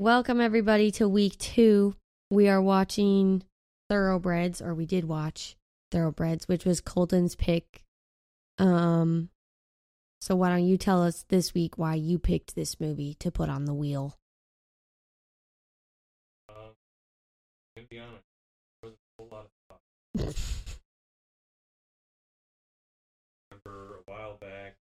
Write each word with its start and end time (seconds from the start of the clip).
Welcome 0.00 0.40
everybody 0.40 0.90
to 0.92 1.06
week 1.06 1.36
two. 1.36 1.94
We 2.30 2.48
are 2.48 2.62
watching 2.62 3.42
Thoroughbreds, 3.90 4.62
or 4.62 4.74
we 4.74 4.86
did 4.86 5.04
watch 5.04 5.56
Thoroughbreds, 5.92 6.48
which 6.48 6.64
was 6.64 6.80
Colton's 6.80 7.36
pick. 7.36 7.84
Um, 8.56 9.28
so 10.22 10.34
why 10.34 10.48
don't 10.48 10.64
you 10.64 10.78
tell 10.78 11.02
us 11.02 11.26
this 11.28 11.52
week 11.52 11.76
why 11.76 11.96
you 11.96 12.18
picked 12.18 12.54
this 12.54 12.80
movie 12.80 13.12
to 13.20 13.30
put 13.30 13.50
on 13.50 13.66
the 13.66 13.74
wheel? 13.74 14.16
Um, 16.48 16.72
to 17.76 17.82
be 17.90 17.98
honest, 17.98 18.24
there 18.80 18.90
was 18.90 18.94
a 18.94 19.22
whole 19.22 19.28
lot 19.30 19.48
of 20.18 20.34
remember 23.50 23.96
a 23.96 24.10
while 24.10 24.38
back, 24.40 24.76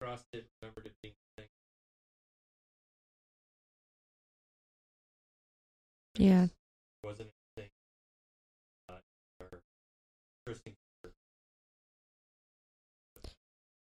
across 0.00 0.24
it, 0.32 0.46
remembered 0.62 0.86
it 0.86 0.94
being 1.02 1.14
a 1.36 1.40
thing. 1.42 1.48
Yeah. 6.16 6.46
wasn't 7.04 7.30
anything 7.56 7.70
uh, 8.88 8.94
or 9.40 9.60
interesting. 10.46 10.74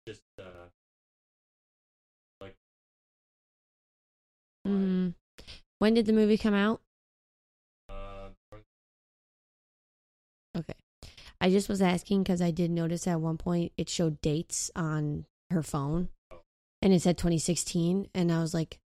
Just 0.08 0.24
uh, 0.40 0.70
like 2.42 2.56
Mm. 4.68 5.14
When 5.80 5.94
did 5.94 6.06
the 6.06 6.14
movie 6.14 6.38
come 6.38 6.54
out? 6.54 6.82
uh, 7.90 8.30
Okay. 10.58 10.74
I 11.40 11.50
just 11.50 11.70
was 11.70 11.82
asking 11.82 12.24
because 12.24 12.42
I 12.42 12.52
did 12.52 12.72
notice 12.72 13.08
at 13.08 13.22
one 13.22 13.38
point 13.38 13.72
it 13.78 13.90
showed 13.90 14.20
dates 14.22 14.72
on 14.76 15.26
her 15.52 15.64
phone 15.64 16.10
and 16.82 16.94
it 16.94 17.02
said 17.02 17.18
2016. 17.18 18.10
And 18.14 18.32
I 18.32 18.40
was 18.42 18.54
like, 18.54 18.80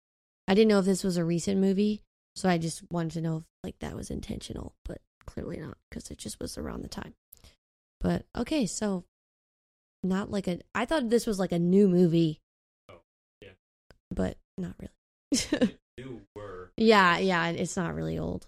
I 0.49 0.55
didn't 0.55 0.69
know 0.69 0.79
if 0.79 0.85
this 0.85 1.05
was 1.05 1.17
a 1.17 1.25
recent 1.25 1.61
movie. 1.61 2.03
So 2.37 2.49
I 2.49 2.59
just 2.59 2.83
wanted 2.91 3.13
to 3.13 3.21
know 3.21 3.37
if 3.39 3.45
like 3.65 3.79
that 3.81 3.97
was 3.97 4.11
intentional, 4.11 4.75
but 4.85 4.99
clearly 5.27 5.59
not 5.59 5.77
because 5.91 6.11
it 6.11 6.19
just 6.19 6.41
was 6.41 6.57
around 6.57 6.83
the 6.83 6.89
time. 6.89 7.15
But 8.01 8.25
okay, 8.37 8.67
so 8.67 9.05
not 10.03 10.31
like 10.31 10.49
a, 10.49 10.61
I 10.75 10.87
thought 10.87 11.11
this 11.11 11.27
was 11.27 11.39
like 11.39 11.53
a 11.53 11.59
new 11.59 11.89
movie. 11.89 12.41
Oh, 12.89 13.01
yeah. 13.43 13.51
But 14.11 14.37
not 14.57 14.75
really. 14.79 15.79
new 15.99 16.21
yeah, 16.77 17.19
yeah, 17.19 17.49
it's 17.49 17.77
not 17.77 17.95
really 17.95 18.19
old. 18.19 18.47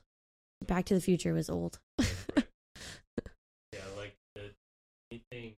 Back 0.66 0.86
to 0.86 0.94
the 0.94 1.00
Future 1.00 1.34
was 1.34 1.50
old. 1.50 1.78
right. 1.98 2.08
yeah, 3.72 3.80
like 3.96 4.14
the 4.34 4.52
anything. 5.10 5.54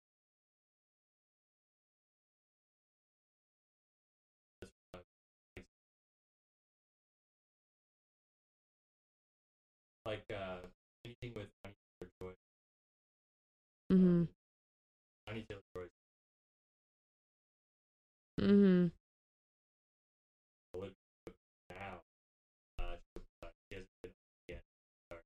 Yet. 24.48 24.62
Sorry. 25.08 25.24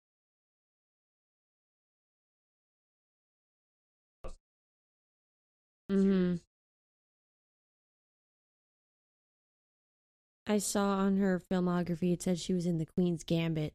hmm 5.90 6.36
I 10.48 10.58
saw 10.58 10.98
on 10.98 11.18
her 11.18 11.40
filmography 11.40 12.14
it 12.14 12.22
said 12.22 12.40
she 12.40 12.54
was 12.54 12.66
in 12.66 12.78
the 12.78 12.86
Queen's 12.86 13.24
Gambit. 13.24 13.74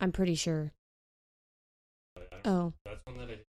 I'm 0.00 0.12
pretty 0.12 0.34
sure. 0.34 0.72
But 2.46 2.50
I 2.50 2.54
don't, 2.54 2.64
Oh. 2.64 2.72
That's 2.84 3.06
one 3.06 3.16
that 3.18 3.24
I 3.24 3.26
didn't. 3.26 3.46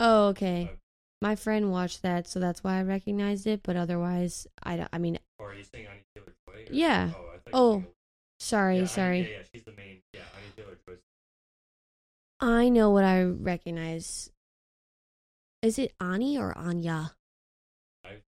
Oh, 0.00 0.26
okay. 0.28 0.68
Uh, 0.72 0.76
My 1.20 1.36
friend 1.36 1.70
watched 1.70 2.02
that, 2.02 2.26
so 2.26 2.40
that's 2.40 2.64
why 2.64 2.78
I 2.78 2.82
recognized 2.82 3.46
it. 3.46 3.62
But 3.62 3.76
otherwise, 3.76 4.46
I 4.62 4.76
don't. 4.76 4.88
I 4.92 4.98
mean, 4.98 5.18
Or 5.38 5.50
are 5.52 5.54
you 5.54 5.62
saying 5.64 5.86
Anya 5.86 6.02
Taylor-Joy? 6.16 6.70
or- 6.70 6.74
Yeah. 6.74 7.10
Oh, 7.16 7.28
I 7.34 7.38
thought 7.38 7.50
Oh, 7.54 7.84
sorry, 8.40 8.74
yeah, 8.76 8.80
Anya- 8.80 8.88
sorry. 8.88 9.20
yeah, 9.20 9.28
yeah, 9.38 9.42
she's 9.54 9.62
the 9.64 9.72
main. 9.72 10.02
Yeah, 10.12 10.22
Anya 10.36 10.50
Taylor-Joy. 10.56 10.98
I 12.40 12.68
know 12.70 12.90
what 12.90 13.04
I 13.04 13.22
recognize. 13.22 14.30
Is 15.62 15.78
it 15.78 15.94
Ani 16.00 16.36
or 16.38 16.56
Anya? 16.58 17.14
I- 18.04 18.22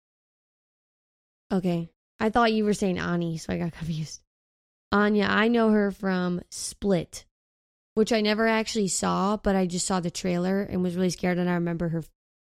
Okay. 1.51 1.89
I 2.19 2.29
thought 2.29 2.53
you 2.53 2.63
were 2.63 2.75
saying 2.75 2.99
Ani, 2.99 3.37
so 3.37 3.51
I 3.53 3.57
got 3.57 3.71
confused. 3.79 4.21
Anya, 4.91 5.25
I 5.25 5.47
know 5.47 5.71
her 5.71 5.89
from 5.91 6.41
Split, 6.51 7.25
which 7.95 8.11
I 8.11 8.21
never 8.21 8.47
actually 8.47 8.87
saw, 8.87 9.37
but 9.37 9.55
I 9.55 9.65
just 9.65 9.85
saw 9.85 9.99
the 9.99 10.11
trailer 10.11 10.61
and 10.61 10.81
was 10.83 10.95
really 10.95 11.09
scared 11.09 11.37
and 11.37 11.49
I 11.49 11.53
remember 11.53 11.89
her 11.89 12.03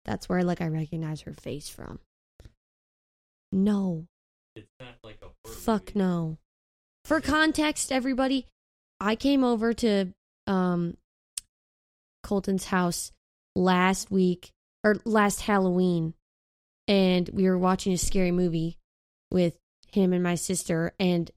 that's 0.05 0.29
where 0.29 0.43
like 0.45 0.61
I 0.61 0.69
recognize 0.69 1.23
her 1.23 1.33
face 1.35 1.69
from. 1.69 1.99
No. 3.53 4.07
It's 4.55 4.69
not 4.81 4.95
like 5.03 5.19
a 5.23 5.49
Fuck 5.49 5.95
movie. 5.95 5.99
no. 5.99 6.39
For 7.05 7.21
context, 7.21 7.93
everybody, 7.93 8.47
I 9.01 9.17
came 9.17 9.45
over 9.45 9.73
to 9.75 10.13
um 10.47 10.97
Colton's 12.23 12.67
house 12.67 13.13
last 13.55 14.11
week 14.11 14.51
or 14.85 14.97
last 15.05 15.43
Halloween 15.43 16.15
and 16.89 17.29
we 17.33 17.49
were 17.49 17.59
watching 17.59 17.93
a 17.93 17.99
scary 17.99 18.31
movie 18.31 18.79
with 19.31 19.57
him 19.93 20.13
and 20.13 20.23
my 20.23 20.35
sister 20.35 20.93
and 20.99 21.31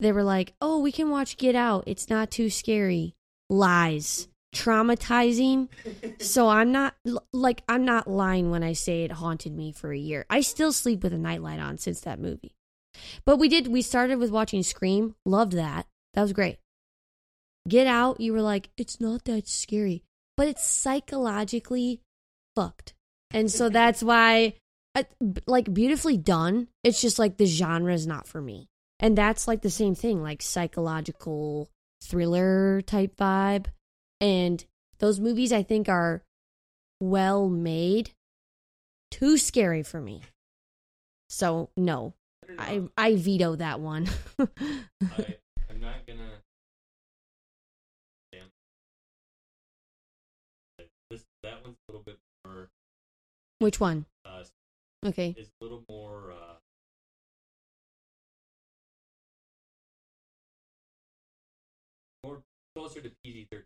they 0.00 0.12
were 0.12 0.22
like, 0.22 0.54
"Oh, 0.60 0.80
we 0.80 0.92
can 0.92 1.10
watch 1.10 1.36
Get 1.36 1.54
Out. 1.54 1.84
It's 1.86 2.10
not 2.10 2.30
too 2.30 2.50
scary." 2.50 3.14
Lies. 3.48 4.28
Traumatizing. 4.54 5.68
So 6.18 6.48
I'm 6.48 6.72
not 6.72 6.94
like 7.32 7.62
I'm 7.68 7.84
not 7.84 8.08
lying 8.08 8.50
when 8.50 8.62
I 8.62 8.72
say 8.72 9.04
it 9.04 9.12
haunted 9.12 9.54
me 9.54 9.70
for 9.72 9.92
a 9.92 9.98
year. 9.98 10.24
I 10.30 10.40
still 10.40 10.72
sleep 10.72 11.02
with 11.02 11.12
a 11.12 11.18
nightlight 11.18 11.60
on 11.60 11.78
since 11.78 12.00
that 12.00 12.18
movie. 12.18 12.54
But 13.24 13.36
we 13.36 13.48
did 13.48 13.68
we 13.68 13.82
started 13.82 14.18
with 14.18 14.30
watching 14.30 14.62
Scream. 14.62 15.14
Loved 15.24 15.52
that. 15.52 15.86
That 16.14 16.22
was 16.22 16.32
great. 16.32 16.58
Get 17.68 17.86
Out, 17.86 18.20
you 18.20 18.32
were 18.32 18.42
like, 18.42 18.70
it's 18.76 19.00
not 19.00 19.24
that 19.24 19.48
scary, 19.48 20.02
but 20.36 20.48
it's 20.48 20.64
psychologically 20.64 22.00
fucked. 22.54 22.94
And 23.32 23.50
so 23.50 23.68
that's 23.68 24.02
why 24.02 24.54
uh, 24.94 25.02
I, 25.20 25.26
like 25.46 25.72
beautifully 25.72 26.16
done. 26.16 26.68
It's 26.84 27.00
just 27.00 27.18
like 27.18 27.36
the 27.36 27.46
genre 27.46 27.92
is 27.92 28.06
not 28.06 28.26
for 28.26 28.40
me. 28.40 28.68
And 29.00 29.16
that's 29.16 29.46
like 29.46 29.62
the 29.62 29.70
same 29.70 29.94
thing, 29.94 30.22
like 30.22 30.40
psychological 30.42 31.68
thriller 32.02 32.80
type 32.82 33.16
vibe. 33.16 33.66
And 34.20 34.64
those 34.98 35.20
movies 35.20 35.52
I 35.52 35.62
think 35.62 35.88
are 35.88 36.22
well 37.00 37.48
made. 37.48 38.10
Too 39.10 39.36
scary 39.36 39.82
for 39.82 40.00
me. 40.00 40.22
So 41.28 41.70
no. 41.76 42.14
I 42.58 42.82
I 42.96 43.16
veto 43.16 43.56
that 43.56 43.80
one. 43.80 44.08
I, 44.38 44.46
I'm 45.68 45.80
not 45.80 46.06
gonna. 46.06 46.30
Damn. 48.32 48.46
This 51.10 51.24
that 51.42 51.62
one's 51.64 51.76
a 51.88 51.92
little 51.92 52.04
bit 52.04 52.18
more. 52.46 52.68
Which 53.58 53.80
one? 53.80 54.06
Uh, 54.24 54.44
Okay. 55.04 55.34
is 55.36 55.48
a 55.60 55.64
little 55.64 55.82
more. 55.88 56.32
Uh, 56.32 56.45
closer 62.76 63.00
to 63.00 63.10
PG-13 63.24 63.62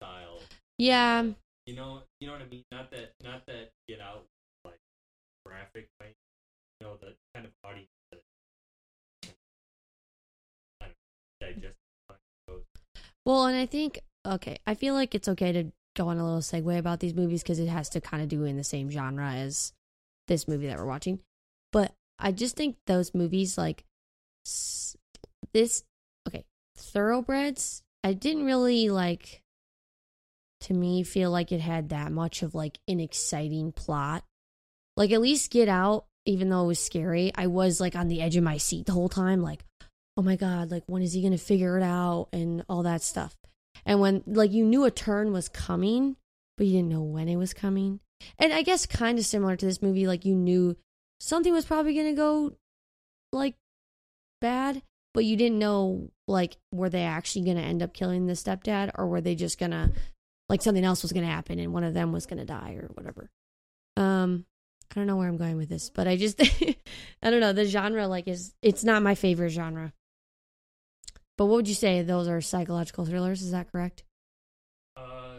style. 0.00 0.40
Yeah. 0.76 1.22
Uh, 1.24 1.32
you 1.66 1.76
know, 1.76 2.00
you 2.20 2.26
know 2.26 2.32
what 2.32 2.42
I 2.42 2.46
mean. 2.50 2.64
Not 2.72 2.90
that, 2.90 3.12
not 3.22 3.46
that 3.46 3.70
Get 3.88 4.00
Out 4.00 4.24
like 4.64 4.80
graphic, 5.46 5.88
right? 6.00 6.14
You 6.80 6.86
know 6.86 6.96
the 7.00 7.14
kind 7.34 7.46
of 7.46 7.52
audience 7.64 7.88
that 8.10 8.20
kind 10.80 10.90
of 10.90 11.54
digest. 11.54 11.76
Well, 13.24 13.46
and 13.46 13.56
I 13.56 13.66
think 13.66 14.00
okay, 14.26 14.58
I 14.66 14.74
feel 14.74 14.94
like 14.94 15.14
it's 15.14 15.28
okay 15.28 15.52
to 15.52 15.72
go 15.96 16.08
on 16.08 16.18
a 16.18 16.24
little 16.24 16.40
segue 16.40 16.78
about 16.78 17.00
these 17.00 17.14
movies 17.14 17.42
because 17.42 17.58
it 17.58 17.68
has 17.68 17.88
to 17.90 18.00
kind 18.00 18.22
of 18.22 18.28
do 18.28 18.44
in 18.44 18.56
the 18.56 18.64
same 18.64 18.90
genre 18.90 19.30
as 19.30 19.72
this 20.28 20.48
movie 20.48 20.66
that 20.66 20.76
we're 20.76 20.84
watching. 20.84 21.20
But 21.72 21.92
I 22.18 22.32
just 22.32 22.56
think 22.56 22.76
those 22.86 23.14
movies 23.14 23.56
like 23.56 23.84
this 25.54 25.84
okay, 26.28 26.44
Thoroughbreds, 26.76 27.83
I 28.04 28.12
didn't 28.12 28.44
really 28.44 28.90
like 28.90 29.40
to 30.60 30.74
me 30.74 31.02
feel 31.02 31.30
like 31.30 31.52
it 31.52 31.60
had 31.60 31.88
that 31.88 32.12
much 32.12 32.42
of 32.42 32.54
like 32.54 32.78
an 32.86 33.00
exciting 33.00 33.72
plot. 33.72 34.24
Like 34.96 35.10
at 35.10 35.22
least 35.22 35.50
Get 35.50 35.68
Out, 35.68 36.04
even 36.26 36.50
though 36.50 36.64
it 36.64 36.68
was 36.68 36.78
scary, 36.78 37.32
I 37.34 37.46
was 37.46 37.80
like 37.80 37.96
on 37.96 38.08
the 38.08 38.20
edge 38.20 38.36
of 38.36 38.44
my 38.44 38.58
seat 38.58 38.86
the 38.86 38.92
whole 38.92 39.08
time, 39.08 39.42
like, 39.42 39.64
oh 40.16 40.22
my 40.22 40.36
god, 40.36 40.70
like 40.70 40.84
when 40.86 41.02
is 41.02 41.14
he 41.14 41.22
gonna 41.22 41.38
figure 41.38 41.78
it 41.78 41.82
out 41.82 42.28
and 42.32 42.62
all 42.68 42.82
that 42.82 43.02
stuff. 43.02 43.34
And 43.86 44.00
when 44.00 44.22
like 44.26 44.52
you 44.52 44.64
knew 44.64 44.84
a 44.84 44.90
turn 44.90 45.32
was 45.32 45.48
coming, 45.48 46.16
but 46.56 46.66
you 46.66 46.74
didn't 46.74 46.90
know 46.90 47.02
when 47.02 47.28
it 47.28 47.36
was 47.36 47.54
coming. 47.54 48.00
And 48.38 48.52
I 48.52 48.62
guess 48.62 48.86
kind 48.86 49.18
of 49.18 49.24
similar 49.24 49.56
to 49.56 49.66
this 49.66 49.82
movie, 49.82 50.06
like 50.06 50.24
you 50.24 50.34
knew 50.34 50.76
something 51.20 51.52
was 51.52 51.64
probably 51.64 51.94
gonna 51.94 52.12
go 52.12 52.52
like 53.32 53.54
bad, 54.40 54.82
but 55.12 55.24
you 55.24 55.36
didn't 55.36 55.58
know 55.58 56.10
like 56.26 56.56
were 56.72 56.88
they 56.88 57.02
actually 57.02 57.44
gonna 57.44 57.60
end 57.60 57.82
up 57.82 57.92
killing 57.94 58.26
the 58.26 58.32
stepdad 58.32 58.90
or 58.96 59.06
were 59.06 59.20
they 59.20 59.34
just 59.34 59.58
gonna 59.58 59.92
like 60.48 60.62
something 60.62 60.84
else 60.84 61.02
was 61.02 61.12
gonna 61.12 61.26
happen 61.26 61.58
and 61.58 61.72
one 61.72 61.84
of 61.84 61.94
them 61.94 62.12
was 62.12 62.26
gonna 62.26 62.44
die 62.44 62.78
or 62.80 62.88
whatever. 62.94 63.30
Um 63.96 64.46
I 64.90 65.00
don't 65.00 65.06
know 65.06 65.16
where 65.16 65.28
I'm 65.28 65.36
going 65.36 65.56
with 65.56 65.68
this, 65.68 65.90
but 65.90 66.06
I 66.06 66.16
just 66.16 66.40
I 67.22 67.30
don't 67.30 67.40
know, 67.40 67.52
the 67.52 67.64
genre 67.64 68.06
like 68.06 68.28
is 68.28 68.54
it's 68.62 68.84
not 68.84 69.02
my 69.02 69.14
favorite 69.14 69.50
genre. 69.50 69.92
But 71.36 71.46
what 71.46 71.56
would 71.56 71.68
you 71.68 71.74
say 71.74 72.02
those 72.02 72.28
are 72.28 72.40
psychological 72.40 73.04
thrillers, 73.04 73.42
is 73.42 73.50
that 73.50 73.70
correct? 73.72 74.04
Uh, 74.96 75.38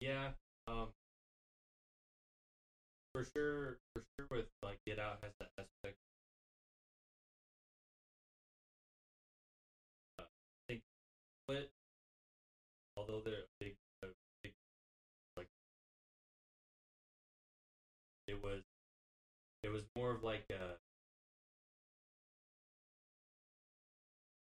yeah. 0.00 0.30
Um, 0.66 0.88
for 3.14 3.24
sure, 3.24 3.78
for 3.94 4.02
sure, 4.16 4.26
with 4.30 4.46
like 4.62 4.78
Get 4.86 4.98
Out 4.98 5.18
has 5.22 5.32
that 5.40 5.50
aspect. 5.58 5.97
Although 13.08 13.22
they're 13.24 13.44
big, 13.60 13.74
uh, 14.04 14.08
big, 14.42 14.52
like 15.36 15.46
it 18.26 18.42
was, 18.42 18.62
it 19.62 19.68
was 19.70 19.82
more 19.96 20.10
of 20.12 20.22
like 20.22 20.44
a. 20.50 20.76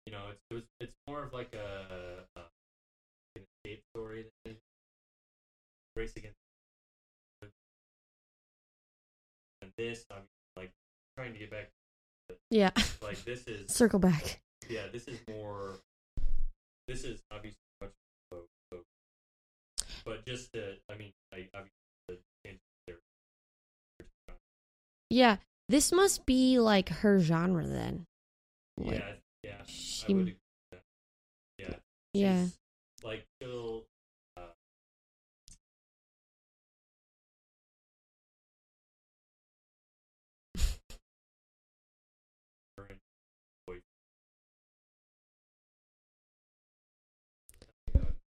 You 0.06 0.14
know, 0.14 0.20
it's 0.32 0.40
it 0.50 0.54
was, 0.54 0.64
it's 0.80 0.94
more 1.08 1.24
of 1.24 1.34
like 1.34 1.54
a, 1.54 2.40
a 2.40 2.42
an 3.36 3.44
escape 3.66 3.82
story 3.94 4.26
than 4.46 4.54
it 4.54 4.56
is 4.56 4.58
race 5.96 6.14
against 6.16 6.36
and 9.62 9.72
this 9.78 10.06
I'm 10.12 10.22
like 10.56 10.72
trying 11.18 11.34
to 11.34 11.40
get 11.40 11.52
back 11.52 11.70
Yeah. 12.50 12.70
like 13.02 13.24
this 13.26 13.48
is 13.48 13.70
Circle 13.74 14.00
back. 14.00 14.40
yeah 14.70 14.84
this 14.94 15.08
is 15.08 15.20
more 15.28 15.80
this 16.88 17.04
is 17.04 17.20
obviously 17.32 17.58
much 17.58 17.58
more 17.58 17.58
folk, 17.58 17.67
but 20.08 20.26
just 20.26 20.54
to 20.54 20.76
I 20.90 20.96
mean 20.98 21.12
I 21.34 21.50
obviously 21.54 22.24
the 22.44 22.52
there 22.88 22.96
Yeah. 25.10 25.38
This 25.70 25.92
must 25.92 26.26
be 26.26 26.60
like 26.60 26.88
her 26.90 27.20
genre 27.20 27.66
then. 27.68 28.06
Like, 28.78 29.00
yeah 29.00 29.12
yeah 29.44 29.56
I 29.60 29.64
she- 29.68 30.14
would 30.14 30.22
agree 30.24 30.36
with 30.72 30.80
that. 30.80 30.84
yeah 31.60 31.76
Yeah. 32.14 32.44
she's, 32.46 32.58
like 33.04 33.26
still 33.42 33.84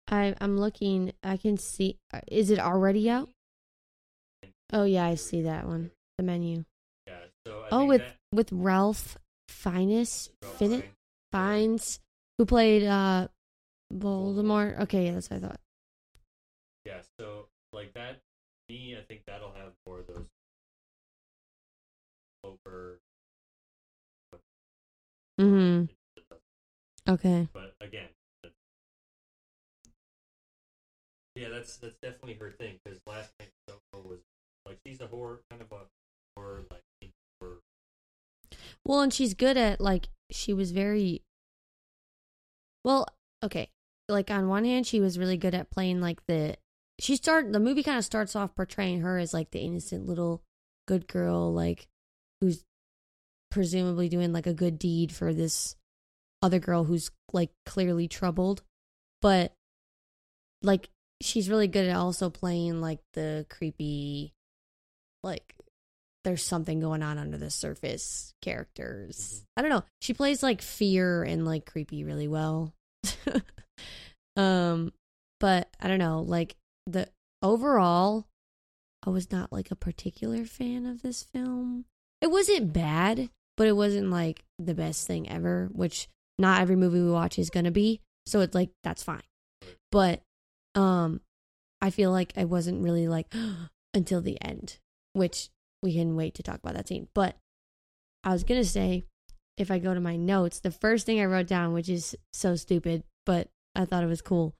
I 0.08 0.34
I'm 0.40 0.58
looking. 0.58 1.12
I 1.22 1.36
can 1.36 1.56
see. 1.56 1.98
uh, 2.12 2.20
Is 2.28 2.50
it 2.50 2.58
already 2.58 3.08
out? 3.10 3.28
Oh 4.72 4.84
yeah, 4.84 5.04
I 5.06 5.14
see 5.14 5.42
that 5.42 5.66
one. 5.66 5.90
The 6.18 6.24
menu. 6.24 6.64
yeah 7.06 7.14
so 7.46 7.60
I 7.60 7.68
Oh, 7.72 7.86
with 7.86 8.00
that, 8.00 8.16
with 8.32 8.52
Ralph 8.52 9.16
Fiennes, 9.48 10.30
Fiennes, 10.42 10.82
Fiennes, 11.32 12.00
who 12.36 12.44
played 12.46 12.84
uh 12.84 13.28
Voldemort. 13.92 14.80
Okay, 14.80 15.06
yeah, 15.06 15.12
that's 15.12 15.30
what 15.30 15.36
I 15.42 15.46
thought. 15.46 15.60
yeah 16.84 17.00
so 17.18 17.46
like 17.72 17.92
that 17.94 18.20
me 18.68 18.96
I 18.98 19.02
think 19.02 19.22
that'll 19.26 19.52
have 19.52 19.72
more 19.86 20.00
of 20.00 20.06
those 20.06 20.24
over 22.44 22.98
hmm 25.38 25.84
Okay. 27.08 27.48
but 27.54 27.74
again 27.80 28.08
yeah 31.38 31.48
that's 31.48 31.76
that's 31.76 31.98
definitely 32.02 32.34
her 32.34 32.50
thing 32.50 32.78
because 32.84 33.00
last 33.06 33.32
night 33.38 33.50
was 33.94 34.18
like 34.66 34.78
she's 34.86 35.00
a 35.00 35.06
horror 35.06 35.40
kind 35.50 35.62
of 35.62 35.70
a 35.72 35.80
horror 36.36 36.64
like 36.70 36.82
horror 37.40 37.58
Well, 38.84 39.00
and 39.00 39.12
she's 39.12 39.34
good 39.34 39.56
at 39.56 39.80
like 39.80 40.08
she 40.30 40.52
was 40.52 40.72
very 40.72 41.22
well. 42.84 43.06
Okay, 43.42 43.70
like 44.08 44.30
on 44.30 44.48
one 44.48 44.64
hand, 44.64 44.86
she 44.86 45.00
was 45.00 45.18
really 45.18 45.36
good 45.36 45.54
at 45.54 45.70
playing 45.70 46.00
like 46.00 46.24
the. 46.26 46.56
She 47.00 47.16
start 47.16 47.52
the 47.52 47.60
movie 47.60 47.82
kind 47.82 47.98
of 47.98 48.04
starts 48.04 48.34
off 48.34 48.54
portraying 48.56 49.02
her 49.02 49.18
as 49.18 49.32
like 49.32 49.50
the 49.50 49.60
innocent 49.60 50.06
little 50.06 50.42
good 50.86 51.06
girl, 51.06 51.52
like 51.52 51.86
who's 52.40 52.64
presumably 53.50 54.08
doing 54.08 54.32
like 54.32 54.46
a 54.46 54.54
good 54.54 54.78
deed 54.78 55.12
for 55.12 55.32
this 55.32 55.76
other 56.42 56.58
girl 56.58 56.84
who's 56.84 57.10
like 57.32 57.50
clearly 57.66 58.08
troubled, 58.08 58.62
but 59.22 59.52
like 60.62 60.88
she's 61.20 61.50
really 61.50 61.68
good 61.68 61.88
at 61.88 61.96
also 61.96 62.30
playing 62.30 62.80
like 62.80 63.00
the 63.14 63.46
creepy, 63.48 64.32
like 65.22 65.54
there's 66.24 66.44
something 66.44 66.80
going 66.80 67.02
on 67.02 67.18
under 67.18 67.38
the 67.38 67.50
surface 67.50 68.34
characters. 68.42 69.44
I 69.56 69.62
don't 69.62 69.70
know. 69.70 69.84
She 70.00 70.14
plays 70.14 70.42
like 70.42 70.62
fear 70.62 71.22
and 71.22 71.44
like 71.46 71.66
creepy 71.66 72.04
really 72.04 72.28
well. 72.28 72.74
um 74.36 74.92
but 75.40 75.68
I 75.80 75.88
don't 75.88 75.98
know, 75.98 76.20
like 76.20 76.56
the 76.86 77.08
overall 77.42 78.26
I 79.06 79.10
was 79.10 79.30
not 79.30 79.52
like 79.52 79.70
a 79.70 79.76
particular 79.76 80.44
fan 80.44 80.86
of 80.86 81.02
this 81.02 81.22
film. 81.22 81.84
It 82.20 82.30
wasn't 82.30 82.72
bad, 82.72 83.30
but 83.56 83.68
it 83.68 83.76
wasn't 83.76 84.10
like 84.10 84.44
the 84.58 84.74
best 84.74 85.06
thing 85.06 85.30
ever, 85.30 85.68
which 85.72 86.08
not 86.38 86.60
every 86.60 86.76
movie 86.76 87.00
we 87.00 87.10
watch 87.10 87.38
is 87.38 87.50
going 87.50 87.64
to 87.64 87.70
be. 87.70 88.00
So 88.26 88.40
it's 88.40 88.54
like 88.54 88.70
that's 88.82 89.02
fine. 89.02 89.22
But 89.90 90.20
um 90.74 91.20
I 91.80 91.90
feel 91.90 92.10
like 92.10 92.32
I 92.36 92.44
wasn't 92.44 92.82
really 92.82 93.08
like 93.08 93.32
until 93.94 94.20
the 94.20 94.40
end, 94.42 94.78
which 95.12 95.50
we 95.82 95.94
can 95.94 96.16
wait 96.16 96.34
to 96.34 96.42
talk 96.42 96.56
about 96.56 96.74
that 96.74 96.88
scene. 96.88 97.08
But 97.14 97.36
I 98.24 98.32
was 98.32 98.44
gonna 98.44 98.64
say, 98.64 99.04
if 99.56 99.70
I 99.70 99.78
go 99.78 99.94
to 99.94 100.00
my 100.00 100.16
notes, 100.16 100.60
the 100.60 100.70
first 100.70 101.06
thing 101.06 101.20
I 101.20 101.24
wrote 101.26 101.46
down, 101.46 101.72
which 101.72 101.88
is 101.88 102.16
so 102.32 102.56
stupid, 102.56 103.04
but 103.26 103.48
I 103.74 103.84
thought 103.84 104.04
it 104.04 104.08
was 104.08 104.22
cool. 104.22 104.54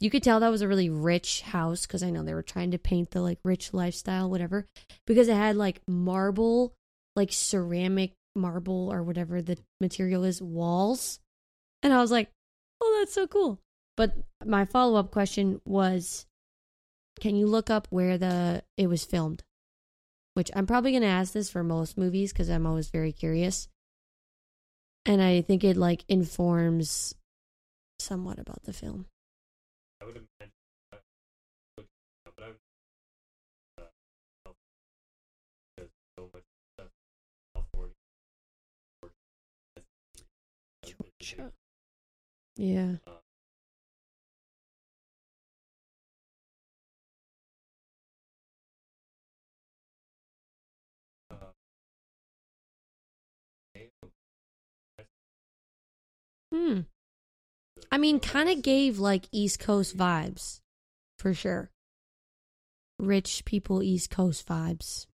You 0.00 0.10
could 0.10 0.22
tell 0.22 0.38
that 0.40 0.50
was 0.50 0.62
a 0.62 0.68
really 0.68 0.90
rich 0.90 1.42
house 1.42 1.86
because 1.86 2.04
I 2.04 2.10
know 2.10 2.22
they 2.22 2.34
were 2.34 2.42
trying 2.42 2.70
to 2.70 2.78
paint 2.78 3.10
the 3.10 3.20
like 3.20 3.38
rich 3.44 3.74
lifestyle, 3.74 4.30
whatever, 4.30 4.66
because 5.06 5.28
it 5.28 5.34
had 5.34 5.56
like 5.56 5.80
marble, 5.88 6.74
like 7.16 7.32
ceramic 7.32 8.12
marble 8.36 8.92
or 8.92 9.02
whatever 9.02 9.42
the 9.42 9.58
material 9.80 10.22
is, 10.24 10.40
walls. 10.40 11.18
And 11.82 11.92
I 11.92 12.00
was 12.00 12.12
like, 12.12 12.30
oh, 12.80 12.96
that's 13.00 13.12
so 13.12 13.26
cool. 13.26 13.60
But 13.98 14.14
my 14.46 14.64
follow 14.64 14.96
up 14.96 15.10
question 15.10 15.60
was, 15.64 16.24
can 17.18 17.34
you 17.34 17.48
look 17.48 17.68
up 17.68 17.88
where 17.90 18.16
the 18.16 18.62
it 18.76 18.86
was 18.86 19.04
filmed? 19.04 19.42
Which 20.34 20.52
I'm 20.54 20.68
probably 20.68 20.92
gonna 20.92 21.06
ask 21.06 21.32
this 21.32 21.50
for 21.50 21.64
most 21.64 21.98
movies 21.98 22.32
because 22.32 22.48
I'm 22.48 22.64
always 22.64 22.90
very 22.90 23.10
curious, 23.10 23.66
and 25.04 25.20
I 25.20 25.40
think 25.40 25.64
it 25.64 25.76
like 25.76 26.04
informs 26.06 27.16
somewhat 27.98 28.38
about 28.38 28.62
the 28.62 28.72
film. 28.72 29.06
I 30.00 30.04
would 30.04 30.14
imagine 30.14 30.52
Hmm. 56.58 56.80
I 57.92 57.98
mean, 57.98 58.18
kind 58.18 58.48
of 58.48 58.62
gave 58.62 58.98
like 58.98 59.28
East 59.30 59.60
Coast 59.60 59.96
vibes, 59.96 60.60
for 61.16 61.32
sure. 61.32 61.70
Rich 62.98 63.44
people, 63.44 63.80
East 63.80 64.10
Coast 64.10 64.46
vibes. 64.46 65.06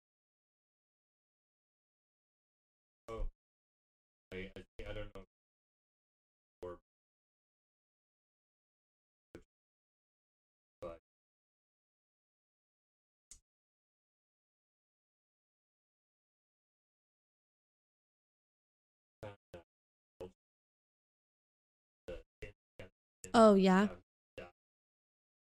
Oh 23.34 23.54
yeah, 23.54 23.82
um. 23.82 23.88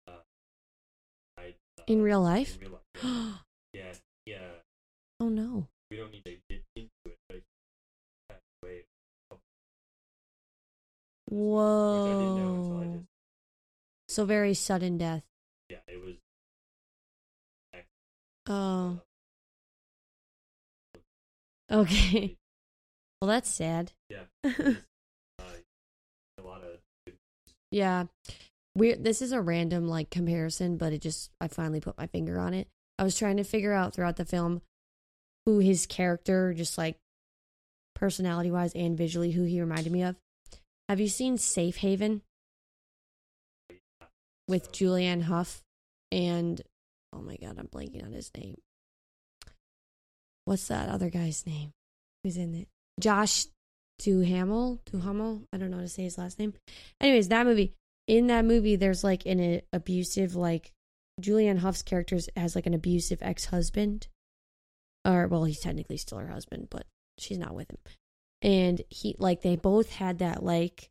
Uh, 0.09 0.13
uh, 1.39 1.83
in 1.87 2.01
real 2.03 2.23
life. 2.23 2.57
in 2.57 2.71
real 2.71 2.81
life. 3.05 4.01
Yeah, 4.27 4.39
oh 5.21 5.29
no. 5.29 5.69
We 5.91 5.99
don't 5.99 6.11
need 6.13 6.25
to 6.25 6.31
get 6.49 6.63
into 6.75 6.91
it, 7.07 7.19
but 7.29 7.37
he 7.37 7.43
passed 8.29 8.41
away. 8.63 8.85
Which 11.29 11.41
I 11.41 12.19
didn't 12.19 12.37
know 12.37 12.55
until 12.55 12.79
I 12.79 12.85
Whoa. 12.87 13.05
So 14.09 14.25
very 14.25 14.55
sudden 14.55 14.97
death. 14.99 15.25
yeah, 15.69 15.79
it 15.89 16.01
was 16.03 16.15
Oh. 18.47 19.01
Okay. 21.71 22.37
Well, 23.23 23.29
that's 23.31 23.49
sad. 23.49 23.93
yeah. 24.11 24.25
Yeah. 27.75 28.05
Weird. 28.77 29.03
This 29.03 29.21
is 29.21 29.33
a 29.33 29.41
random 29.41 29.89
like 29.89 30.09
comparison, 30.09 30.77
but 30.77 30.93
it 30.93 31.03
just 31.03 31.31
I 31.41 31.49
finally 31.49 31.81
put 31.81 31.99
my 31.99 32.07
finger 32.07 32.39
on 32.39 32.55
it. 32.55 32.69
I 33.01 33.03
was 33.03 33.19
trying 33.19 33.39
to 33.39 33.45
figure 33.45 33.73
out 33.73 33.95
throughout 33.95 34.15
the 34.15 34.25
film 34.25 34.63
who 35.45 35.59
his 35.59 35.85
character, 35.85 36.55
just 36.55 36.79
like 36.79 36.97
personality 37.97 38.53
wise 38.53 38.73
and 38.75 38.97
visually, 38.97 39.33
who 39.33 39.43
he 39.43 39.61
reminded 39.61 39.93
me 39.93 40.05
of. 40.05 40.15
Have 40.89 41.01
you 41.01 41.09
seen 41.09 41.37
Safe 41.37 41.79
Haven 41.79 42.23
with 44.47 44.71
Julianne 44.71 45.23
Hough 45.23 45.61
and 46.13 46.63
oh 47.13 47.23
my 47.23 47.37
god, 47.37 47.59
I'm 47.59 47.67
blanking 47.67 48.05
on 48.05 48.13
his 48.13 48.31
name. 48.37 48.57
What's 50.45 50.69
that 50.69 50.89
other 50.89 51.11
guy's 51.11 51.45
name? 51.45 51.73
Who's 52.23 52.37
in 52.37 52.55
it? 52.55 52.69
Josh 53.01 53.47
Duhamel. 53.99 54.81
Duhamel. 54.87 55.43
I 55.53 55.57
don't 55.57 55.71
know 55.71 55.79
how 55.79 55.83
to 55.83 55.89
say 55.89 56.03
his 56.03 56.19
last 56.19 56.39
name. 56.39 56.55
Anyways, 57.01 57.29
that 57.29 57.47
movie. 57.47 57.75
In 58.07 58.27
that 58.27 58.45
movie, 58.45 58.77
there's 58.77 59.03
like 59.03 59.25
an 59.25 59.63
abusive, 59.73 60.37
like 60.37 60.73
Julianne 61.21 61.61
Hough's 61.61 61.83
character 61.83 62.19
has 62.37 62.55
like 62.55 62.67
an 62.67 62.75
abusive 62.75 63.21
ex 63.23 63.47
husband, 63.47 64.09
or 65.07 65.27
well, 65.29 65.45
he's 65.45 65.61
technically 65.61 65.97
still 65.97 66.19
her 66.19 66.29
husband, 66.29 66.69
but 66.71 66.87
she's 67.19 67.39
not 67.39 67.55
with 67.55 67.71
him. 67.71 67.79
And 68.43 68.83
he 68.91 69.17
like 69.19 69.41
they 69.41 69.57
both 69.57 69.91
had 69.91 70.19
that 70.19 70.43
like 70.43 70.91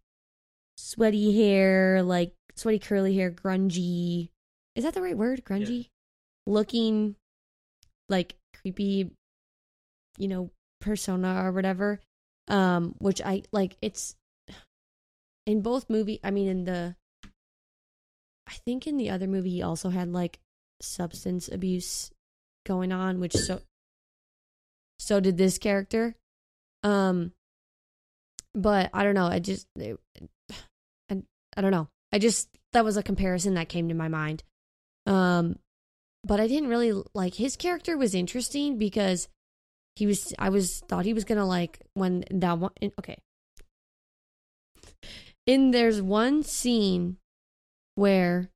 sweaty 0.78 1.38
hair, 1.38 2.02
like 2.02 2.34
sweaty 2.56 2.80
curly 2.80 3.16
hair, 3.16 3.30
grungy. 3.30 4.30
Is 4.76 4.84
that 4.84 4.96
the 4.96 5.02
right 5.02 5.18
word? 5.18 5.44
Grungy, 5.46 5.90
looking 6.48 7.16
like 8.10 8.36
creepy, 8.60 9.12
you 10.18 10.28
know, 10.28 10.50
persona 10.82 11.44
or 11.44 11.52
whatever. 11.52 12.00
Um, 12.48 12.96
which 13.00 13.22
I 13.22 13.44
like. 13.52 13.78
It's 13.82 14.16
in 15.46 15.62
both 15.62 15.90
movie. 15.90 16.20
I 16.24 16.32
mean, 16.32 16.48
in 16.48 16.64
the, 16.66 16.96
I 18.48 18.54
think 18.66 18.88
in 18.88 18.98
the 18.98 19.10
other 19.10 19.28
movie 19.28 19.52
he 19.52 19.62
also 19.62 19.90
had 19.90 20.10
like 20.10 20.40
substance 20.82 21.48
abuse 21.48 22.12
going 22.66 22.92
on, 22.92 23.20
which 23.20 23.34
so 23.34 23.62
so 25.00 25.20
did 25.20 25.38
this 25.38 25.58
character. 25.58 26.16
Um, 26.84 27.32
but 28.54 28.90
I 28.94 29.04
don't 29.04 29.16
know. 29.16 29.28
I 29.28 29.40
just, 29.40 29.68
I, 29.80 29.96
I 31.10 31.62
don't 31.62 31.72
know. 31.72 31.88
I 32.12 32.20
just 32.20 32.50
that 32.74 32.86
was 32.86 32.98
a 32.98 33.04
comparison 33.04 33.56
that 33.56 33.70
came 33.70 33.90
to 33.90 33.96
my 33.96 34.08
mind. 34.08 34.44
Um, 35.06 35.58
but 36.24 36.40
I 36.40 36.48
didn't 36.48 36.70
really 36.70 36.94
like 37.14 37.36
his 37.36 37.56
character 37.56 37.98
was 37.98 38.16
interesting 38.16 38.78
because 38.78 39.28
he 39.96 40.06
was. 40.06 40.34
I 40.40 40.50
was 40.50 40.82
thought 40.88 41.06
he 41.06 41.14
was 41.14 41.24
gonna 41.24 41.46
like 41.46 41.80
when 41.94 42.24
that 42.32 42.58
one. 42.60 42.72
Okay, 43.00 43.18
in 45.46 45.72
there's 45.72 46.02
one 46.02 46.44
scene 46.44 47.18
where 47.96 48.50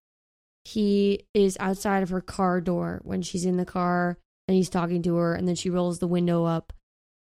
he 0.65 1.25
is 1.33 1.57
outside 1.59 2.03
of 2.03 2.09
her 2.09 2.21
car 2.21 2.59
door 2.59 3.01
when 3.03 3.21
she's 3.21 3.45
in 3.45 3.57
the 3.57 3.65
car 3.65 4.17
and 4.47 4.55
he's 4.55 4.69
talking 4.69 5.01
to 5.03 5.15
her 5.15 5.33
and 5.33 5.47
then 5.47 5.55
she 5.55 5.69
rolls 5.69 5.99
the 5.99 6.07
window 6.07 6.45
up. 6.45 6.73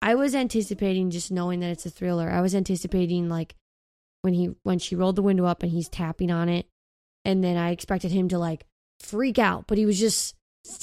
I 0.02 0.16
was 0.16 0.36
anticipating 0.36 1.10
just 1.10 1.32
knowing 1.32 1.60
that 1.62 1.72
it's 1.72 1.86
a 1.86 1.90
thriller. 1.90 2.30
I 2.30 2.42
was 2.42 2.54
anticipating 2.54 3.28
like 3.28 3.56
when 4.22 4.34
he 4.34 4.52
when 4.64 4.80
she 4.80 4.96
rolled 4.96 5.16
the 5.16 5.22
window 5.22 5.46
up 5.46 5.64
and 5.64 5.72
he's 5.72 5.90
tapping 5.90 6.32
on 6.32 6.48
it 6.50 6.68
and 7.24 7.44
then 7.44 7.58
I 7.58 7.72
expected 7.72 8.12
him 8.12 8.30
to 8.30 8.38
like 8.38 8.66
freak 9.00 9.40
out, 9.40 9.66
but 9.68 9.78
he 9.78 9.86
was 9.86 10.00
just 10.00 10.36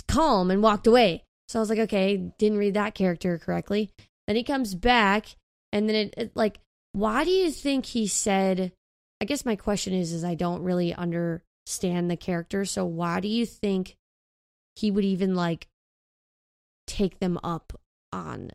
calm 0.09 0.51
and 0.51 0.63
walked 0.63 0.87
away. 0.87 1.25
So 1.49 1.59
I 1.59 1.61
was 1.61 1.71
like, 1.71 1.79
okay, 1.81 2.33
didn't 2.39 2.59
read 2.59 2.75
that 2.75 2.95
character 2.95 3.39
correctly. 3.39 3.91
Then 4.27 4.37
he 4.37 4.45
comes 4.45 4.75
back 4.75 5.37
and 5.73 5.89
then 5.89 5.97
it, 5.97 6.15
it 6.17 6.33
like 6.35 6.61
why 6.93 7.25
do 7.25 7.31
you 7.31 7.51
think 7.51 7.87
he 7.87 8.07
said 8.07 8.73
I 9.21 9.25
guess 9.25 9.45
my 9.45 9.57
question 9.57 9.95
is 9.95 10.13
is 10.13 10.25
I 10.25 10.35
don't 10.35 10.63
really 10.63 10.95
understand 10.95 12.11
the 12.11 12.17
character, 12.17 12.65
so 12.65 12.85
why 12.85 13.21
do 13.21 13.29
you 13.29 13.47
think 13.47 13.97
he 14.77 14.91
would 14.91 15.05
even 15.05 15.35
like 15.35 15.69
take 16.87 17.19
them 17.19 17.39
up 17.43 17.73
on 18.13 18.51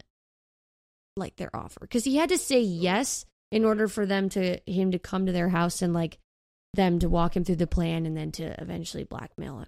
like 1.15 1.35
their 1.37 1.55
offer? 1.55 1.87
Cuz 1.87 2.03
he 2.03 2.17
had 2.17 2.29
to 2.29 2.37
say 2.37 2.61
yes 2.61 3.25
in 3.51 3.63
order 3.63 3.87
for 3.87 4.05
them 4.05 4.29
to 4.29 4.59
him 4.65 4.91
to 4.91 4.99
come 4.99 5.25
to 5.25 5.31
their 5.31 5.49
house 5.49 5.81
and 5.81 5.93
like 5.93 6.19
them 6.73 6.99
to 6.99 7.09
walk 7.09 7.35
him 7.35 7.43
through 7.43 7.55
the 7.55 7.67
plan 7.67 8.05
and 8.05 8.15
then 8.15 8.31
to 8.33 8.61
eventually 8.61 9.03
blackmail 9.03 9.59
him. 9.59 9.67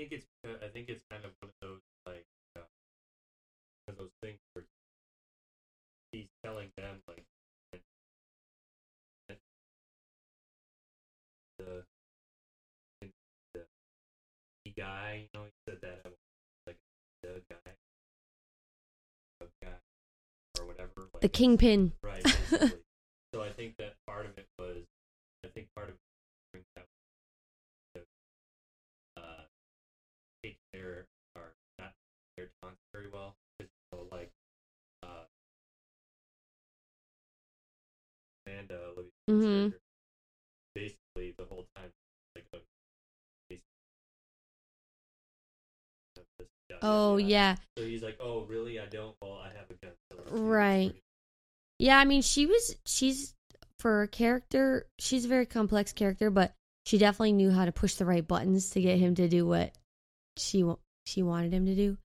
Think 0.00 0.12
it's 0.12 0.24
I 0.64 0.68
think 0.68 0.88
it's 0.88 1.02
kind 1.10 1.24
of 1.24 1.30
one 1.40 1.50
of 1.50 1.60
those 1.60 1.80
like 2.06 2.24
uh, 2.56 2.64
one 3.84 3.92
of 3.92 3.96
those 3.98 4.14
things 4.22 4.38
where 4.54 4.64
he's 6.12 6.24
telling 6.42 6.68
them 6.78 6.96
like 7.06 7.22
that 9.28 9.36
the 11.58 11.84
the 13.02 13.60
the 14.64 14.70
guy, 14.70 15.28
you 15.28 15.38
know, 15.38 15.44
he 15.44 15.52
said 15.68 15.78
that 15.82 16.00
like 16.66 16.76
the 17.22 17.42
guy, 17.50 17.72
the 19.40 19.46
guy, 19.62 19.76
or 20.58 20.66
whatever. 20.66 21.08
Like, 21.12 21.20
The 21.20 21.28
kingpin. 21.28 21.92
Right. 22.02 22.24
So 23.32 23.40
I 23.40 23.50
think 23.50 23.76
that 23.78 23.94
part 24.08 24.26
of 24.26 24.36
it 24.36 24.46
was, 24.58 24.82
I 25.44 25.48
think 25.54 25.68
part 25.76 25.88
of 25.88 25.94
very 33.00 33.12
well. 33.12 33.34
know, 33.92 34.06
like 34.12 34.30
uh, 35.02 35.24
Amanda 38.46 38.78
Olivia 38.96 39.10
Mhm. 39.28 39.74
basically 40.74 41.34
the 41.38 41.44
whole 41.46 41.66
time 41.74 41.90
like 42.34 42.44
a 42.52 42.58
basically, 43.48 43.64
this 46.38 46.48
guy- 46.70 46.78
Oh 46.82 47.16
yeah. 47.16 47.56
So 47.76 47.84
he's 47.84 48.02
like, 48.02 48.16
"Oh, 48.20 48.44
really? 48.44 48.78
I 48.78 48.86
don't. 48.86 49.16
Well, 49.22 49.34
I 49.34 49.48
have 49.48 49.70
a 49.70 49.74
gun." 49.84 49.94
So 50.10 50.18
let's 50.18 50.30
do 50.30 50.36
this 50.36 50.40
Right. 50.42 50.94
Yeah, 51.78 51.98
I 51.98 52.04
mean, 52.04 52.22
she 52.22 52.46
was 52.46 52.76
she's 52.84 53.34
for 53.78 54.02
a 54.02 54.08
character, 54.08 54.86
she's 54.98 55.24
a 55.24 55.28
very 55.28 55.46
complex 55.46 55.92
character, 55.92 56.30
but 56.30 56.52
she 56.84 56.98
definitely 56.98 57.32
knew 57.32 57.50
how 57.50 57.64
to 57.64 57.72
push 57.72 57.94
the 57.94 58.04
right 58.04 58.26
buttons 58.26 58.70
to 58.70 58.80
get 58.82 58.98
him 58.98 59.14
to 59.14 59.28
do 59.28 59.46
what 59.46 59.74
she 60.36 60.64
she 61.06 61.22
wanted 61.22 61.52
him 61.52 61.64
to 61.66 61.74
do. 61.74 61.96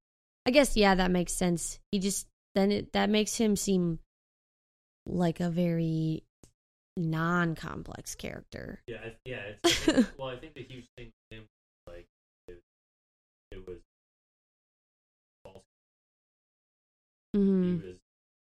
I 0.46 0.52
guess 0.52 0.78
yeah, 0.78 0.96
that 0.96 1.12
makes 1.12 1.34
sense. 1.34 1.80
He 1.92 2.00
just 2.00 2.28
then 2.54 2.72
it 2.72 2.94
that 2.94 3.10
makes 3.10 3.36
him 3.38 3.56
seem 3.56 4.00
like 5.06 5.40
a 5.40 5.50
very 5.50 6.24
non-complex 6.98 8.16
character. 8.16 8.82
Yeah, 8.88 8.98
I, 9.04 9.16
yeah. 9.26 9.42
It's, 9.64 9.88
well, 10.18 10.30
I 10.30 10.38
think 10.38 10.54
the 10.56 10.64
huge 10.64 10.86
thing 10.98 11.12
with 11.32 11.40
him, 11.40 11.46
like, 11.88 12.08
it, 12.48 12.62
it 13.52 13.68
was 13.68 13.78
false. 15.44 15.64
hmm 17.34 17.78
He 17.80 17.88
was 17.88 17.98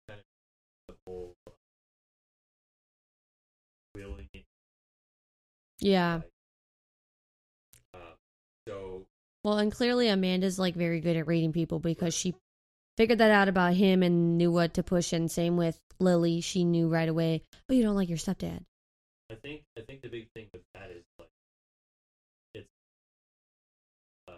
kind 0.07 0.19
of 0.19 0.25
the 0.89 0.95
whole 1.05 1.35
uh, 1.47 1.51
willing. 3.95 4.29
Yeah. 5.79 6.15
Like, 6.15 6.32
Well, 9.43 9.57
and 9.57 9.71
clearly 9.71 10.07
Amanda's 10.07 10.57
like 10.57 10.75
very 10.75 11.01
good 11.01 11.17
at 11.17 11.27
reading 11.27 11.51
people 11.51 11.79
because 11.79 12.13
she 12.13 12.33
figured 12.95 13.19
that 13.19 13.31
out 13.31 13.49
about 13.49 13.73
him 13.73 14.01
and 14.01 14.37
knew 14.37 14.51
what 14.51 14.73
to 14.75 14.83
push. 14.83 15.11
And 15.11 15.29
same 15.29 15.57
with 15.57 15.79
Lily, 15.99 16.41
she 16.41 16.63
knew 16.63 16.87
right 16.87 17.09
away. 17.09 17.41
Oh, 17.69 17.73
you 17.73 17.83
don't 17.83 17.95
like 17.95 18.09
your 18.09 18.17
stepdad. 18.17 18.63
I 19.29 19.35
think 19.35 19.63
I 19.77 19.81
think 19.81 20.01
the 20.01 20.09
big 20.09 20.27
thing 20.35 20.47
with 20.53 20.61
that 20.73 20.91
is 20.91 21.03
like 21.19 21.29
it's 22.53 22.67
uh, 24.29 24.37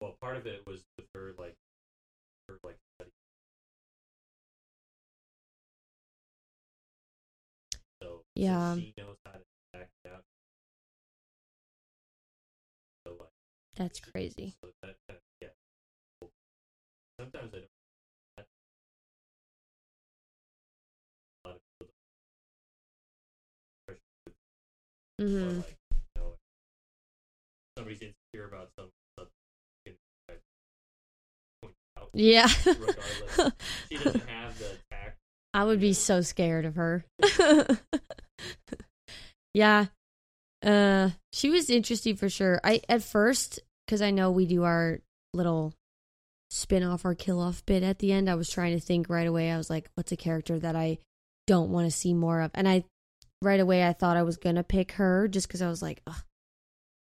well, 0.00 0.14
part 0.20 0.36
of 0.36 0.46
it 0.46 0.62
was 0.66 0.80
with 0.98 1.06
her 1.14 1.32
like 1.38 1.56
her 2.48 2.58
like 2.62 2.76
study. 2.96 3.10
So 8.02 8.08
so 8.08 8.22
Yeah. 8.34 8.74
she 8.76 8.94
knows 8.98 9.16
how 9.24 9.32
to 9.32 9.43
That's 13.76 14.00
crazy. 14.00 14.54
So 14.62 14.70
that, 14.82 14.96
that 15.08 15.20
yeah. 15.40 15.48
Sometimes 17.20 17.52
I 17.54 17.58
don't. 17.58 17.68
A 21.44 21.48
lot 21.48 21.56
of 21.56 21.60
people 21.78 21.94
Or 23.88 23.94
hmm 25.26 25.56
like, 25.58 25.76
you 25.92 26.20
know, 26.20 26.34
somebody's 27.76 28.02
insecure 28.02 28.46
about 28.48 28.68
some 28.78 28.88
something, 29.18 29.32
you 29.86 29.92
can, 29.92 29.98
like, 30.28 30.40
point 31.62 31.74
it 31.74 32.00
out 32.00 32.10
Yeah. 32.14 32.48
regardless. 32.66 33.52
she 33.90 33.98
doesn't 33.98 34.28
have 34.28 34.58
the 34.58 34.76
tact. 34.90 35.18
I 35.52 35.64
would 35.64 35.80
be 35.80 35.92
so 35.92 36.20
scared 36.20 36.64
of 36.64 36.74
her. 36.76 37.04
yeah. 39.54 39.86
Uh 40.64 41.10
she 41.32 41.50
was 41.50 41.70
interesting 41.70 42.16
for 42.16 42.28
sure. 42.28 42.60
I 42.64 42.80
at 42.88 43.02
first 43.02 43.60
cuz 43.86 44.00
I 44.00 44.10
know 44.10 44.30
we 44.30 44.46
do 44.46 44.64
our 44.64 45.00
little 45.32 45.74
spin 46.50 46.82
off 46.82 47.04
or 47.04 47.14
kill 47.14 47.40
off 47.40 47.66
bit 47.66 47.82
at 47.82 47.98
the 47.98 48.12
end, 48.12 48.30
I 48.30 48.34
was 48.36 48.48
trying 48.48 48.74
to 48.74 48.80
think 48.80 49.08
right 49.08 49.26
away. 49.26 49.50
I 49.50 49.56
was 49.56 49.68
like, 49.68 49.90
what's 49.94 50.12
a 50.12 50.16
character 50.16 50.58
that 50.58 50.76
I 50.76 50.98
don't 51.46 51.70
want 51.70 51.86
to 51.86 51.96
see 51.96 52.14
more 52.14 52.40
of? 52.40 52.50
And 52.54 52.68
I 52.68 52.84
right 53.42 53.60
away 53.60 53.86
I 53.86 53.92
thought 53.92 54.16
I 54.16 54.22
was 54.22 54.38
to 54.38 54.62
pick 54.62 54.92
her 54.92 55.28
just 55.28 55.48
cuz 55.48 55.60
I 55.60 55.68
was 55.68 55.82
like, 55.82 56.02
Ugh. 56.06 56.22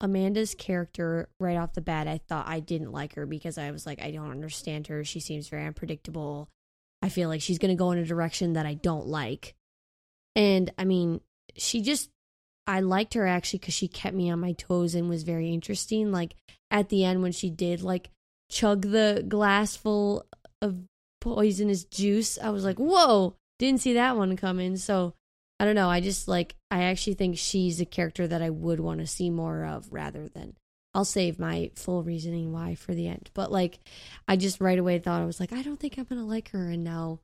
Amanda's 0.01 0.55
character 0.55 1.29
right 1.39 1.57
off 1.57 1.73
the 1.73 1.81
bat, 1.81 2.07
I 2.07 2.19
thought 2.19 2.47
I 2.47 2.61
didn't 2.61 2.91
like 2.91 3.15
her 3.15 3.25
because 3.25 3.57
I 3.57 3.71
was 3.71 3.85
like, 3.85 4.01
I 4.01 4.11
don't 4.11 4.31
understand 4.31 4.87
her. 4.87 5.03
She 5.03 5.19
seems 5.19 5.49
very 5.49 5.65
unpredictable. 5.65 6.49
I 7.01 7.09
feel 7.09 7.27
like 7.29 7.41
she's 7.41 7.59
going 7.59 7.75
to 7.75 7.79
go 7.79 7.91
in 7.91 7.97
a 7.99 8.05
direction 8.05 8.53
that 8.53 8.65
I 8.65 8.75
don't 8.75 9.07
like. 9.07 9.55
And 10.35 10.71
I 10.77 10.85
mean, 10.85 11.21
she 11.57 11.81
just, 11.81 12.09
I 12.69 12.81
liked 12.81 13.15
her 13.15 13.25
actually 13.25 13.59
because 13.59 13.73
she 13.73 13.87
kept 13.87 14.15
me 14.15 14.29
on 14.29 14.39
my 14.39 14.51
toes 14.51 14.93
and 14.93 15.09
was 15.09 15.23
very 15.23 15.51
interesting. 15.51 16.11
Like 16.11 16.35
at 16.69 16.89
the 16.89 17.03
end, 17.03 17.23
when 17.23 17.31
she 17.31 17.49
did 17.49 17.81
like 17.81 18.11
chug 18.51 18.83
the 18.83 19.25
glass 19.27 19.75
full 19.75 20.27
of 20.61 20.77
poisonous 21.19 21.83
juice, 21.83 22.37
I 22.37 22.51
was 22.51 22.63
like, 22.63 22.77
whoa, 22.77 23.35
didn't 23.57 23.81
see 23.81 23.93
that 23.93 24.15
one 24.15 24.37
coming. 24.37 24.77
So 24.77 25.15
I 25.59 25.65
don't 25.65 25.73
know. 25.73 25.89
I 25.89 25.99
just 25.99 26.27
like, 26.27 26.55
I 26.69 26.83
actually 26.83 27.15
think 27.15 27.39
she's 27.39 27.81
a 27.81 27.85
character 27.85 28.27
that 28.27 28.43
I 28.43 28.51
would 28.51 28.79
want 28.79 28.99
to 28.99 29.07
see 29.07 29.31
more 29.31 29.65
of 29.65 29.91
rather 29.91 30.29
than. 30.29 30.53
I'll 30.93 31.05
save 31.05 31.39
my 31.39 31.71
full 31.75 32.03
reasoning 32.03 32.51
why 32.51 32.75
for 32.75 32.93
the 32.93 33.07
end. 33.07 33.31
But 33.33 33.51
like, 33.51 33.79
I 34.27 34.35
just 34.35 34.61
right 34.61 34.77
away 34.79 34.99
thought 34.99 35.21
I 35.21 35.25
was 35.25 35.39
like, 35.39 35.53
I 35.53 35.61
don't 35.61 35.79
think 35.79 35.97
I'm 35.97 36.05
gonna 36.05 36.25
like 36.25 36.49
her, 36.49 36.69
and 36.69 36.83
now 36.83 37.19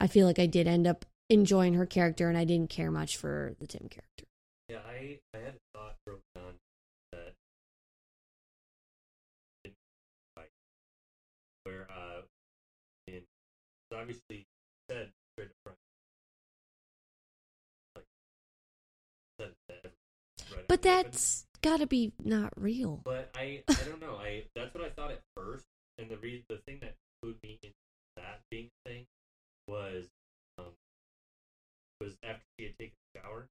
I 0.00 0.06
feel 0.06 0.26
like 0.26 0.38
I 0.38 0.46
did 0.46 0.66
end 0.66 0.86
up 0.86 1.04
enjoying 1.28 1.74
her 1.74 1.84
character, 1.84 2.28
and 2.30 2.38
I 2.38 2.44
didn't 2.44 2.70
care 2.70 2.90
much 2.90 3.18
for 3.18 3.54
the 3.58 3.66
Tim 3.66 3.88
character. 3.90 4.24
Yeah, 4.68 4.78
I, 4.86 5.18
I 5.34 5.38
had 5.38 5.54
a 5.54 5.78
thought 5.78 5.94
broken 6.04 6.22
on 6.36 6.54
that 7.12 7.34
where 11.66 11.86
uh 11.90 12.22
in 13.08 13.22
obviously 13.92 14.46
said 14.88 15.10
straight 15.34 15.48
up 15.50 15.56
front 15.64 15.78
like 17.96 18.04
said 19.40 19.52
that 19.68 19.92
right 20.54 20.68
But 20.68 20.82
that's 20.82 21.46
gotta 21.62 21.86
be 21.86 22.12
not 22.22 22.52
real. 22.56 23.00
But 23.04 23.30
I, 23.34 23.62
I 23.68 23.84
don't 23.84 24.00
know. 24.00 24.16
I 24.16 24.44
that's 24.54 24.72
what 24.74 24.84
I 24.84 24.90
thought 24.90 25.10
at 25.10 25.22
first, 25.36 25.64
and 25.98 26.08
the 26.08 26.16
re- 26.18 26.44
the 26.48 26.58
thing 26.66 26.78
that 26.82 26.94
clued 27.22 27.36
me 27.42 27.58
into 27.62 27.74
that 28.16 28.40
being 28.50 28.70
a 28.86 28.88
thing 28.88 29.06
was 29.66 30.06
um 30.58 30.66
was 32.00 32.16
after 32.22 32.44
she 32.58 32.66
had 32.66 32.78
taken 32.78 32.94
a 33.14 33.18
shower. 33.18 33.48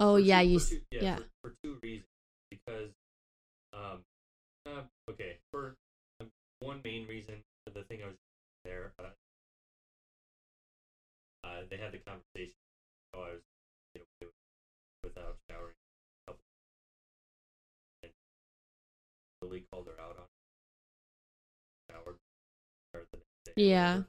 Oh 0.00 0.16
yeah, 0.16 0.40
two- 0.40 0.48
you 0.48 0.58
two, 0.58 0.80
yeah. 0.90 1.16
For, 1.16 1.24
for 1.42 1.54
two 1.62 1.78
reasons 1.82 2.06
because 2.50 2.90
um 3.72 4.00
uh, 4.66 4.82
okay 5.10 5.36
for 5.52 5.74
um, 6.20 6.26
one 6.60 6.80
main 6.84 7.06
reason 7.06 7.34
for 7.64 7.72
the 7.72 7.84
thing 7.84 8.02
I 8.02 8.06
was 8.06 8.14
there 8.64 8.90
uh, 8.98 9.08
uh 11.44 11.60
they 11.70 11.76
had 11.76 11.92
the 11.92 11.98
conversation 11.98 12.56
oh 13.14 13.20
I 13.20 13.30
was 13.32 13.40
you 13.94 14.00
know 14.20 14.28
without 15.04 15.36
showering 15.50 15.74
and 18.02 18.10
Lily 19.42 19.62
called 19.72 19.86
her 19.86 20.00
out 20.02 20.16
on 20.18 20.24
showered 21.90 22.16
the 22.94 23.18
next 23.18 23.44
day 23.46 23.52
Yeah. 23.56 24.02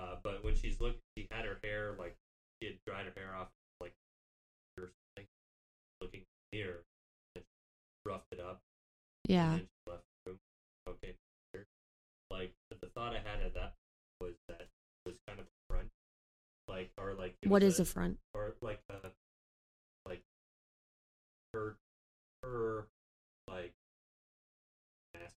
uh 0.00 0.16
but 0.22 0.42
when 0.44 0.54
she's 0.54 0.80
looked 0.80 0.98
she 1.16 1.26
had 1.30 1.44
her 1.44 1.58
hair 1.62 1.94
like 1.98 2.14
she 2.60 2.68
had 2.68 2.76
dried 2.86 3.06
her 3.06 3.12
hair 3.16 3.34
off 3.34 3.48
like 3.80 3.92
or 4.78 4.90
something 5.16 5.26
looking 6.00 6.20
in 6.20 6.26
the 6.52 6.58
mirror 6.58 6.82
and 7.36 7.44
she 7.44 8.08
roughed 8.08 8.26
it 8.32 8.40
up 8.40 8.58
yeah. 9.32 9.52
and 9.52 9.52
then 9.52 9.66
she 9.66 9.90
left 9.90 10.02
the 10.24 10.30
room. 10.30 10.38
Okay. 10.88 11.14
Like 12.30 12.52
the 12.70 12.88
thought 12.94 13.12
I 13.14 13.20
had 13.20 13.40
at 13.44 13.54
that 13.54 13.72
was 14.20 14.34
that 14.48 14.60
it 14.60 14.68
was 15.06 15.16
kind 15.26 15.38
of 15.38 15.44
a 15.46 15.72
front, 15.72 15.88
like 16.68 16.90
or 16.98 17.12
like 17.14 17.34
what 17.46 17.62
is 17.62 17.74
is 17.74 17.80
a 17.80 17.84
front? 17.84 18.18
or 18.34 18.54
like 18.62 18.80
a 18.90 19.10
like 20.08 20.22
her 21.52 21.76
her 22.42 22.86
like 23.48 23.72
mask. 25.14 25.34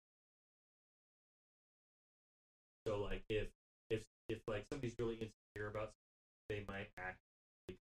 So 2.86 3.00
like 3.00 3.22
if 3.28 3.48
if 3.90 4.02
if 4.28 4.38
like 4.46 4.64
somebody's 4.70 4.94
really 4.98 5.14
insecure 5.14 5.68
about 5.68 5.92
something, 5.92 6.48
they 6.48 6.64
might 6.68 6.88
act 6.98 7.18
really 7.68 7.78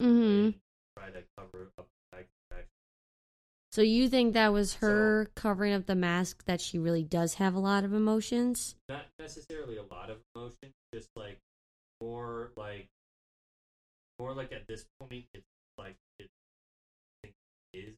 Mm-hmm. 0.00 0.44
and 0.46 0.54
try 0.96 1.10
to 1.10 1.22
cover 1.36 1.68
up 1.78 1.84
the 1.84 2.16
fact 2.16 2.28
that 2.50 2.64
So 3.72 3.82
you 3.82 4.08
think 4.08 4.34
that 4.34 4.48
was 4.52 4.72
So- 4.72 4.78
her 4.86 5.30
covering 5.36 5.72
up 5.72 5.86
the 5.86 5.94
mask 5.94 6.44
that 6.44 6.60
she 6.60 6.78
really 6.78 7.04
does 7.04 7.34
have 7.34 7.54
a 7.54 7.60
lot 7.60 7.84
of 7.84 7.92
emotions? 7.92 8.74
not 8.88 9.06
necessarily 9.18 9.76
a 9.76 9.84
lot 9.84 10.10
of 10.10 10.18
emotion, 10.34 10.72
just 10.92 11.08
like 11.16 11.38
more 12.00 12.50
like 12.56 12.88
more 14.18 14.34
like 14.34 14.52
at 14.52 14.66
this 14.66 14.84
point 14.98 15.24
it's 15.32 15.46
like 15.78 15.96
it 16.18 16.28
it 17.24 17.32
is. 17.72 17.96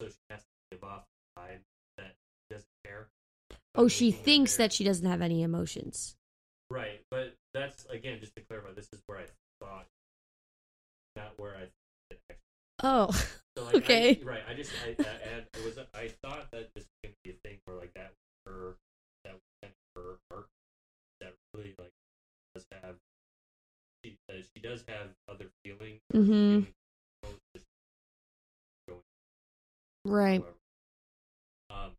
So 0.00 0.08
she 0.08 0.16
has 0.30 0.40
to 0.40 0.46
give 0.72 0.82
off 0.84 1.04
the 1.36 1.40
vibe 1.42 1.60
that 1.96 2.16
she 2.48 2.54
doesn't 2.54 2.68
care. 2.84 3.08
Oh, 3.76 3.86
she 3.88 4.10
thinks 4.10 4.56
that 4.56 4.72
she 4.72 4.82
doesn't 4.84 5.06
have 5.06 5.22
any 5.22 5.42
emotions. 5.42 6.16
Right, 6.70 7.00
but 7.10 7.34
that's 7.54 7.84
again 7.86 8.18
just 8.20 8.34
to 8.36 8.42
clarify, 8.42 8.72
this 8.72 8.88
is 8.92 9.00
where 9.06 9.18
I 9.18 9.26
thought 9.60 9.86
not 11.16 11.38
where 11.38 11.54
I 11.54 11.60
thought 11.60 12.10
it 12.10 12.20
actually 12.30 12.42
Oh, 12.82 13.10
so 13.12 13.26
like, 13.72 13.84
Okay. 13.84 14.20
I, 14.20 14.24
right. 14.24 14.42
I 14.48 14.54
just 14.54 14.72
I, 14.84 14.90
I, 15.02 15.44
it 15.58 15.64
was 15.64 15.78
I 15.94 16.08
thought 16.22 16.50
that 16.52 16.68
this 16.74 16.84
was 16.84 16.86
gonna 17.02 17.14
be 17.24 17.30
a 17.30 17.34
thing 17.48 17.58
where 17.64 17.76
like 17.76 17.92
that 17.94 18.12
her 18.46 18.74
that 19.24 19.34
was 19.62 19.72
her 19.96 20.18
arc 20.30 20.46
that 21.20 21.34
really 21.54 21.74
like 21.78 21.92
does 22.54 22.64
have 22.82 22.96
she 24.04 24.16
uh, 24.30 24.34
she 24.54 24.60
does 24.62 24.84
have 24.88 25.08
other 25.28 25.46
feelings. 25.64 26.00
Mhm. 26.14 26.66
going 28.88 29.00
right. 30.04 30.42
Um, 31.70 31.90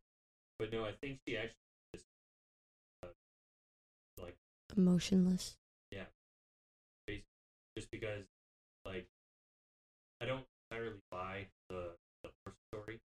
but 0.58 0.72
no, 0.72 0.84
I 0.84 0.92
think 1.00 1.18
she 1.26 1.36
actually 1.36 1.54
just 1.94 2.04
uh, 3.02 3.08
like 4.20 4.34
Emotionless. 4.76 5.56
Yeah. 5.92 6.04
Basically 7.06 7.24
just 7.76 7.90
because 7.90 8.24
like 8.84 9.06
I 10.20 10.26
don't 10.26 10.44
entirely 10.70 10.96
buy 11.10 11.46
the 11.70 11.94
the 12.22 12.30
horse 12.44 12.56
story. 12.68 12.98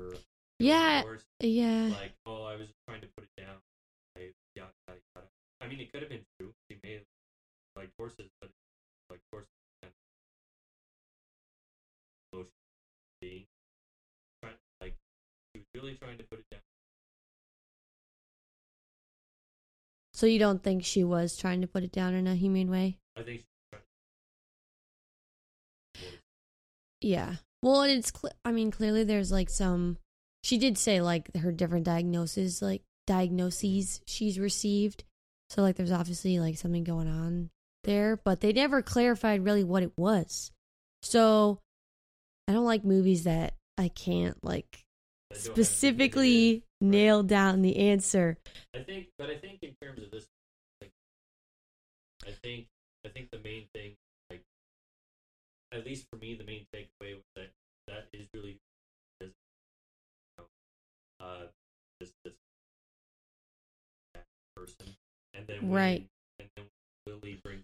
Or 0.00 0.14
Yeah. 0.58 1.02
horse. 1.02 1.26
Yeah. 1.40 1.90
like, 1.90 2.14
oh, 2.24 2.44
I 2.44 2.56
was 2.56 2.68
trying 2.88 3.02
to 3.02 3.08
put 3.16 3.24
it 3.24 3.42
down. 3.42 3.58
I, 4.16 4.30
yada, 4.54 4.70
yada, 4.88 5.00
yada. 5.14 5.28
I 5.60 5.66
mean, 5.66 5.80
it 5.80 5.92
could 5.92 6.02
have 6.02 6.10
been 6.10 6.24
true. 6.38 6.52
She 6.70 6.78
may 6.82 6.94
have 6.94 7.04
liked 7.76 7.92
horses, 7.98 8.30
but 8.40 8.50
like 9.10 9.20
horses 9.30 9.50
kind 9.82 9.92
of 9.92 9.98
emotional 12.32 12.52
being. 13.20 13.44
Trying, 14.42 14.56
like, 14.80 14.94
she 15.52 15.60
was 15.60 15.66
really 15.74 15.94
trying 16.00 16.18
to 16.18 16.24
put 16.24 16.38
it 16.38 16.46
down. 16.50 16.60
So 20.12 20.26
you 20.26 20.38
don't 20.38 20.62
think 20.62 20.84
she 20.84 21.02
was 21.02 21.36
trying 21.36 21.60
to 21.60 21.66
put 21.66 21.82
it 21.82 21.90
down 21.90 22.14
in 22.14 22.26
a 22.26 22.36
humane 22.36 22.70
way? 22.70 22.98
I 23.16 23.22
think 23.22 23.40
she 23.40 23.46
was 23.72 23.82
trying 23.82 23.82
to. 25.94 26.18
Yeah. 27.00 27.36
Well, 27.64 27.80
and 27.80 27.92
it's 27.92 28.12
cl- 28.14 28.34
I 28.44 28.52
mean 28.52 28.70
clearly 28.70 29.04
there's 29.04 29.32
like 29.32 29.48
some 29.48 29.96
she 30.42 30.58
did 30.58 30.76
say 30.76 31.00
like 31.00 31.34
her 31.34 31.50
different 31.50 31.86
diagnoses 31.86 32.60
like 32.60 32.82
diagnoses 33.06 34.02
she's 34.06 34.38
received. 34.38 35.02
So 35.48 35.62
like 35.62 35.76
there's 35.76 35.90
obviously 35.90 36.38
like 36.38 36.58
something 36.58 36.84
going 36.84 37.08
on 37.08 37.48
there, 37.84 38.20
but 38.22 38.42
they 38.42 38.52
never 38.52 38.82
clarified 38.82 39.46
really 39.46 39.64
what 39.64 39.82
it 39.82 39.92
was. 39.96 40.52
So 41.00 41.58
I 42.46 42.52
don't 42.52 42.66
like 42.66 42.84
movies 42.84 43.24
that 43.24 43.54
I 43.78 43.88
can't 43.88 44.36
like 44.44 44.84
I 45.32 45.36
specifically 45.38 46.64
nail 46.82 47.22
down 47.22 47.62
the 47.62 47.76
answer. 47.78 48.36
I 48.74 48.80
think, 48.80 49.06
but 49.16 49.30
I 49.30 49.36
think 49.36 49.62
in 49.62 49.74
terms 49.82 50.02
of 50.02 50.10
this, 50.10 50.26
like, 50.82 50.90
I 52.26 52.32
think, 52.42 52.66
I 53.06 53.08
think 53.08 53.30
the 53.30 53.38
main 53.38 53.64
thing, 53.74 53.94
at 55.74 55.86
least 55.86 56.04
for 56.10 56.18
me, 56.18 56.34
the 56.34 56.44
main 56.44 56.64
takeaway 56.74 57.14
was 57.14 57.22
that 57.36 57.48
that 57.88 58.06
is 58.14 58.26
really, 58.34 58.56
is, 59.20 59.30
you 60.38 60.44
know, 61.04 61.26
uh, 61.26 61.46
this 62.00 62.10
this 62.24 62.34
person, 64.56 64.94
and 65.34 65.44
then 65.48 65.68
when, 65.68 65.80
Right. 65.80 66.06
and 66.40 66.48
then 66.56 66.66
Lily 67.06 67.38
brings 67.44 67.63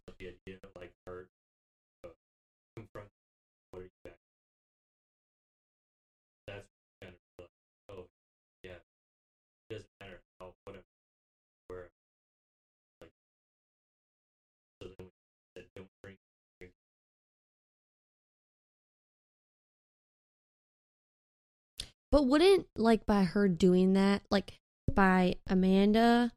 But 22.12 22.26
wouldn't 22.26 22.66
like 22.76 23.06
by 23.06 23.24
her 23.24 23.48
doing 23.48 23.92
that, 23.92 24.22
like 24.30 24.58
by 24.92 25.36
Amanda 25.48 26.32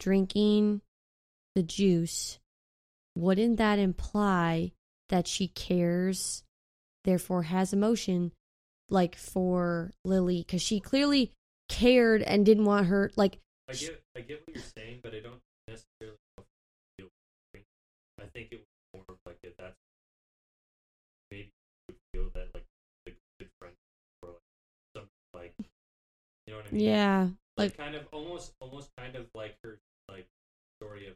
drinking 0.00 0.80
the 1.54 1.62
juice, 1.62 2.38
wouldn't 3.14 3.58
that 3.58 3.78
imply 3.78 4.72
that 5.08 5.28
she 5.28 5.48
cares, 5.48 6.42
therefore 7.04 7.44
has 7.44 7.72
emotion, 7.72 8.32
like 8.88 9.16
for 9.16 9.92
Lily? 10.04 10.38
Because 10.38 10.62
she 10.62 10.80
clearly 10.80 11.32
cared 11.68 12.22
and 12.22 12.46
didn't 12.46 12.64
want 12.64 12.86
her, 12.86 13.10
like, 13.16 13.38
I 13.68 13.72
get 13.74 14.02
I 14.16 14.20
get 14.20 14.42
what 14.46 14.56
you're 14.56 14.64
saying, 14.76 15.00
but 15.02 15.14
I 15.14 15.20
don't 15.20 15.40
necessarily 15.68 16.18
yeah, 26.78 27.28
Like, 27.56 27.70
like- 27.70 27.76
kind 27.76 27.94
of 27.94 28.06
almost 28.12 28.52
almost 28.60 28.90
kind 28.96 29.16
of 29.16 29.26
like 29.34 29.56
her 29.64 29.78
like 30.08 30.26
story 30.80 31.06
of 31.08 31.14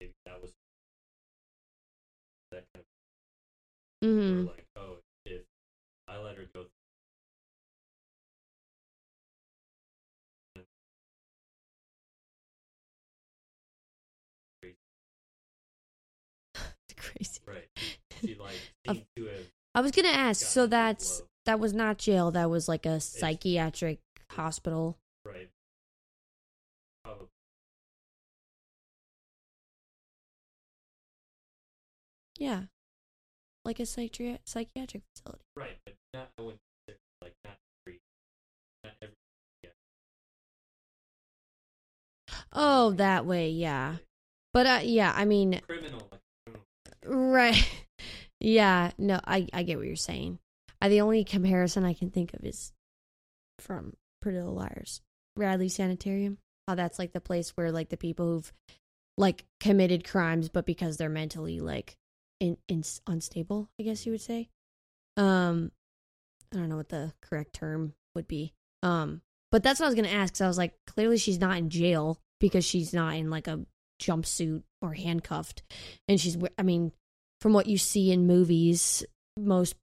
maybe 0.00 0.12
that 0.26 0.40
was 0.40 0.50
that 2.52 2.64
kind 2.74 2.84
of 4.02 4.06
mm-hmm. 4.08 4.46
like 4.46 4.64
oh 4.76 4.96
if 5.26 5.42
I 6.08 6.18
let 6.18 6.36
her 6.36 6.44
go 6.54 6.64
crazy. 16.96 17.40
right 17.46 17.68
she 18.20 18.34
like 18.34 18.54
seemed 18.86 19.04
to 19.16 19.24
have 19.26 19.46
I 19.74 19.80
was 19.80 19.92
gonna 19.92 20.08
ask. 20.08 20.44
So 20.46 20.66
that's. 20.66 21.22
That 21.46 21.60
was 21.60 21.72
not 21.72 21.98
jail. 21.98 22.30
That 22.30 22.50
was 22.50 22.68
like 22.68 22.86
a 22.86 23.00
psychiatric 23.00 24.00
hospital. 24.32 24.98
right 25.24 25.50
probably 27.04 27.28
Yeah, 32.38 32.64
like 33.64 33.78
a 33.80 33.84
psychiatri- 33.84 34.38
psychiatric 34.44 35.02
facility. 35.14 35.44
right 35.56 35.78
but 35.84 35.94
not 36.14 36.30
I 36.38 36.42
wouldn't 36.42 36.60
say, 36.88 36.94
like 37.22 37.34
not 37.44 37.56
every 37.86 38.00
not 38.84 38.94
every 39.02 39.16
Oh, 42.52 42.90
that 42.92 43.26
way, 43.26 43.48
yeah. 43.50 43.96
But 44.52 44.66
uh, 44.66 44.80
yeah, 44.82 45.12
I 45.14 45.24
mean, 45.24 45.60
criminal 45.66 46.08
like 46.10 46.20
criminal 46.44 47.32
right? 47.32 47.70
yeah, 48.40 48.92
no, 48.98 49.20
I 49.24 49.46
I 49.52 49.62
get 49.62 49.78
what 49.78 49.86
you're 49.86 49.96
saying. 49.96 50.38
I, 50.80 50.88
the 50.88 51.00
only 51.00 51.24
comparison 51.24 51.84
I 51.84 51.94
can 51.94 52.10
think 52.10 52.34
of 52.34 52.44
is 52.44 52.72
from 53.58 53.94
Pretty 54.20 54.38
Little 54.38 54.54
Liars, 54.54 55.00
Radley 55.36 55.68
Sanitarium. 55.68 56.38
How 56.66 56.74
that's 56.74 56.98
like 56.98 57.12
the 57.12 57.20
place 57.20 57.50
where 57.56 57.72
like 57.72 57.88
the 57.88 57.96
people 57.96 58.26
who've 58.26 58.52
like 59.16 59.44
committed 59.58 60.08
crimes, 60.08 60.48
but 60.48 60.66
because 60.66 60.96
they're 60.96 61.08
mentally 61.08 61.60
like 61.60 61.96
in, 62.38 62.56
in 62.68 62.82
unstable, 63.06 63.68
I 63.78 63.82
guess 63.82 64.06
you 64.06 64.12
would 64.12 64.20
say. 64.20 64.48
Um, 65.16 65.72
I 66.52 66.56
don't 66.56 66.68
know 66.68 66.76
what 66.76 66.88
the 66.88 67.12
correct 67.20 67.54
term 67.54 67.94
would 68.14 68.26
be. 68.26 68.54
Um, 68.82 69.20
but 69.52 69.62
that's 69.62 69.80
what 69.80 69.86
I 69.86 69.88
was 69.88 69.96
gonna 69.96 70.08
ask. 70.08 70.34
Cause 70.34 70.40
I 70.40 70.48
was 70.48 70.58
like, 70.58 70.74
clearly 70.86 71.18
she's 71.18 71.40
not 71.40 71.58
in 71.58 71.70
jail 71.70 72.18
because 72.40 72.64
she's 72.64 72.94
not 72.94 73.16
in 73.16 73.30
like 73.30 73.46
a 73.46 73.60
jumpsuit 74.00 74.62
or 74.80 74.94
handcuffed, 74.94 75.62
and 76.08 76.20
she's. 76.20 76.38
I 76.58 76.62
mean, 76.62 76.92
from 77.40 77.52
what 77.52 77.66
you 77.66 77.78
see 77.78 78.12
in 78.12 78.26
movies, 78.26 79.04
most 79.36 79.74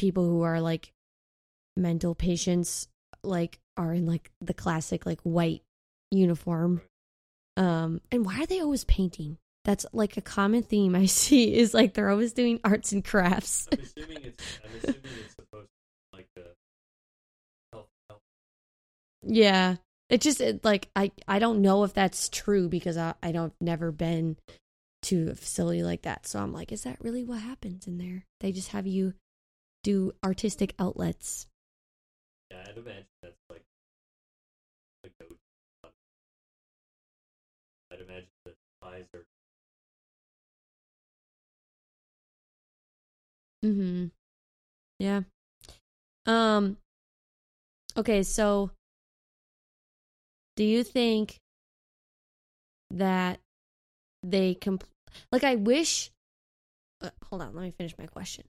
people 0.00 0.24
who 0.24 0.40
are 0.40 0.62
like 0.62 0.92
mental 1.76 2.14
patients 2.14 2.88
like 3.22 3.58
are 3.76 3.92
in 3.92 4.06
like 4.06 4.30
the 4.40 4.54
classic 4.54 5.04
like 5.04 5.20
white 5.22 5.60
uniform. 6.10 6.80
Um, 7.58 8.00
and 8.10 8.24
why 8.24 8.40
are 8.40 8.46
they 8.46 8.60
always 8.60 8.84
painting? 8.84 9.36
That's 9.66 9.84
like 9.92 10.16
a 10.16 10.22
common 10.22 10.62
theme 10.62 10.96
I 10.96 11.04
see 11.22 11.54
is 11.54 11.74
like 11.74 11.92
they're 11.92 12.08
always 12.08 12.32
doing 12.32 12.60
arts 12.64 12.92
and 12.92 13.04
crafts. 13.04 13.68
I'm 13.70 13.78
assuming 13.80 14.24
it's 14.24 14.42
I'm 14.64 14.70
assuming 14.78 15.00
it's 15.04 15.34
supposed 15.34 15.68
to 15.68 16.16
be 16.16 16.16
like 16.16 16.28
the 16.34 16.54
Yeah. 19.22 19.76
It 20.08 20.22
just 20.22 20.40
it, 20.40 20.64
like 20.64 20.88
I 20.96 21.12
I 21.28 21.38
don't 21.38 21.60
know 21.60 21.84
if 21.84 21.92
that's 21.92 22.30
true 22.30 22.70
because 22.70 22.96
I 22.96 23.14
I 23.22 23.32
don't 23.32 23.52
never 23.60 23.92
been 23.92 24.38
to 25.02 25.28
a 25.30 25.34
facility 25.34 25.82
like 25.82 26.02
that. 26.02 26.26
So 26.26 26.38
I'm 26.38 26.54
like, 26.54 26.72
is 26.72 26.84
that 26.84 26.96
really 27.02 27.22
what 27.22 27.40
happens 27.40 27.86
in 27.86 27.98
there? 27.98 28.24
They 28.40 28.50
just 28.50 28.68
have 28.68 28.86
you 28.86 29.12
do 29.82 30.12
artistic 30.24 30.74
outlets. 30.78 31.46
yeah 32.50 32.64
I'd 32.68 32.76
imagine 32.76 33.06
that's 33.22 33.36
like 33.48 33.62
the 35.02 35.10
go 35.20 35.36
I'd 37.92 38.00
imagine 38.00 38.28
the 38.44 38.52
eyes 38.82 39.04
are 39.14 39.24
Mm-hmm. 43.64 44.06
Yeah. 44.98 45.20
Um 46.26 46.78
okay, 47.96 48.22
so 48.22 48.70
do 50.56 50.64
you 50.64 50.82
think 50.84 51.40
that 52.90 53.40
they 54.22 54.54
compl- 54.54 54.88
like 55.32 55.44
I 55.44 55.54
wish 55.56 56.10
uh, 57.02 57.10
hold 57.24 57.42
on, 57.42 57.54
let 57.54 57.62
me 57.62 57.70
finish 57.70 57.96
my 57.98 58.06
question. 58.06 58.44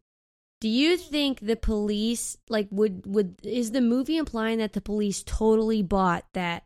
Do 0.62 0.70
you 0.70 0.96
think 0.96 1.40
the 1.40 1.56
police 1.56 2.38
like 2.48 2.68
would 2.70 3.06
would 3.08 3.36
is 3.44 3.72
the 3.72 3.82
movie 3.82 4.18
implying 4.18 4.60
that 4.60 4.74
the 4.74 4.82
police 4.82 5.24
totally 5.24 5.82
bought 5.82 6.26
that 6.34 6.66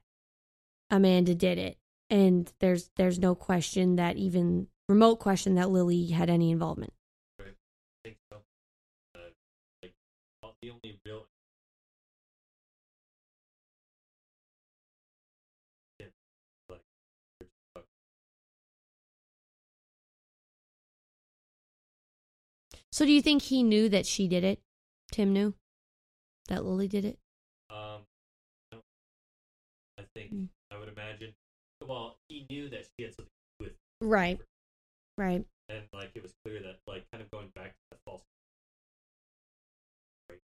Amanda 0.92 1.34
did 1.34 1.58
it 1.58 1.78
and 2.10 2.52
there's 2.60 2.90
there's 2.98 3.20
no 3.20 3.36
question 3.36 3.96
that 3.96 4.18
even 4.18 4.68
remote 4.90 5.16
question 5.18 5.56
that 5.56 5.70
Lily 5.70 6.08
had 6.08 6.30
any 6.30 6.52
involvement? 6.52 6.94
I 7.40 7.44
think 8.04 8.18
so. 8.30 8.40
Uh, 9.16 9.20
like 9.82 9.94
the 10.62 10.72
only 10.72 11.00
real 11.06 11.26
So 22.96 23.04
do 23.06 23.12
you 23.12 23.22
think 23.22 23.42
he 23.42 23.62
knew 23.62 23.90
that 23.90 24.06
she 24.06 24.26
did 24.30 24.46
it? 24.46 24.62
Tim 25.12 25.34
knew 25.34 25.54
that 26.48 26.64
Lily 26.64 26.88
did 26.88 27.04
it? 27.04 27.20
Um, 27.70 28.04
I 29.98 30.04
think 30.14 30.32
Mm. 30.32 30.48
I 30.72 30.78
would 30.78 30.88
imagine. 30.88 31.36
Well, 31.86 32.18
he 32.30 32.46
knew 32.50 32.70
that 32.70 32.86
she 32.96 33.04
had 33.04 33.14
something 33.14 33.26
to 33.28 33.60
do 33.60 33.66
with, 33.66 33.74
it. 33.74 33.80
Right. 34.00 34.40
Right. 35.18 35.46
and 35.68 35.84
like 35.92 36.12
it 36.16 36.24
was 36.24 36.32
clear 36.46 36.62
that, 36.62 36.80
like, 36.88 37.04
kind 37.12 37.22
of 37.22 37.30
going 37.32 37.50
back 37.50 37.72
to 37.72 37.84
the 37.92 37.98
false. 38.06 38.22
Right. 40.30 40.40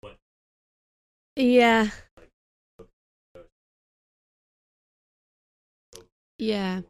What? 0.00 0.16
Yeah. 1.36 1.90
Like, 2.16 2.30
what- 2.76 2.88
so- 5.92 6.06
Yeah. 6.38 6.80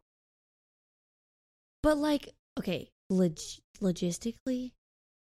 But 1.82 1.98
like, 1.98 2.28
okay, 2.58 2.90
log- 3.10 3.38
logistically, 3.80 4.72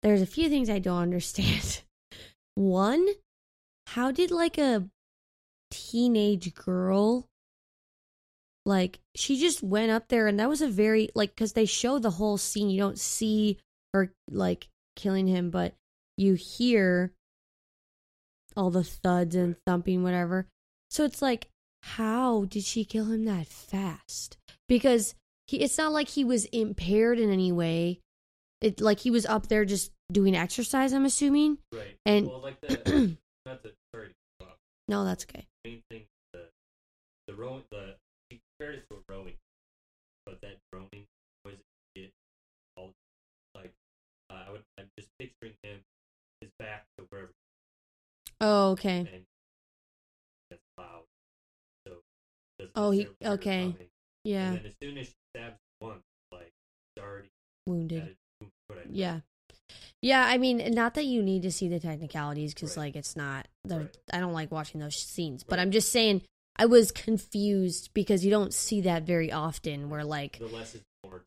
there's 0.02 0.22
a 0.22 0.26
few 0.26 0.48
things 0.48 0.68
I 0.68 0.78
don't 0.78 1.02
understand. 1.02 1.82
One, 2.54 3.06
how 3.88 4.10
did 4.10 4.30
like 4.30 4.58
a 4.58 4.88
teenage 5.70 6.54
girl 6.54 7.26
like 8.66 9.00
she 9.14 9.38
just 9.38 9.62
went 9.62 9.90
up 9.90 10.08
there 10.08 10.26
and 10.26 10.38
that 10.38 10.48
was 10.48 10.62
a 10.62 10.68
very 10.68 11.08
like 11.14 11.36
cuz 11.36 11.52
they 11.52 11.66
show 11.66 11.98
the 11.98 12.12
whole 12.12 12.38
scene. 12.38 12.70
You 12.70 12.78
don't 12.78 12.98
see 12.98 13.58
her 13.92 14.12
like 14.30 14.68
killing 14.96 15.26
him 15.26 15.50
but 15.50 15.74
you 16.16 16.34
hear 16.34 17.12
all 18.56 18.70
the 18.70 18.84
thuds 18.84 19.34
and 19.34 19.56
thumping 19.66 20.02
whatever. 20.02 20.46
So 20.90 21.04
it's 21.04 21.20
like 21.20 21.48
how 21.82 22.46
did 22.46 22.64
she 22.64 22.84
kill 22.84 23.06
him 23.06 23.24
that 23.24 23.48
fast? 23.48 24.38
Because 24.68 25.14
he 25.46 25.58
it's 25.60 25.76
not 25.78 25.92
like 25.92 26.08
he 26.08 26.24
was 26.24 26.44
impaired 26.46 27.18
in 27.18 27.30
any 27.30 27.52
way. 27.52 28.00
It 28.60 28.80
like 28.80 29.00
he 29.00 29.10
was 29.10 29.26
up 29.26 29.48
there 29.48 29.64
just 29.64 29.90
doing 30.12 30.36
exercise 30.36 30.92
i'm 30.92 31.04
assuming. 31.04 31.58
Right. 31.72 31.96
And- 32.06 32.26
well, 32.28 32.40
like 32.40 32.60
the 32.60 33.16
not 33.46 33.62
the 33.62 33.72
sorry. 33.94 34.10
No 34.88 35.04
that's 35.04 35.24
okay. 35.24 35.46
The 35.64 35.70
main 35.70 35.82
thing 35.90 36.02
the 36.32 36.42
the 37.28 37.34
rowing 37.34 37.62
the 37.70 37.94
he 38.30 38.40
compared 38.58 38.76
it 38.76 38.84
to 38.90 38.96
a 38.96 39.12
rowing, 39.12 39.34
but 40.26 40.40
that 40.42 40.56
rowing 40.72 41.06
was 41.44 41.54
it 41.94 42.10
all 42.76 42.92
like 43.54 43.72
uh, 44.30 44.44
I 44.48 44.50
would 44.52 44.62
I'm 44.78 44.86
just 44.98 45.08
picturing 45.18 45.52
him 45.62 45.80
his 46.40 46.50
back 46.58 46.84
to 46.98 47.04
wherever. 47.10 47.30
Oh 48.40 48.70
okay. 48.72 48.98
And 49.12 49.24
that's 50.50 50.62
loud. 50.78 51.04
So 51.86 51.94
Oh, 52.76 52.90
he- 52.90 52.98
necessarily 53.00 53.16
hear 53.20 53.30
it 53.30 53.34
okay. 53.34 53.76
yeah 54.24 54.48
And 54.48 54.58
then 54.58 54.66
as 54.66 54.72
soon 54.82 54.98
as 54.98 55.06
she 55.06 55.12
stabs 55.34 55.56
once, 55.80 56.02
like 56.32 56.52
already 57.00 57.28
wounded 57.66 58.02
at 58.02 58.08
it, 58.08 58.16
what 58.68 58.78
yeah 58.90 59.20
Yeah, 60.02 60.24
I 60.26 60.36
mean, 60.38 60.74
not 60.74 60.94
that 60.94 61.06
you 61.06 61.22
need 61.22 61.42
to 61.42 61.50
see 61.52 61.68
the 61.68 61.80
technicalities 61.80 62.52
because, 62.54 62.76
Right. 62.76 62.84
like, 62.84 62.96
it's 62.96 63.16
not. 63.16 63.48
The, 63.64 63.78
Right. 63.78 63.96
I 64.12 64.20
don't 64.20 64.34
like 64.34 64.50
watching 64.52 64.78
those 64.80 64.96
scenes, 64.96 65.42
but 65.44 65.58
I'm 65.58 65.70
just 65.70 65.90
saying 65.90 66.22
I 66.56 66.66
was 66.66 66.92
confused 66.92 67.90
because 67.94 68.24
you 68.24 68.30
don't 68.30 68.52
see 68.52 68.82
that 68.82 69.04
very 69.04 69.32
often. 69.32 69.88
Where 69.90 70.04
like, 70.04 70.38
The 70.38 70.46
less 70.46 70.74
is 70.74 70.82
more. 71.04 71.24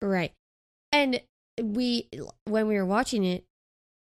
right, 0.00 0.32
and 0.92 1.20
we 1.60 2.08
when 2.44 2.68
we 2.68 2.76
were 2.76 2.86
watching 2.86 3.24
it, 3.24 3.44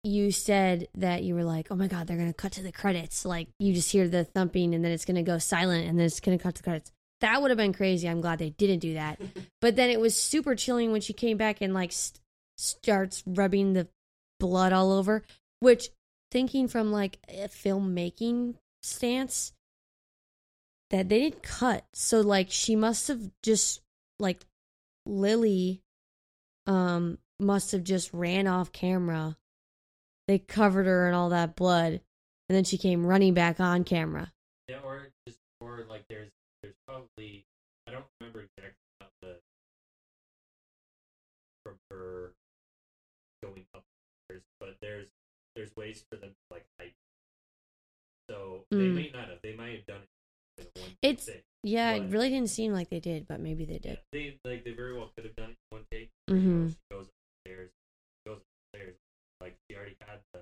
you 0.03 0.31
said 0.31 0.87
that 0.95 1.23
you 1.23 1.35
were 1.35 1.43
like, 1.43 1.67
"Oh 1.69 1.75
my 1.75 1.87
god, 1.87 2.07
they're 2.07 2.17
gonna 2.17 2.33
cut 2.33 2.53
to 2.53 2.63
the 2.63 2.71
credits." 2.71 3.25
Like 3.25 3.49
you 3.59 3.73
just 3.73 3.91
hear 3.91 4.07
the 4.07 4.23
thumping, 4.23 4.73
and 4.73 4.83
then 4.83 4.91
it's 4.91 5.05
gonna 5.05 5.23
go 5.23 5.37
silent, 5.37 5.87
and 5.87 5.99
then 5.99 6.05
it's 6.05 6.19
gonna 6.19 6.39
cut 6.39 6.55
to 6.55 6.61
the 6.63 6.67
credits. 6.67 6.91
That 7.21 7.41
would 7.41 7.51
have 7.51 7.57
been 7.57 7.73
crazy. 7.73 8.09
I'm 8.09 8.21
glad 8.21 8.39
they 8.39 8.49
didn't 8.49 8.79
do 8.79 8.95
that. 8.95 9.19
But 9.61 9.75
then 9.75 9.91
it 9.91 9.99
was 9.99 10.15
super 10.15 10.55
chilling 10.55 10.91
when 10.91 11.01
she 11.01 11.13
came 11.13 11.37
back 11.37 11.61
and 11.61 11.71
like 11.71 11.91
st- 11.91 12.19
starts 12.57 13.23
rubbing 13.27 13.73
the 13.73 13.87
blood 14.39 14.73
all 14.73 14.91
over. 14.91 15.23
Which, 15.59 15.89
thinking 16.31 16.67
from 16.67 16.91
like 16.91 17.19
a 17.29 17.47
filmmaking 17.47 18.55
stance, 18.81 19.53
that 20.89 21.09
they 21.09 21.19
didn't 21.19 21.43
cut. 21.43 21.85
So 21.93 22.21
like 22.21 22.47
she 22.49 22.75
must 22.75 23.07
have 23.07 23.21
just 23.43 23.81
like 24.19 24.45
Lily, 25.05 25.81
um, 26.67 27.17
must 27.39 27.71
have 27.71 27.83
just 27.83 28.13
ran 28.13 28.47
off 28.47 28.71
camera. 28.71 29.37
They 30.27 30.39
covered 30.39 30.85
her 30.85 31.07
in 31.07 31.13
all 31.13 31.29
that 31.29 31.55
blood, 31.55 31.93
and 31.93 32.55
then 32.55 32.63
she 32.63 32.77
came 32.77 33.05
running 33.05 33.33
back 33.33 33.59
on 33.59 33.83
camera. 33.83 34.31
Yeah, 34.67 34.77
or 34.83 35.09
just 35.27 35.39
or 35.59 35.85
like 35.89 36.05
there's 36.07 36.29
there's 36.29 36.31
probably 36.91 37.45
I 37.87 37.91
don't 37.91 38.05
remember 38.19 38.41
exactly 38.57 38.83
how 38.99 39.07
the 39.21 39.35
from 41.63 41.75
her 41.89 42.31
going 43.43 43.65
upstairs, 43.73 44.43
but 44.59 44.75
there's 44.81 45.07
there's 45.55 45.71
ways 45.75 46.03
for 46.11 46.17
them 46.17 46.29
to 46.31 46.53
like 46.53 46.65
hide. 46.79 46.91
So 48.29 48.65
they 48.71 48.77
Mm. 48.77 48.95
may 48.95 49.09
not 49.13 49.29
have. 49.29 49.39
They 49.41 49.55
might 49.55 49.75
have 49.75 49.85
done 49.85 50.01
it 50.57 50.71
one 50.77 50.89
It's- 51.01 51.25
take. 51.25 51.43
Yeah, 51.63 51.93
it 51.93 52.09
really 52.09 52.29
didn't 52.29 52.49
seem 52.49 52.73
like 52.73 52.89
they 52.89 52.99
did, 52.99 53.27
but 53.27 53.39
maybe 53.39 53.65
they 53.65 53.73
Yeah, 53.83 53.95
did. 53.95 53.99
they 54.11 54.39
like 54.43 54.63
they 54.63 54.71
very 54.73 54.93
well 54.97 55.11
could 55.15 55.25
have 55.25 55.35
done 55.35 55.51
it 55.51 55.57
one 55.69 55.85
take. 55.91 56.09
Mm-hmm. 56.29 56.69
she 56.69 56.75
goes 56.89 57.07
upstairs, 57.45 57.71
goes 58.25 58.41
upstairs, 58.73 58.95
like 59.39 59.55
she 59.69 59.75
already 59.77 59.95
had 60.01 60.21
the 60.33 60.41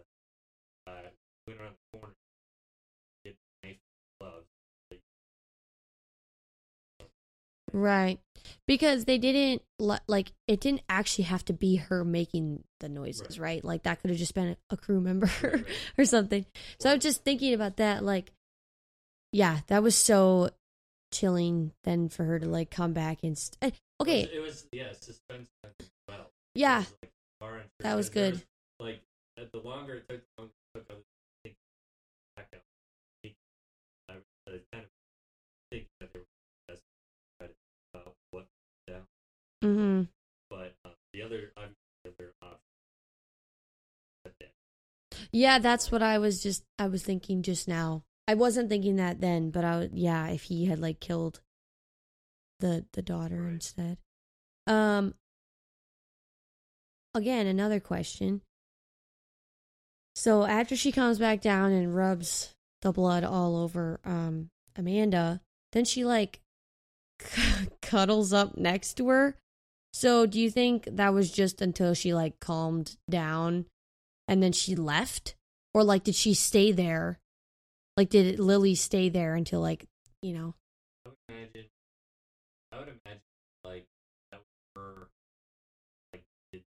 uh 0.88 1.09
went 1.47 1.59
around 1.59 1.75
the 1.91 1.99
corner, 1.99 2.15
Right. 7.73 8.19
Because 8.67 9.05
they 9.05 9.17
didn't 9.17 9.62
like 10.08 10.32
it 10.47 10.60
didn't 10.62 10.82
actually 10.89 11.25
have 11.25 11.43
to 11.45 11.53
be 11.53 11.75
her 11.75 12.03
making 12.05 12.63
the 12.79 12.89
noises, 12.89 13.38
Right. 13.39 13.55
right? 13.55 13.63
Like 13.65 13.84
that 13.84 14.01
could 14.01 14.10
have 14.10 14.19
just 14.19 14.34
been 14.34 14.55
a 14.69 14.77
crew 14.77 15.01
member 15.01 15.29
right, 15.43 15.65
or 15.97 16.05
something. 16.05 16.45
So 16.79 16.89
I 16.89 16.93
was 16.95 17.03
just 17.03 17.23
thinking 17.23 17.53
about 17.53 17.77
that 17.77 18.03
like 18.03 18.32
yeah, 19.32 19.60
that 19.67 19.84
was 19.84 19.95
so 19.95 20.49
chilling 21.13 21.71
then 21.84 22.10
for 22.10 22.23
her 22.23 22.39
to 22.39 22.47
like 22.47 22.71
come 22.71 22.93
back 22.93 23.19
and 23.23 23.38
st- 23.38 23.58
eh, 23.62 23.71
okay, 24.01 24.21
It 24.21 24.39
was, 24.39 24.39
it 24.39 24.39
was 24.39 24.67
yeah, 24.71 24.91
suspense 24.93 25.49
as 25.63 25.88
well. 26.08 26.32
yeah. 26.55 26.79
Was, 26.79 26.93
like, 27.01 27.65
That 27.82 27.95
was 27.95 28.10
good. 28.10 28.41
like 28.79 29.01
uh, 29.39 29.43
the 29.53 29.60
longer 29.60 29.95
it 29.95 30.08
took, 30.10 30.21
the 30.38 30.41
longer 30.41 30.53
it 30.75 30.79
took. 30.79 30.86
I 30.89 30.93
was 30.95 31.03
thinking 31.43 31.58
back 32.36 32.47
out. 32.53 32.62
I 34.10 34.51
was 34.51 34.62
kind 34.71 34.84
of 34.84 34.88
Mhm. 39.63 40.07
but 40.49 40.75
um, 40.85 40.91
the 41.13 41.21
other 41.21 41.51
I'm 41.57 41.75
the 42.03 42.11
other 42.11 42.33
option. 42.41 42.59
Yeah, 45.31 45.59
that's 45.59 45.91
what 45.91 46.01
I 46.01 46.17
was 46.17 46.41
just 46.41 46.63
I 46.77 46.87
was 46.87 47.03
thinking 47.03 47.41
just 47.43 47.67
now. 47.67 48.03
I 48.27 48.35
wasn't 48.35 48.69
thinking 48.69 48.95
that 48.97 49.19
then, 49.21 49.49
but 49.49 49.63
I 49.65 49.77
would 49.79 49.91
yeah, 49.97 50.27
if 50.29 50.43
he 50.43 50.65
had 50.65 50.79
like 50.79 50.99
killed 50.99 51.41
the 52.59 52.85
the 52.93 53.01
daughter 53.01 53.41
Right. 53.43 53.53
instead. 53.53 53.97
Um 54.67 55.15
again, 57.13 57.47
another 57.47 57.79
question. 57.79 58.41
So 60.15 60.43
after 60.45 60.75
she 60.75 60.91
comes 60.91 61.17
back 61.19 61.41
down 61.41 61.71
and 61.71 61.95
rubs 61.95 62.53
the 62.81 62.91
blood 62.91 63.23
all 63.23 63.55
over 63.57 63.99
um 64.05 64.49
Amanda, 64.75 65.41
then 65.73 65.85
she 65.85 66.05
like 66.05 66.39
cuddles 67.81 68.31
up 68.31 68.57
next 68.57 68.93
to 68.95 69.09
her. 69.09 69.35
So 69.93 70.25
do 70.25 70.39
you 70.39 70.49
think 70.52 70.88
that 70.91 71.13
was 71.13 71.32
just 71.32 71.62
until 71.62 71.93
she 71.93 72.13
like 72.13 72.39
calmed 72.39 72.97
down 73.10 73.65
and 74.28 74.41
then 74.41 74.52
she 74.52 74.75
left? 74.75 75.36
Or 75.73 75.84
like 75.84 76.04
did 76.04 76.15
she 76.15 76.34
stay 76.34 76.71
there? 76.71 77.19
Like 77.97 78.10
did 78.10 78.39
Lily 78.39 78.75
stay 78.75 79.10
there 79.10 79.36
until 79.36 79.62
like, 79.62 79.86
you 80.21 80.34
know? 80.34 80.56
I 81.06 81.10
would 81.10 81.17
imagine. 81.28 81.65
I 82.71 82.78
would 82.80 82.88
imagine 82.88 83.21
like 83.65 83.86
that 84.32 84.39
was 84.39 84.45
her. 84.75 85.08
Like, 86.13 86.23
like, 86.54 86.63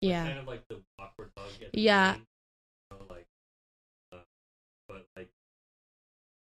Yeah. 0.00 0.26
kind 0.26 0.38
of 0.38 0.46
like 0.46 0.68
the 0.68 0.80
awkward 0.98 1.30
the 1.36 1.70
Yeah. 1.72 2.12
beginning, 2.12 2.26
you 2.90 2.96
know, 2.98 3.04
like, 3.10 3.26
uh, 4.12 4.18
but 4.88 5.06
like, 5.16 5.28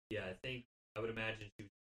yeah, 0.10 0.26
I 0.26 0.34
think 0.44 0.64
I 0.96 1.02
would 1.02 1.10
imagine 1.10 1.50
she 1.58 1.64
was 1.64 1.79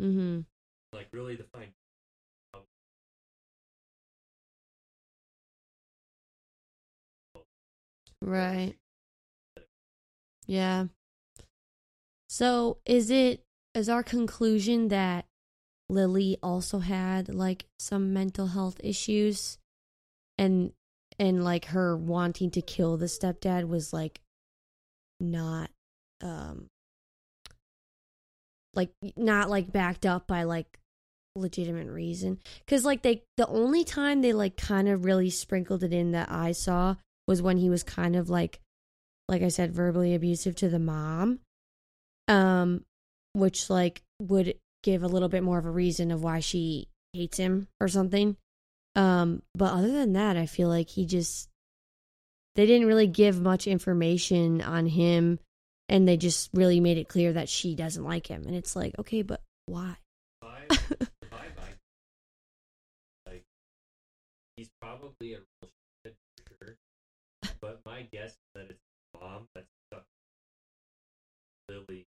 Mhm. 0.00 0.46
like 0.92 1.08
really 1.12 1.36
define. 1.36 1.72
Right. 8.22 8.76
Yeah. 10.46 10.86
So 12.28 12.78
is 12.86 13.10
it 13.10 13.42
is 13.74 13.88
our 13.88 14.02
conclusion 14.02 14.88
that 14.88 15.26
Lily 15.88 16.38
also 16.42 16.78
had 16.80 17.34
like 17.34 17.66
some 17.78 18.12
mental 18.12 18.48
health 18.48 18.80
issues 18.82 19.58
and 20.38 20.72
and 21.18 21.44
like 21.44 21.66
her 21.66 21.96
wanting 21.96 22.50
to 22.52 22.62
kill 22.62 22.96
the 22.96 23.06
stepdad 23.06 23.68
was 23.68 23.92
like 23.92 24.20
not 25.20 25.70
um 26.22 26.68
like 28.74 28.90
not 29.16 29.50
like 29.50 29.72
backed 29.72 30.06
up 30.06 30.26
by 30.26 30.44
like 30.44 30.78
legitimate 31.36 31.88
reason. 31.88 32.38
Cuz 32.66 32.84
like 32.84 33.02
they 33.02 33.22
the 33.36 33.46
only 33.46 33.84
time 33.84 34.20
they 34.20 34.32
like 34.32 34.56
kind 34.56 34.88
of 34.88 35.04
really 35.04 35.30
sprinkled 35.30 35.82
it 35.82 35.92
in 35.92 36.12
that 36.12 36.30
I 36.30 36.52
saw 36.52 36.96
was 37.26 37.42
when 37.42 37.58
he 37.58 37.70
was 37.70 37.82
kind 37.82 38.16
of 38.16 38.30
like 38.30 38.60
like 39.28 39.42
I 39.42 39.48
said 39.48 39.72
verbally 39.72 40.14
abusive 40.14 40.56
to 40.56 40.68
the 40.68 40.78
mom 40.78 41.40
um 42.26 42.84
which 43.32 43.70
like 43.70 44.02
would 44.20 44.54
give 44.82 45.02
a 45.02 45.08
little 45.08 45.28
bit 45.28 45.42
more 45.42 45.58
of 45.58 45.66
a 45.66 45.70
reason 45.70 46.10
of 46.10 46.22
why 46.22 46.40
she 46.40 46.88
hates 47.12 47.36
him 47.38 47.68
or 47.80 47.88
something. 47.88 48.36
Um 48.96 49.42
but 49.54 49.72
other 49.72 49.92
than 49.92 50.14
that 50.14 50.36
I 50.36 50.46
feel 50.46 50.68
like 50.68 50.88
he 50.88 51.06
just 51.06 51.48
they 52.56 52.66
didn't 52.66 52.88
really 52.88 53.06
give 53.06 53.40
much 53.40 53.66
information 53.66 54.60
on 54.60 54.86
him 54.86 55.38
and 55.90 56.06
they 56.06 56.16
just 56.16 56.48
really 56.54 56.78
made 56.80 56.96
it 56.96 57.08
clear 57.08 57.32
that 57.32 57.48
she 57.48 57.74
doesn't 57.74 58.04
like 58.04 58.28
him. 58.28 58.44
And 58.46 58.54
it's 58.54 58.74
like 58.74 58.94
okay 58.98 59.22
but 59.22 59.42
why? 59.66 59.96
Like 63.26 63.42
he's 64.56 64.70
probably 64.80 65.34
a 65.34 65.38
real 65.38 65.70
shit 66.04 66.14
for 66.46 66.64
sure. 66.64 66.76
But 67.60 67.80
my 67.84 68.06
guess 68.12 68.30
is 68.30 68.36
that 68.54 68.70
it's 68.70 68.78
mom 69.20 69.46
that's 69.54 69.66
stuck 69.90 70.04
Lily 71.68 72.06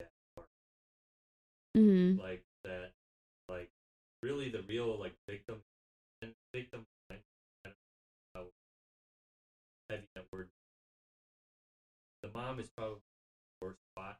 that 0.00 0.10
mhm 1.76 2.18
like 2.20 2.42
that 2.64 2.90
like 3.48 3.68
really 4.22 4.50
the 4.50 4.62
real 4.68 4.98
like 4.98 5.14
victim 5.28 5.60
mom 12.44 12.60
is 12.60 12.68
probably 12.76 12.96
the 13.60 13.66
worst 13.66 13.78
spot 13.92 14.16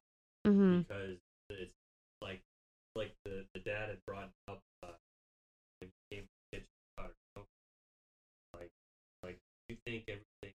mhm 0.46 0.84
because 0.88 1.16
it's 1.50 1.72
like 2.22 2.40
like 2.96 3.10
the 3.24 3.44
the 3.54 3.60
dad 3.64 3.88
had 3.88 3.98
brought 4.06 4.28
up 4.48 4.58
uh 4.82 4.92
came 6.10 6.22
to 6.22 6.26
the 6.52 6.58
kitchen 6.58 6.66
about 6.96 7.08
her 7.08 7.14
smoking. 7.34 7.48
like 8.54 8.68
like 9.22 9.36
you 9.68 9.76
think 9.86 10.02
everything 10.08 10.52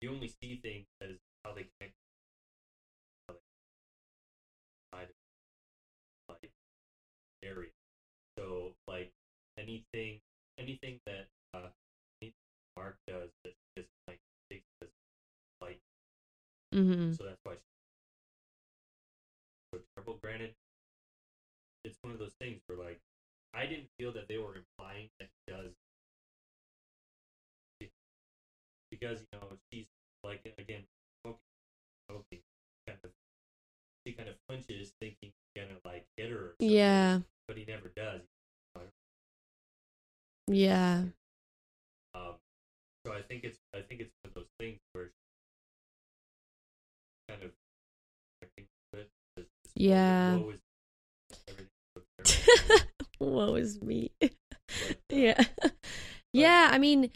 you 0.00 0.12
only 0.12 0.28
see 0.42 0.56
things 0.62 0.84
as 1.02 1.10
how 1.44 1.52
they 1.52 1.64
connect 1.78 1.92
how 3.28 3.34
they 4.98 5.06
like 6.28 6.50
area. 7.44 7.70
So 8.38 8.72
like 8.88 9.08
anything 9.58 10.18
anything 10.58 10.98
that 11.06 11.24
uh 11.54 11.68
anything 12.22 12.32
Mark 12.76 12.94
does 13.08 13.28
that 13.44 13.52
Mm-hmm. 16.74 17.12
So 17.12 17.24
that's 17.24 17.38
why 17.44 17.54
so 19.72 19.80
terrible. 19.96 20.18
Granted, 20.22 20.52
it's 21.84 21.98
one 22.02 22.12
of 22.12 22.18
those 22.18 22.34
things 22.40 22.58
where 22.66 22.78
like 22.78 22.98
I 23.54 23.66
didn't 23.66 23.88
feel 23.98 24.12
that 24.12 24.26
they 24.28 24.38
were 24.38 24.56
implying 24.56 25.08
that 25.20 25.28
he 25.46 25.52
does 25.52 25.70
because 28.90 29.20
you 29.20 29.38
know 29.40 29.48
she's 29.72 29.86
like 30.24 30.40
again 30.58 30.82
okay, 31.26 31.36
okay 32.10 32.40
kind 32.86 32.98
of 33.04 33.10
she 34.06 34.12
kind 34.12 34.28
of 34.28 34.36
flinches 34.48 34.92
thinking 35.00 35.16
he's 35.22 35.62
gonna 35.62 35.78
like 35.84 36.04
hit 36.16 36.30
her 36.30 36.54
yeah. 36.58 37.20
But 37.48 37.58
he 37.58 37.64
never 37.68 37.90
does. 37.96 38.22
Yeah. 40.48 41.04
Um 42.14 42.34
so 43.06 43.12
I 43.12 43.22
think 43.22 43.44
it's 43.44 43.58
I 43.74 43.80
think 43.80 44.00
it's 44.00 44.10
one 44.22 44.30
of 44.30 44.34
those 44.34 44.50
things 44.58 44.78
where 44.92 45.10
Yeah. 49.76 50.36
woe 50.36 50.50
is 50.50 50.60
everything 51.48 51.68
with 53.20 53.28
Woe 53.28 53.54
is 53.54 53.82
me. 53.82 54.10
Yeah. 55.10 55.40
Yeah, 56.32 56.68
I 56.72 56.78
mean, 56.78 57.10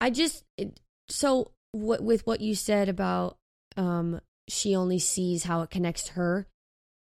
I 0.00 0.08
just 0.08 0.44
it, 0.56 0.80
so 1.08 1.50
what 1.72 2.02
with 2.02 2.26
what 2.26 2.40
you 2.40 2.54
said 2.54 2.88
about 2.88 3.36
um 3.76 4.20
she 4.48 4.74
only 4.74 4.98
sees 4.98 5.44
how 5.44 5.60
it 5.60 5.70
connects 5.70 6.04
to 6.04 6.12
her. 6.14 6.46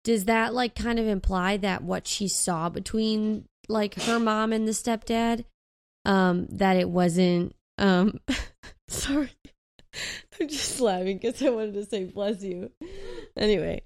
Does 0.06 0.26
that 0.26 0.54
like 0.54 0.76
kind 0.76 0.98
of 1.00 1.08
imply 1.08 1.58
that 1.58 1.84
what 1.84 2.08
she 2.08 2.30
saw 2.30 2.70
between 2.70 3.46
like 3.68 3.96
her 4.04 4.20
mom 4.20 4.54
and 4.54 4.66
the 4.66 4.72
stepdad 4.72 5.44
um 6.06 6.48
that 6.52 6.78
it 6.78 6.90
wasn't 6.90 7.54
um 7.78 8.20
sorry. 8.88 9.32
I'm 10.40 10.48
just 10.48 10.80
laughing 10.80 11.20
cuz 11.20 11.42
I 11.42 11.50
wanted 11.50 11.74
to 11.74 11.86
say 11.86 12.06
bless 12.06 12.42
you. 12.44 12.72
Anyway. 13.36 13.84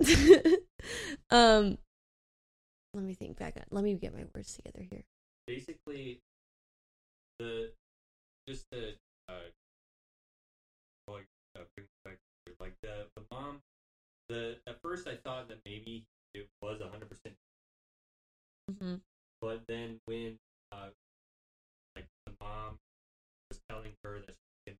um 1.30 1.78
let 2.94 3.02
me 3.04 3.14
think 3.14 3.36
back. 3.38 3.56
Let 3.70 3.82
me 3.84 3.94
get 3.94 4.14
my 4.14 4.24
words 4.34 4.54
together 4.54 4.86
here. 4.88 5.02
basically 5.46 6.20
the 7.38 7.70
just 8.48 8.64
the 8.70 8.94
uh, 9.28 9.50
going 11.08 11.24
uh, 11.56 11.64
bring 11.76 11.86
it 11.86 12.04
back 12.04 12.18
like 12.60 12.74
the 12.82 13.06
the 13.16 13.22
mom 13.30 13.60
the 14.28 14.56
at 14.66 14.80
first 14.82 15.06
I 15.08 15.16
thought 15.16 15.48
that 15.48 15.58
maybe 15.66 16.04
it 16.34 16.46
was 16.62 16.80
a 16.80 16.88
hundred 16.88 17.08
percent 17.08 17.34
Mm-hmm. 18.70 18.94
but 19.42 19.60
then 19.68 20.00
when 20.06 20.38
uh 20.72 20.88
like 21.96 22.06
the 22.26 22.32
mom 22.40 22.78
was 23.50 23.60
telling 23.68 23.92
her 24.02 24.20
that 24.20 24.34
she 24.34 24.72
can 24.72 24.76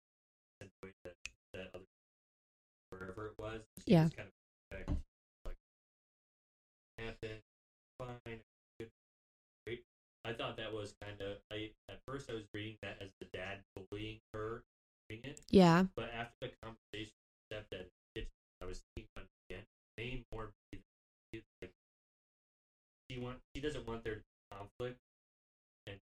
send 0.61 0.71
away 0.83 0.93
that 1.05 1.15
that 1.53 1.69
other 1.75 1.85
wherever 2.91 3.27
it 3.29 3.35
was 3.39 3.61
she 3.85 3.93
Yeah. 3.93 4.05
just 4.05 4.17
kind 4.17 4.29
of 4.29 4.33
like 4.33 4.34
happened 7.05 7.41
fine 7.99 8.39
good 8.79 8.89
great 9.67 9.81
I 10.25 10.33
thought 10.33 10.57
that 10.57 10.73
was 10.73 10.93
kind 11.03 11.17
of 11.21 11.37
I 11.53 11.71
at 11.89 11.99
first 12.07 12.31
I 12.31 12.35
was 12.35 12.45
reading 12.55 12.77
that 12.83 12.97
as 13.01 13.09
the 13.21 13.27
dad 13.33 13.61
bullying 13.77 14.19
her 14.35 14.63
it 15.11 15.41
Yeah. 15.51 15.85
but 15.97 16.09
after 16.11 16.35
the 16.43 16.51
conversation 16.63 17.13
stepdad 17.53 17.87
in 18.17 18.25
I 18.63 18.67
was 18.67 18.81
thinking 18.95 19.09
about 19.17 19.27
again. 19.51 19.65
May 19.99 20.23
more 20.33 20.51
like 21.63 21.71
she 23.11 23.19
want 23.19 23.39
she 23.55 23.61
doesn't 23.61 23.87
want 23.87 24.03
their 24.05 24.21
conflict, 24.53 24.97
and 25.87 25.97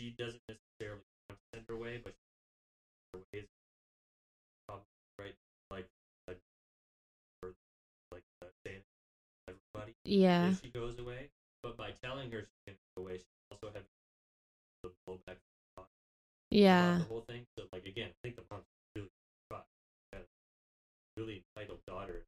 she 0.00 0.12
doesn't 0.18 0.40
necessarily 0.48 1.00
want 1.28 1.38
to 1.38 1.44
send 1.54 1.64
her 1.68 1.74
away, 1.74 2.00
but 2.02 2.12
her 3.14 3.20
way 3.32 3.44
Yeah. 10.08 10.48
if 10.50 10.60
she 10.62 10.70
goes 10.70 10.98
away. 10.98 11.30
But 11.62 11.76
by 11.76 11.90
telling 12.02 12.30
her 12.30 12.40
she 12.42 12.48
can 12.66 12.76
go 12.96 13.02
away, 13.02 13.18
she 13.18 13.24
also 13.50 13.72
has 13.74 13.82
the 14.82 14.90
blowback 15.08 15.36
Yeah. 16.50 16.98
the 16.98 17.04
whole 17.04 17.24
thing. 17.28 17.46
So 17.58 17.64
like 17.72 17.86
again, 17.86 18.10
I 18.10 18.14
think 18.22 18.36
the 18.36 18.42
mom's 18.50 18.64
really. 18.94 19.08
Really 21.18 21.42
entitled 21.56 21.78
daughter. 21.86 22.24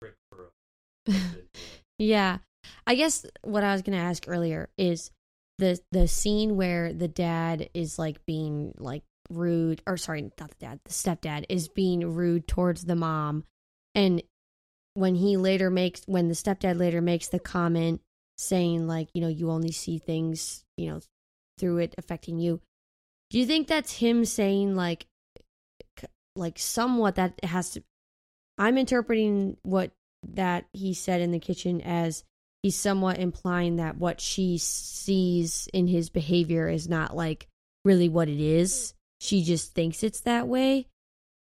For 0.00 0.08
a 0.08 0.12
husband, 0.32 0.50
you 1.06 1.14
know. 1.14 1.70
Yeah. 1.98 2.38
I 2.88 2.96
guess 2.96 3.24
what 3.42 3.62
I 3.62 3.72
was 3.72 3.82
going 3.82 3.96
to 3.96 4.04
ask 4.04 4.24
earlier 4.26 4.68
is 4.76 5.12
the 5.58 5.78
the 5.92 6.08
scene 6.08 6.56
where 6.56 6.92
the 6.92 7.06
dad 7.06 7.70
is 7.72 7.96
like 7.96 8.26
being 8.26 8.74
like 8.78 9.04
rude 9.30 9.80
or 9.86 9.96
sorry, 9.96 10.22
not 10.40 10.50
the 10.50 10.56
dad, 10.58 10.80
the 10.84 10.90
stepdad 10.90 11.44
is 11.48 11.68
being 11.68 12.00
rude 12.14 12.48
towards 12.48 12.84
the 12.84 12.96
mom 12.96 13.44
and 13.94 14.20
when 14.94 15.14
he 15.14 15.36
later 15.36 15.70
makes 15.70 16.02
when 16.06 16.28
the 16.28 16.34
stepdad 16.34 16.78
later 16.78 17.00
makes 17.00 17.28
the 17.28 17.38
comment 17.38 18.00
saying 18.38 18.86
like, 18.86 19.08
you 19.12 19.20
know, 19.20 19.28
you 19.28 19.50
only 19.50 19.72
see 19.72 19.98
things, 19.98 20.64
you 20.76 20.90
know, 20.90 21.00
through 21.58 21.78
it 21.78 21.94
affecting 21.98 22.38
you. 22.38 22.60
Do 23.30 23.38
you 23.38 23.46
think 23.46 23.68
that's 23.68 23.92
him 23.92 24.24
saying 24.24 24.74
like 24.76 25.06
like 26.36 26.58
somewhat 26.58 27.16
that 27.16 27.38
has 27.44 27.70
to 27.70 27.82
I'm 28.58 28.78
interpreting 28.78 29.56
what 29.62 29.92
that 30.28 30.66
he 30.72 30.94
said 30.94 31.20
in 31.20 31.32
the 31.32 31.38
kitchen 31.38 31.80
as 31.80 32.24
he's 32.62 32.76
somewhat 32.76 33.18
implying 33.18 33.76
that 33.76 33.98
what 33.98 34.20
she 34.20 34.58
sees 34.58 35.68
in 35.72 35.86
his 35.86 36.10
behavior 36.10 36.68
is 36.68 36.88
not 36.88 37.14
like 37.14 37.48
really 37.84 38.08
what 38.08 38.28
it 38.28 38.40
is. 38.40 38.94
She 39.20 39.42
just 39.42 39.74
thinks 39.74 40.02
it's 40.02 40.20
that 40.20 40.48
way. 40.48 40.86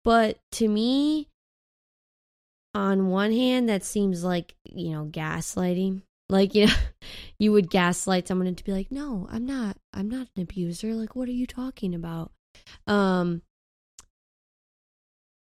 But 0.05 0.39
to 0.53 0.69
me, 0.69 1.29
on 2.75 3.09
one 3.09 3.33
hand, 3.33 3.69
that 3.69 3.85
seems 3.85 4.25
like, 4.25 4.55
you 4.65 4.91
know, 4.91 5.07
gaslighting. 5.07 6.03
Like, 6.29 6.55
you 6.55 6.67
know, 6.67 6.73
you 7.39 7.53
would 7.53 7.71
gaslight 7.71 8.29
someone 8.29 8.47
into 8.47 8.65
be 8.65 8.73
like, 8.73 8.91
no, 8.91 9.29
I'm 9.31 9.47
not, 9.47 9.77
I'm 9.93 10.09
not 10.09 10.29
an 10.37 10.43
abuser. 10.43 10.95
Like, 10.95 11.17
what 11.17 11.29
are 11.29 11.33
you 11.33 11.47
talking 11.47 11.95
about? 11.95 12.33
Um, 12.87 13.43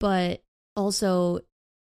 but 0.00 0.42
also 0.76 1.40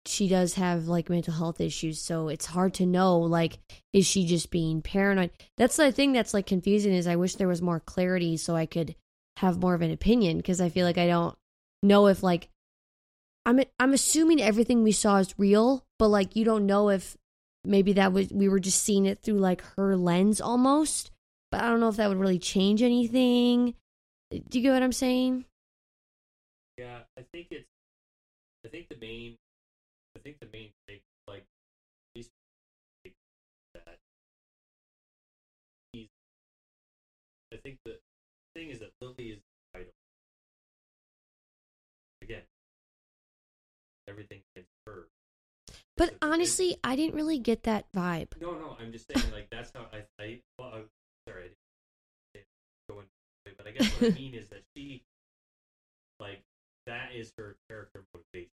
she 0.06 0.28
does 0.28 0.54
have 0.54 0.88
like 0.88 1.10
mental 1.10 1.34
health 1.34 1.60
issues 1.60 2.00
so 2.00 2.28
it's 2.28 2.46
hard 2.46 2.72
to 2.72 2.86
know 2.86 3.18
like 3.18 3.58
is 3.92 4.06
she 4.06 4.26
just 4.26 4.50
being 4.50 4.80
paranoid 4.80 5.30
that's 5.58 5.76
the 5.76 5.92
thing 5.92 6.12
that's 6.12 6.32
like 6.32 6.46
confusing 6.46 6.94
is 6.94 7.06
i 7.06 7.16
wish 7.16 7.34
there 7.34 7.48
was 7.48 7.60
more 7.60 7.80
clarity 7.80 8.36
so 8.36 8.56
i 8.56 8.64
could 8.64 8.94
have 9.36 9.60
more 9.60 9.74
of 9.74 9.82
an 9.82 9.90
opinion 9.90 10.38
because 10.38 10.60
i 10.60 10.70
feel 10.70 10.86
like 10.86 10.98
i 10.98 11.06
don't 11.06 11.36
know 11.82 12.06
if 12.06 12.22
like 12.22 12.48
i'm 13.46 13.60
i'm 13.78 13.92
assuming 13.92 14.40
everything 14.42 14.82
we 14.82 14.92
saw 14.92 15.16
is 15.18 15.34
real 15.38 15.84
but 15.98 16.08
like 16.08 16.36
you 16.36 16.44
don't 16.44 16.66
know 16.66 16.88
if 16.88 17.16
maybe 17.64 17.92
that 17.92 18.12
was 18.12 18.30
we 18.30 18.48
were 18.48 18.60
just 18.60 18.82
seeing 18.82 19.06
it 19.06 19.20
through 19.22 19.38
like 19.38 19.62
her 19.76 19.96
lens 19.96 20.40
almost 20.40 21.10
but 21.50 21.62
i 21.62 21.68
don't 21.68 21.80
know 21.80 21.88
if 21.88 21.96
that 21.96 22.08
would 22.08 22.18
really 22.18 22.38
change 22.38 22.82
anything 22.82 23.74
do 24.30 24.58
you 24.58 24.62
get 24.62 24.72
what 24.72 24.82
i'm 24.82 24.92
saying 24.92 25.44
Yeah, 26.78 27.04
I 27.18 27.22
think 27.32 27.48
it's. 27.50 27.68
I 28.64 28.68
think 28.68 28.88
the 28.88 28.96
main. 28.96 29.36
I 30.16 30.20
think 30.20 30.40
the 30.40 30.48
main 30.52 30.70
thing, 30.88 31.00
like, 31.28 31.44
at 32.16 33.12
that 33.74 33.98
he's. 35.92 36.08
I 37.52 37.56
think 37.56 37.76
the 37.84 37.98
thing 38.54 38.70
is 38.70 38.78
that 38.80 38.92
Lily 39.02 39.36
is 39.36 39.40
but 46.00 46.14
honestly 46.22 46.76
i 46.82 46.96
didn't 46.96 47.14
really 47.14 47.38
get 47.38 47.64
that 47.64 47.84
vibe 47.92 48.32
No, 48.40 48.52
no, 48.52 48.76
I'm 48.80 48.90
just 48.90 49.06
saying, 49.06 49.30
like, 49.32 49.48
that's 49.50 49.70
how 49.74 49.86
I, 49.92 49.98
I 50.22 50.40
well, 50.58 50.70
I'm 50.74 50.88
sorry, 51.28 51.42
I 51.42 51.48
didn't 51.48 51.56
say 52.34 52.40
it 52.40 52.46
going, 52.90 53.06
but 53.58 53.66
I 53.66 53.70
guess 53.72 53.88
what 54.00 54.12
I 54.12 54.14
mean 54.14 54.34
is 54.34 54.48
that 54.48 54.62
she, 54.74 55.02
like, 56.18 56.42
that 56.86 57.10
is 57.14 57.32
her 57.36 57.56
character 57.68 58.04
motivation. 58.14 58.50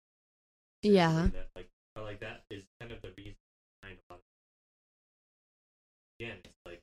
Yeah. 0.81 1.27
That, 1.33 1.49
like, 1.55 1.67
like, 1.97 2.19
that 2.21 2.43
is 2.49 2.63
kind 2.79 2.91
of 2.93 3.01
the 3.01 3.09
reason 3.17 3.35
behind 3.81 3.99
a 4.09 4.13
lot 4.13 4.19
of 4.19 4.23
Again, 6.19 6.37
it's 6.45 6.61
like, 6.65 6.81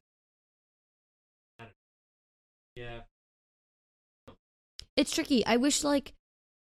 I 1.59 1.65
don't 1.65 1.73
yeah, 2.77 3.01
it's 4.97 5.15
tricky. 5.15 5.47
I 5.47 5.57
wish 5.57 5.83
like 5.83 6.13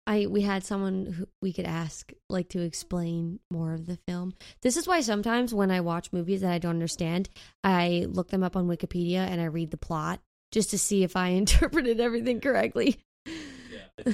I 0.06 0.26
we 0.26 0.40
had 0.42 0.64
someone 0.64 1.06
who 1.06 1.26
we 1.40 1.52
could 1.52 1.64
ask 1.64 2.12
like 2.28 2.48
to 2.50 2.60
explain 2.60 3.38
more 3.50 3.72
of 3.72 3.86
the 3.86 3.98
film. 4.08 4.34
This 4.62 4.76
is 4.76 4.86
why 4.86 5.00
sometimes 5.00 5.54
when 5.54 5.70
I 5.70 5.80
watch 5.80 6.12
movies 6.12 6.40
that 6.40 6.52
I 6.52 6.58
don't 6.58 6.70
understand, 6.70 7.28
I 7.62 8.06
look 8.08 8.28
them 8.30 8.42
up 8.42 8.56
on 8.56 8.66
Wikipedia 8.68 9.18
and 9.18 9.40
I 9.40 9.44
read 9.44 9.70
the 9.70 9.76
plot 9.76 10.20
just 10.50 10.70
to 10.70 10.78
see 10.78 11.04
if 11.04 11.16
I 11.16 11.28
interpreted 11.42 12.00
everything 12.00 12.40
correctly. 12.40 13.00
yeah. 13.26 14.04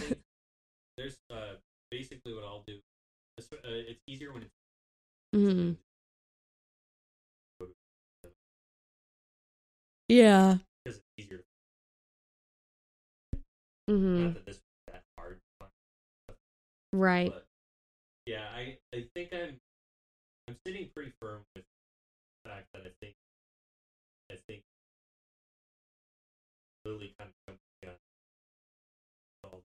There's 0.97 1.17
uh, 1.31 1.55
basically 1.91 2.35
what 2.35 2.45
I'll 2.45 2.65
do. 2.67 2.79
It's, 3.39 3.49
uh, 3.53 3.57
it's 3.65 4.01
easier 4.07 4.33
when 4.33 4.43
it's 4.43 4.53
hmm 5.33 5.73
Yeah. 10.09 10.57
because 10.85 10.99
it's 10.99 11.07
easier. 11.17 11.45
hmm 13.89 14.29
Right. 16.93 17.33
But 17.33 17.45
yeah, 18.27 18.49
I 18.55 18.77
I 18.95 19.07
think 19.15 19.33
I'm 19.33 19.59
I'm 20.49 20.57
sitting 20.67 20.89
pretty 20.95 21.13
firm 21.21 21.43
with 21.55 21.65
the 22.45 22.51
fact 22.51 22.67
that 22.75 22.83
I 22.87 22.91
think 23.01 23.15
I 24.33 24.37
think 24.49 24.63
Lily 26.85 27.13
kind 27.19 27.31
of. 27.49 27.57
So 29.45 29.63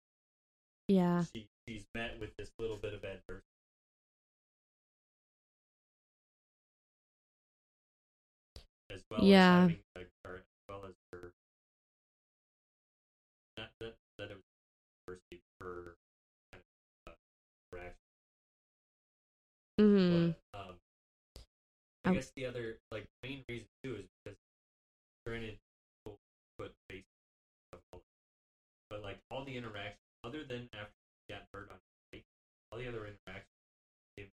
Yeah. 0.89 1.25
she 1.35 1.47
she's 1.69 1.85
met 1.95 2.19
with 2.21 2.31
this 2.39 2.51
little 2.59 2.77
bit 2.77 2.95
of 2.95 3.05
adversity. 3.05 3.43
As 8.91 9.03
well 9.11 9.25
Yeah. 9.25 9.65
as 9.65 9.71
having 9.71 9.79
Mhm. 19.81 20.35
But 20.53 20.59
um, 20.59 20.75
I 22.05 22.11
I- 22.11 22.15
guess 22.15 22.31
the 22.37 22.47
other 22.47 22.79
like 22.91 23.07
main 23.23 23.45
reason 23.49 23.67
too 23.83 23.97
is 23.97 24.05
because 24.25 24.39
granted 25.27 25.59
put 26.59 26.73
face 26.91 27.03
but 28.91 29.03
like 29.03 29.19
all 29.31 29.45
the 29.45 29.57
interaction 29.57 29.97
other 30.25 30.45
than 30.45 30.69
after 30.75 30.93
she 31.27 31.33
got 31.35 31.43
hurt 31.55 31.69
on 31.71 31.79
fight, 32.13 32.23
all 32.71 32.79
the 32.79 32.87
other 32.87 33.07
interactions 33.07 33.47
they, 34.17 34.29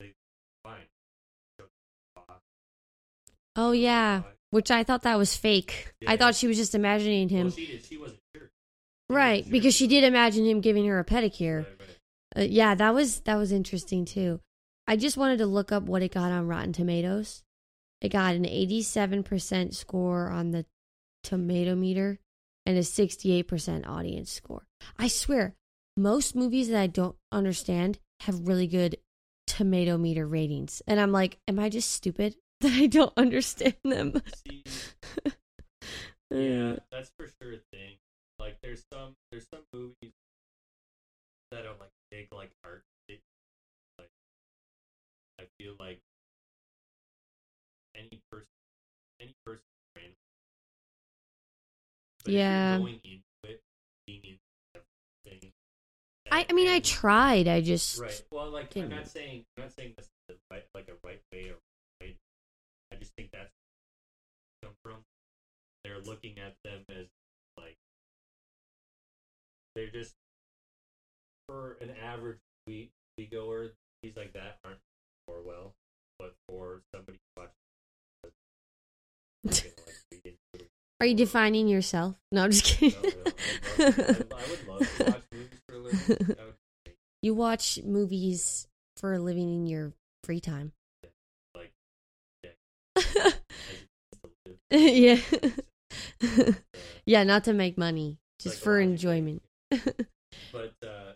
they 0.00 0.12
fine. 0.64 0.80
Uh, 2.16 2.22
Oh 3.56 3.72
yeah. 3.72 4.22
Which 4.50 4.70
I 4.72 4.82
thought 4.82 5.02
that 5.02 5.16
was 5.18 5.36
fake. 5.36 5.92
I 6.06 6.16
thought 6.16 6.34
she 6.34 6.48
was 6.48 6.56
just 6.56 6.74
imagining 6.74 7.28
him. 7.28 7.46
well, 7.48 7.56
she 7.56 7.66
did. 7.66 7.84
She 7.84 7.96
wasn't 7.96 8.18
sure. 8.34 8.50
Right, 9.08 9.44
sure. 9.44 9.52
because 9.52 9.74
she 9.74 9.86
did 9.86 10.02
imagine 10.02 10.44
him 10.44 10.60
giving 10.60 10.86
her 10.86 10.98
a 10.98 11.04
pedicure. 11.04 11.58
Right. 11.78 11.79
Uh, 12.36 12.42
yeah, 12.42 12.74
that 12.74 12.94
was 12.94 13.20
that 13.20 13.36
was 13.36 13.52
interesting 13.52 14.04
too. 14.04 14.40
I 14.86 14.96
just 14.96 15.16
wanted 15.16 15.38
to 15.38 15.46
look 15.46 15.72
up 15.72 15.84
what 15.84 16.02
it 16.02 16.12
got 16.12 16.32
on 16.32 16.46
Rotten 16.46 16.72
Tomatoes. 16.72 17.42
It 18.00 18.08
got 18.10 18.34
an 18.34 18.44
87% 18.44 19.74
score 19.74 20.30
on 20.30 20.52
the 20.52 20.64
tomato 21.22 21.74
meter 21.74 22.18
and 22.64 22.78
a 22.78 22.80
68% 22.80 23.86
audience 23.86 24.30
score. 24.32 24.66
I 24.98 25.08
swear, 25.08 25.54
most 25.96 26.34
movies 26.34 26.68
that 26.70 26.80
I 26.80 26.86
don't 26.86 27.16
understand 27.30 27.98
have 28.20 28.48
really 28.48 28.66
good 28.66 28.96
tomato 29.46 29.98
meter 29.98 30.26
ratings. 30.26 30.82
And 30.86 30.98
I'm 30.98 31.12
like, 31.12 31.38
am 31.46 31.58
I 31.58 31.68
just 31.68 31.90
stupid 31.90 32.36
that 32.60 32.72
I 32.72 32.86
don't 32.86 33.12
understand 33.16 33.76
them? 33.84 34.20
See, 34.46 34.64
Yeah, 36.30 36.76
that's 36.92 37.10
for 37.16 37.26
sure 37.26 37.54
a 37.54 37.58
thing. 37.76 37.96
Like 38.38 38.58
there's 38.62 38.84
some 38.92 39.16
there's 39.30 39.46
some 39.52 39.62
movies 39.72 40.12
that 41.50 41.66
are 41.66 41.74
like 41.80 41.90
big 42.10 42.26
like 42.32 42.50
art. 42.64 42.82
It, 43.08 43.20
like 43.98 44.08
I 45.40 45.44
feel 45.58 45.74
like 45.78 45.98
any 47.94 48.20
person 48.30 48.46
any 49.20 49.34
person 49.44 49.62
can 49.94 50.02
random. 50.02 50.16
But 52.24 52.34
Yeah. 52.34 52.78
going 52.78 53.00
into 53.04 53.20
it 53.44 53.60
being 54.06 54.20
into 54.24 54.38
everything. 54.74 55.52
I, 56.30 56.46
I 56.48 56.52
mean, 56.52 56.68
I 56.68 56.80
tried. 56.80 57.48
I 57.48 57.60
just. 57.60 57.98
Right. 57.98 58.22
Well, 58.32 58.50
like 58.50 58.70
didn't. 58.70 58.92
I'm 58.92 58.98
not 58.98 59.08
saying 59.08 59.44
I'm 59.56 59.64
not 59.64 59.72
saying 59.76 59.94
this 59.96 60.06
is 60.06 60.12
the 60.28 60.34
right 60.50 60.64
like 60.74 60.88
a 60.88 60.94
right 61.06 61.20
way 61.32 61.50
or 61.50 61.58
right. 62.00 62.14
I 62.92 62.96
just 62.96 63.12
think 63.16 63.30
that's 63.32 63.50
where 64.60 64.70
come 64.70 64.76
from. 64.84 65.02
They're 65.84 66.00
looking 66.00 66.38
at 66.38 66.54
them 66.64 66.84
as 66.90 67.06
like 67.58 67.76
they're 69.74 69.90
just 69.90 70.14
for 71.50 71.76
an 71.80 71.90
average 72.04 72.38
we 72.66 72.90
we 73.18 73.26
goer 73.26 73.72
things 74.02 74.16
like 74.16 74.32
that 74.32 74.58
aren't 74.64 74.78
for 75.26 75.42
well, 75.44 75.74
but 76.18 76.34
for 76.48 76.80
somebody 76.94 77.18
who 77.36 77.42
watches 77.42 77.54
they're 79.44 79.70
gonna, 79.76 79.86
like, 79.86 79.94
read 80.12 80.20
into 80.24 80.64
it. 80.64 80.70
Are 81.00 81.06
you 81.06 81.14
defining 81.14 81.66
yourself? 81.66 82.16
No, 82.30 82.44
I'm 82.44 82.50
just 82.50 82.64
kidding. 82.64 83.00
No, 83.02 83.08
no, 83.08 83.84
love- 83.86 84.24
I 84.32 84.50
would 84.50 84.68
love 84.68 84.96
to 84.96 85.04
watch 85.04 85.22
movies 85.32 85.58
for 85.68 85.74
a 85.74 85.78
living. 85.78 86.26
Would 86.28 86.94
you 87.22 87.34
watch 87.34 87.78
movies 87.84 88.68
for 88.96 89.14
a 89.14 89.18
living 89.18 89.52
in 89.52 89.66
your 89.66 89.92
free 90.24 90.40
time. 90.40 90.72
like 91.56 91.72
as 92.44 92.52
it 93.02 93.32
is 94.12 94.18
to 94.22 94.30
live. 94.70 95.20
yeah. 96.30 96.52
yeah, 97.06 97.24
not 97.24 97.44
to 97.44 97.52
make 97.52 97.76
money, 97.76 98.18
just 98.38 98.60
for 98.60 98.78
enjoyment. 98.78 99.42
But 100.52 100.74
uh, 100.82 101.12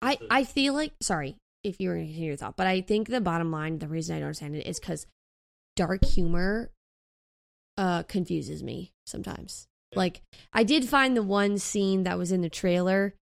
I, 0.00 0.18
I 0.30 0.44
feel 0.44 0.74
like, 0.74 0.92
sorry 1.00 1.36
if 1.64 1.80
you 1.80 1.88
were 1.88 1.96
going 1.96 2.06
to 2.06 2.12
hear 2.12 2.28
your 2.28 2.36
thought, 2.36 2.56
but 2.56 2.66
I 2.66 2.80
think 2.80 3.08
the 3.08 3.20
bottom 3.20 3.50
line, 3.50 3.78
the 3.78 3.88
reason 3.88 4.16
I 4.16 4.20
don't 4.20 4.26
understand 4.26 4.56
it 4.56 4.66
is 4.66 4.78
because 4.78 5.06
dark 5.76 6.04
humor 6.04 6.70
uh, 7.76 8.04
confuses 8.04 8.62
me 8.62 8.92
sometimes. 9.06 9.66
Yeah. 9.92 9.98
Like, 9.98 10.22
I 10.52 10.62
did 10.62 10.88
find 10.88 11.16
the 11.16 11.22
one 11.22 11.58
scene 11.58 12.04
that 12.04 12.18
was 12.18 12.32
in 12.32 12.42
the 12.42 12.48
trailer 12.48 13.14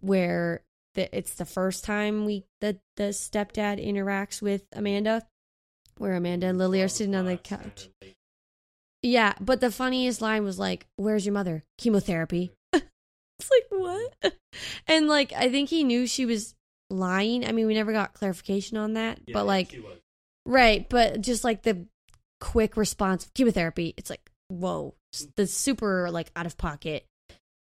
where 0.00 0.62
the, 0.94 1.16
it's 1.16 1.34
the 1.34 1.44
first 1.44 1.84
time 1.84 2.24
we 2.24 2.44
the, 2.60 2.78
the 2.96 3.04
stepdad 3.04 3.84
interacts 3.84 4.42
with 4.42 4.64
Amanda, 4.72 5.26
where 5.98 6.14
Amanda 6.14 6.48
and 6.48 6.58
Lily 6.58 6.82
are 6.82 6.88
sitting 6.88 7.14
on 7.14 7.26
the 7.26 7.36
couch. 7.36 7.88
Yeah, 9.02 9.34
but 9.40 9.60
the 9.60 9.70
funniest 9.70 10.20
line 10.20 10.42
was 10.42 10.58
like, 10.58 10.86
"Where's 10.96 11.24
your 11.24 11.34
mother? 11.34 11.64
Chemotherapy." 11.78 12.52
Like 13.50 13.80
what? 13.80 14.34
And 14.88 15.06
like, 15.06 15.34
I 15.34 15.50
think 15.50 15.68
he 15.68 15.84
knew 15.84 16.06
she 16.06 16.24
was 16.24 16.54
lying. 16.88 17.46
I 17.46 17.52
mean, 17.52 17.66
we 17.66 17.74
never 17.74 17.92
got 17.92 18.14
clarification 18.14 18.78
on 18.78 18.94
that, 18.94 19.18
Yeah, 19.26 19.34
but 19.34 19.44
like, 19.44 19.78
right? 20.46 20.88
But 20.88 21.20
just 21.20 21.44
like 21.44 21.62
the 21.62 21.86
quick 22.40 22.76
response, 22.76 23.26
of 23.26 23.34
chemotherapy. 23.34 23.92
It's 23.98 24.08
like, 24.08 24.30
whoa, 24.48 24.94
the 25.36 25.46
super 25.46 26.10
like 26.10 26.30
out 26.34 26.46
of 26.46 26.56
pocket. 26.56 27.04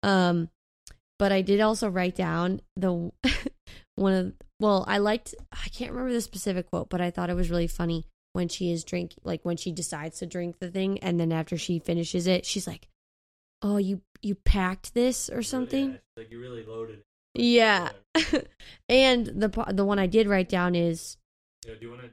Um, 0.03 0.49
but 1.17 1.31
I 1.31 1.41
did 1.41 1.61
also 1.61 1.89
write 1.89 2.15
down 2.15 2.61
the 2.75 3.11
one 3.95 4.13
of 4.13 4.33
well, 4.59 4.85
I 4.87 4.99
liked. 4.99 5.33
I 5.51 5.69
can't 5.69 5.91
remember 5.91 6.13
the 6.13 6.21
specific 6.21 6.69
quote, 6.69 6.89
but 6.89 7.01
I 7.01 7.09
thought 7.09 7.31
it 7.31 7.35
was 7.35 7.49
really 7.49 7.67
funny 7.67 8.05
when 8.33 8.49
she 8.49 8.71
is 8.71 8.83
drink 8.83 9.13
like 9.23 9.41
when 9.43 9.57
she 9.57 9.71
decides 9.71 10.19
to 10.19 10.25
drink 10.25 10.59
the 10.59 10.69
thing 10.69 10.99
and 10.99 11.19
then 11.19 11.31
after 11.31 11.55
she 11.57 11.79
finishes 11.79 12.27
it 12.27 12.45
she's 12.45 12.67
like 12.67 12.87
oh 13.61 13.77
you 13.77 14.01
you 14.23 14.35
packed 14.35 14.93
this 14.93 15.29
or 15.29 15.39
oh, 15.39 15.41
something 15.41 15.91
yeah, 15.91 15.97
like 16.17 16.31
you 16.31 16.39
really 16.39 16.63
loaded. 16.65 16.99
it. 17.35 17.41
yeah 17.41 17.91
and 18.89 19.27
the 19.27 19.49
the 19.73 19.85
one 19.85 19.99
i 19.99 20.07
did 20.07 20.27
write 20.27 20.49
down 20.49 20.75
is 20.75 21.17
Yeah, 21.67 21.75
do 21.79 21.85
you 21.85 21.91
want 21.91 22.01
to? 22.03 22.09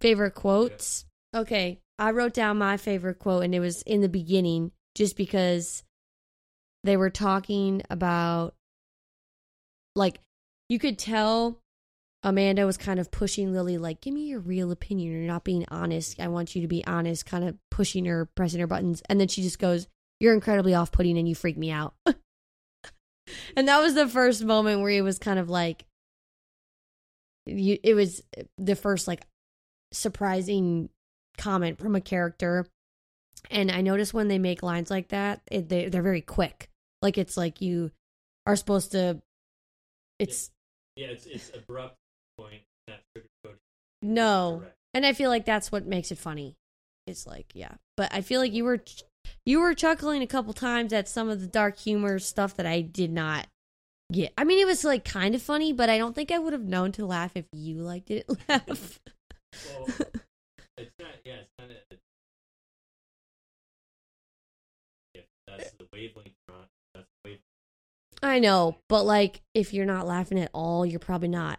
favorite 0.00 0.34
quotes 0.34 1.06
okay 1.34 1.80
i 1.98 2.10
wrote 2.10 2.32
down 2.32 2.56
my 2.56 2.76
favorite 2.76 3.18
quote 3.18 3.42
and 3.42 3.54
it 3.54 3.60
was 3.60 3.82
in 3.82 4.00
the 4.00 4.08
beginning 4.08 4.70
just 4.94 5.16
because 5.16 5.82
they 6.84 6.96
were 6.96 7.10
talking 7.10 7.82
about 7.90 8.54
like 9.96 10.20
you 10.68 10.78
could 10.78 10.98
tell 10.98 11.58
Amanda 12.22 12.66
was 12.66 12.76
kind 12.76 12.98
of 12.98 13.10
pushing 13.12 13.52
Lily, 13.52 13.78
like, 13.78 14.00
give 14.00 14.12
me 14.12 14.26
your 14.26 14.40
real 14.40 14.72
opinion. 14.72 15.12
You're 15.12 15.22
not 15.22 15.44
being 15.44 15.64
honest. 15.68 16.18
I 16.18 16.28
want 16.28 16.56
you 16.56 16.62
to 16.62 16.68
be 16.68 16.84
honest, 16.84 17.26
kind 17.26 17.44
of 17.44 17.56
pushing 17.70 18.06
her, 18.06 18.26
pressing 18.34 18.60
her 18.60 18.66
buttons. 18.66 19.02
And 19.08 19.20
then 19.20 19.28
she 19.28 19.42
just 19.42 19.60
goes, 19.60 19.86
You're 20.18 20.34
incredibly 20.34 20.74
off 20.74 20.90
putting 20.90 21.16
and 21.16 21.28
you 21.28 21.36
freak 21.36 21.56
me 21.56 21.70
out. 21.70 21.94
and 23.56 23.68
that 23.68 23.80
was 23.80 23.94
the 23.94 24.08
first 24.08 24.44
moment 24.44 24.80
where 24.80 24.90
it 24.90 25.02
was 25.02 25.18
kind 25.20 25.38
of 25.38 25.48
like, 25.48 25.84
you, 27.46 27.78
it 27.84 27.94
was 27.94 28.22
the 28.58 28.76
first 28.76 29.06
like 29.06 29.24
surprising 29.92 30.88
comment 31.36 31.78
from 31.78 31.94
a 31.94 32.00
character. 32.00 32.66
And 33.48 33.70
I 33.70 33.80
notice 33.80 34.12
when 34.12 34.26
they 34.26 34.40
make 34.40 34.64
lines 34.64 34.90
like 34.90 35.08
that, 35.08 35.40
it, 35.50 35.68
they, 35.68 35.88
they're 35.88 36.02
very 36.02 36.20
quick. 36.20 36.68
Like, 37.00 37.16
it's 37.16 37.36
like 37.36 37.60
you 37.60 37.92
are 38.44 38.56
supposed 38.56 38.90
to, 38.92 39.22
it's, 40.18 40.50
Yeah, 40.96 41.06
it's 41.08 41.26
it's 41.26 41.52
abrupt 41.54 41.96
point, 42.38 42.62
sugarcoating. 42.88 43.56
no. 44.02 44.58
Correct. 44.60 44.76
and 44.94 45.06
I 45.06 45.12
feel 45.12 45.30
like 45.30 45.44
that's 45.44 45.72
what 45.72 45.86
makes 45.86 46.10
it 46.12 46.18
funny. 46.18 46.56
It's 47.06 47.26
like, 47.26 47.46
yeah, 47.54 47.72
but 47.96 48.12
I 48.14 48.20
feel 48.20 48.40
like 48.40 48.52
you 48.52 48.64
were 48.64 48.80
you 49.46 49.60
were 49.60 49.74
chuckling 49.74 50.22
a 50.22 50.26
couple 50.26 50.52
times 50.52 50.92
at 50.92 51.08
some 51.08 51.28
of 51.28 51.40
the 51.40 51.46
dark 51.46 51.78
humor 51.78 52.18
stuff 52.18 52.54
that 52.56 52.66
I 52.66 52.82
did 52.82 53.10
not 53.10 53.46
get. 54.12 54.32
I 54.36 54.44
mean, 54.44 54.58
it 54.58 54.66
was 54.66 54.84
like 54.84 55.04
kind 55.04 55.34
of 55.34 55.42
funny, 55.42 55.72
but 55.72 55.88
I 55.90 55.98
don't 55.98 56.14
think 56.14 56.30
I 56.30 56.38
would 56.38 56.52
have 56.52 56.64
known 56.64 56.92
to 56.92 57.06
laugh 57.06 57.32
if 57.34 57.46
you 57.52 57.76
like 57.78 58.04
didn't 58.06 58.38
laugh. 58.48 59.00
Well, 59.74 59.86
it's 60.76 60.92
not. 60.98 61.08
Yeah, 61.24 61.34
it's 61.36 61.50
kind 61.58 61.70
of. 61.70 61.76
If 65.14 65.24
that's 65.46 65.70
the 65.72 65.86
wavelength 65.92 66.34
that's 66.94 67.06
the 67.24 67.30
wavelength. 67.30 67.42
I 68.22 68.38
know, 68.38 68.76
but 68.88 69.04
like 69.04 69.40
if 69.54 69.72
you're 69.72 69.86
not 69.86 70.06
laughing 70.06 70.38
at 70.38 70.50
all, 70.52 70.84
you're 70.84 70.98
probably 71.00 71.28
not 71.28 71.58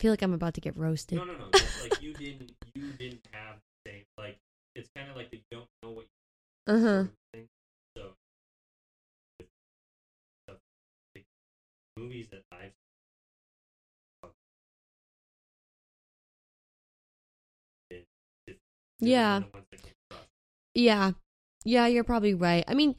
feel 0.00 0.12
like 0.12 0.22
I'm 0.22 0.32
about 0.32 0.54
to 0.54 0.60
get 0.60 0.76
roasted. 0.76 1.18
no, 1.18 1.24
no, 1.24 1.32
no. 1.34 1.44
Like 1.82 2.02
you 2.02 2.12
didn't 2.14 2.52
you 2.74 2.82
didn't 2.98 3.20
have 3.32 3.56
the 3.84 3.90
same 3.90 4.02
like 4.18 4.38
it's 4.74 4.88
kind 4.96 5.10
of 5.10 5.16
like 5.16 5.28
you 5.32 5.40
don't 5.50 5.68
know 5.82 5.90
what 5.90 6.06
Uh 6.66 6.72
huh. 6.72 6.80
sort 6.80 7.04
of 7.04 7.12
thing. 7.32 7.46
So 7.96 8.02
movies 11.98 12.28
that 12.30 12.42
I've 12.50 12.72
Yeah. 19.00 19.40
than 19.40 19.42
the 19.42 19.48
ones 19.52 19.66
that 19.70 19.82
came 19.82 19.92
across. 20.10 20.26
Yeah. 20.74 21.12
Yeah, 21.64 21.86
you're 21.86 22.04
probably 22.04 22.34
right. 22.34 22.64
I 22.66 22.74
mean, 22.74 22.96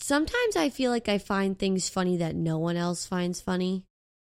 sometimes 0.00 0.56
I 0.56 0.68
feel 0.68 0.90
like 0.90 1.08
I 1.08 1.18
find 1.18 1.58
things 1.58 1.88
funny 1.88 2.16
that 2.18 2.34
no 2.34 2.58
one 2.58 2.76
else 2.76 3.06
finds 3.06 3.40
funny. 3.40 3.84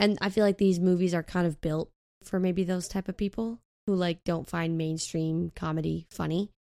And 0.03 0.19
I 0.21 0.31
feel 0.31 0.45
like 0.45 0.59
these 0.59 0.81
movies 0.81 1.15
are 1.15 1.23
kind 1.23 1.47
of 1.47 1.61
built 1.61 1.89
for 2.25 2.41
maybe 2.41 2.65
those 2.65 2.89
type 2.89 3.09
of 3.09 3.17
people 3.17 3.61
who 3.87 3.95
like 3.95 4.25
don't 4.25 4.49
find 4.49 4.77
mainstream 4.77 5.53
comedy 5.55 6.09
funny. 6.11 6.51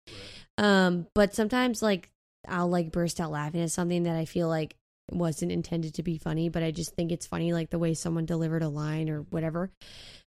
Um, 0.58 1.08
but 1.12 1.34
sometimes 1.34 1.82
like 1.82 2.08
I'll 2.46 2.68
like 2.68 2.92
burst 2.92 3.20
out 3.20 3.32
laughing 3.32 3.60
at 3.60 3.72
something 3.72 4.04
that 4.04 4.14
I 4.14 4.26
feel 4.26 4.48
like 4.48 4.76
wasn't 5.10 5.50
intended 5.50 5.94
to 5.94 6.04
be 6.04 6.18
funny, 6.18 6.50
but 6.50 6.62
I 6.62 6.70
just 6.70 6.94
think 6.94 7.10
it's 7.10 7.26
funny 7.26 7.52
like 7.52 7.70
the 7.70 7.80
way 7.80 7.94
someone 7.94 8.26
delivered 8.26 8.62
a 8.62 8.68
line 8.68 9.10
or 9.10 9.22
whatever. 9.22 9.72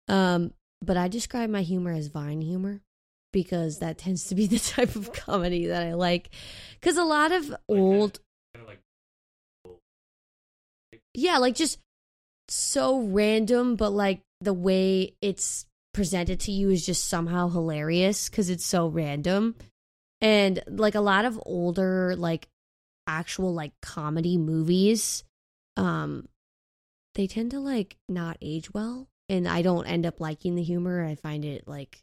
Um, 0.09 0.53
but 0.83 0.97
I 0.97 1.07
describe 1.07 1.49
my 1.49 1.63
humor 1.63 1.93
as 1.93 2.09
vine 2.09 2.41
humor 2.41 2.81
because 3.33 3.79
that 3.79 3.99
tends 3.99 4.25
to 4.25 4.35
be 4.35 4.49
the 4.49 4.59
type 4.59 4.97
of 4.97 5.13
comedy 5.13 5.67
that 5.67 5.85
I 5.85 5.95
like. 5.95 6.31
Cuz 6.83 6.97
a 6.97 7.05
lot 7.05 7.31
of 7.31 7.55
old 7.69 8.19
kind 8.53 8.65
of 8.65 8.67
like 8.67 8.81
yeah, 11.15 11.39
like 11.39 11.55
just 11.55 11.79
so 12.49 13.01
random, 13.01 13.77
but 13.77 13.91
like 13.91 14.21
the 14.41 14.55
way 14.55 15.15
it's 15.21 15.67
presented 15.93 16.41
to 16.41 16.53
you 16.53 16.71
is 16.71 16.85
just 16.85 17.09
somehow 17.09 17.49
hilarious 17.49 18.29
because 18.29 18.51
it's 18.51 18.67
so 18.67 18.87
random. 18.89 19.57
And 20.21 20.63
like 20.67 20.95
a 20.95 21.01
lot 21.01 21.25
of 21.25 21.41
older, 21.45 22.15
like 22.17 22.49
actual 23.07 23.55
like 23.55 23.73
comedy 23.83 24.39
movies, 24.39 25.25
um, 25.77 26.29
they 27.15 27.27
tend 27.27 27.53
to 27.53 27.61
like 27.61 27.97
not 28.09 28.37
age 28.41 28.73
well. 28.73 29.09
And 29.29 29.49
I 29.49 29.63
don't 29.63 29.87
end 29.87 30.07
up 30.07 30.21
liking 30.21 30.55
the 30.55 30.63
humor. 30.63 31.05
I 31.05 31.17
find 31.17 31.45
it 31.45 31.67
like 31.67 32.03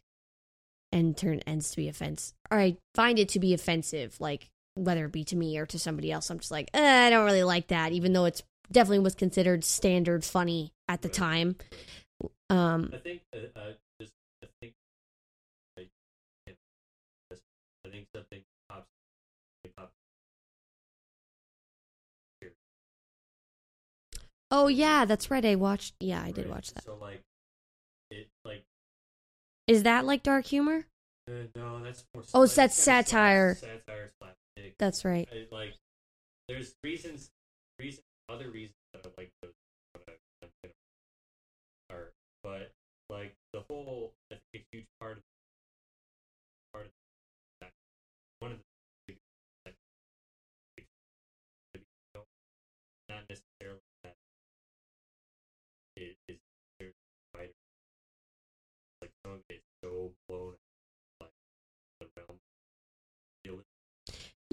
and 0.92 1.16
turn 1.16 1.40
ends 1.40 1.72
to 1.72 1.76
be 1.76 1.88
offense 1.88 2.34
Or 2.50 2.58
I 2.58 2.76
find 2.94 3.18
it 3.18 3.30
to 3.30 3.40
be 3.40 3.52
offensive, 3.52 4.16
like 4.20 4.50
whether 4.74 5.06
it 5.06 5.12
be 5.12 5.24
to 5.24 5.36
me 5.36 5.58
or 5.58 5.66
to 5.66 5.78
somebody 5.78 6.12
else. 6.12 6.30
I'm 6.30 6.38
just 6.38 6.50
like, 6.50 6.70
eh, 6.72 7.06
I 7.06 7.10
don't 7.10 7.24
really 7.24 7.42
like 7.42 7.68
that, 7.68 7.92
even 7.92 8.12
though 8.12 8.26
it's 8.26 8.42
definitely 8.70 9.00
was 9.00 9.14
considered 9.14 9.64
standard 9.64 10.24
funny 10.24 10.72
at 10.88 11.02
the 11.02 11.08
time. 11.08 11.56
Um, 12.50 12.90
I 12.92 12.98
think 12.98 13.22
uh, 13.34 13.38
uh, 13.58 13.72
just 14.00 14.12
I 14.42 14.46
think 14.60 14.74
like, 15.76 15.90
I 17.86 17.88
think 17.90 18.06
something 18.14 18.42
pops 18.68 18.86
pop 19.76 19.90
oh 24.50 24.68
yeah, 24.68 25.04
that's 25.04 25.30
right. 25.30 25.44
I 25.44 25.54
watched. 25.54 25.94
Yeah, 26.00 26.22
I 26.22 26.30
did 26.30 26.46
right? 26.46 26.54
watch 26.54 26.72
that. 26.74 26.84
So 26.84 26.96
like 27.00 27.20
it 28.10 28.28
like 28.44 28.64
Is 29.66 29.82
that 29.82 30.04
like 30.04 30.22
dark 30.22 30.46
humor? 30.46 30.86
uh, 31.28 31.32
no, 31.56 31.82
that's 31.82 32.04
more. 32.14 32.24
Oh, 32.34 32.46
so 32.46 32.60
that's 32.60 32.76
satire. 32.76 33.56
Satire. 33.56 34.10
That's 34.78 35.04
right. 35.04 35.28
Like 35.50 35.74
there's 36.48 36.74
reasons, 36.82 37.30
reason, 37.78 38.02
other 38.28 38.50
reasons 38.50 38.74
that 38.92 39.06
I 39.06 39.10
like 39.18 39.30
those 39.42 39.52
are, 41.90 42.10
but 42.42 42.70
like 43.10 43.32
the 43.52 43.62
whole, 43.68 44.12
I 44.32 44.36
think 44.52 44.64
a 44.72 44.76
huge 44.76 44.86
part 45.00 45.16
of 45.18 45.22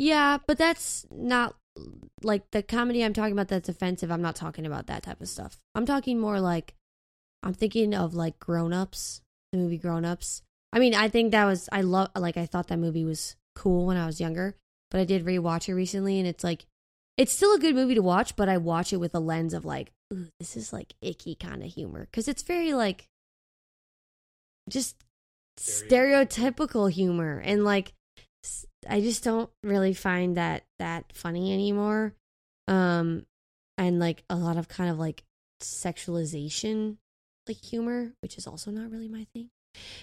Yeah, 0.02 0.40
but 0.48 0.58
that's 0.58 1.06
not 1.12 1.56
like 2.24 2.50
the 2.50 2.64
comedy 2.64 3.04
I'm 3.04 3.14
talking 3.14 3.34
about 3.34 3.50
that's 3.50 3.70
offensive. 3.70 4.12
I'm 4.12 4.24
not 4.24 4.36
talking 4.36 4.66
about 4.66 4.88
that 4.88 5.04
type 5.04 5.22
of 5.22 5.30
stuff. 5.30 5.60
I'm 5.76 5.86
talking 5.86 6.20
more 6.20 6.40
like 6.40 6.74
I'm 7.44 7.54
thinking 7.54 7.94
of 7.94 8.16
like 8.16 8.40
Grown 8.40 8.74
Ups, 8.74 9.22
the 9.52 9.60
movie 9.60 9.78
Grown 9.78 10.04
Ups. 10.04 10.42
I 10.74 10.80
mean, 10.80 10.96
I 10.96 11.08
think 11.08 11.32
that 11.32 11.46
was 11.46 11.70
I 11.72 11.82
love 11.82 12.10
like 12.16 12.36
I 12.36 12.48
thought 12.48 12.68
that 12.70 12.80
movie 12.80 13.06
was 13.06 13.36
cool 13.56 13.86
when 13.86 13.96
I 13.96 14.08
was 14.08 14.20
younger, 14.20 14.56
but 14.90 15.00
I 15.00 15.06
did 15.06 15.24
rewatch 15.24 15.70
it 15.70 15.76
recently 15.76 16.18
and 16.18 16.28
it's 16.28 16.44
like 16.44 16.66
it's 17.16 17.32
still 17.32 17.54
a 17.54 17.60
good 17.60 17.76
movie 17.76 17.94
to 17.94 18.02
watch, 18.02 18.36
but 18.36 18.50
I 18.50 18.58
watch 18.58 18.92
it 18.92 18.98
with 18.98 19.14
a 19.14 19.20
lens 19.20 19.54
of 19.54 19.66
like, 19.66 19.92
ooh, 20.12 20.30
this 20.40 20.58
is 20.58 20.74
like 20.74 20.96
icky 21.04 21.36
kind 21.36 21.62
of 21.62 21.72
humor 21.72 22.08
cuz 22.12 22.28
it's 22.28 22.42
very 22.42 22.74
like 22.74 23.06
just 24.68 24.96
stereotypical 25.60 26.90
humor 26.90 27.40
and 27.46 27.64
like 27.64 27.94
I 28.90 29.02
just 29.02 29.24
don't 29.24 29.50
really 29.64 29.94
find 29.94 30.38
that 30.38 30.64
that 30.80 31.06
funny 31.16 31.54
anymore. 31.54 32.14
Um 32.68 33.26
and 33.78 34.00
like 34.00 34.24
a 34.30 34.36
lot 34.36 34.58
of 34.58 34.68
kind 34.68 34.90
of 34.90 35.00
like 35.00 35.24
sexualization 35.62 36.98
like 37.48 37.58
humor, 37.64 38.14
which 38.22 38.38
is 38.38 38.48
also 38.48 38.72
not 38.72 38.92
really 38.92 39.08
my 39.08 39.26
thing. 39.34 39.50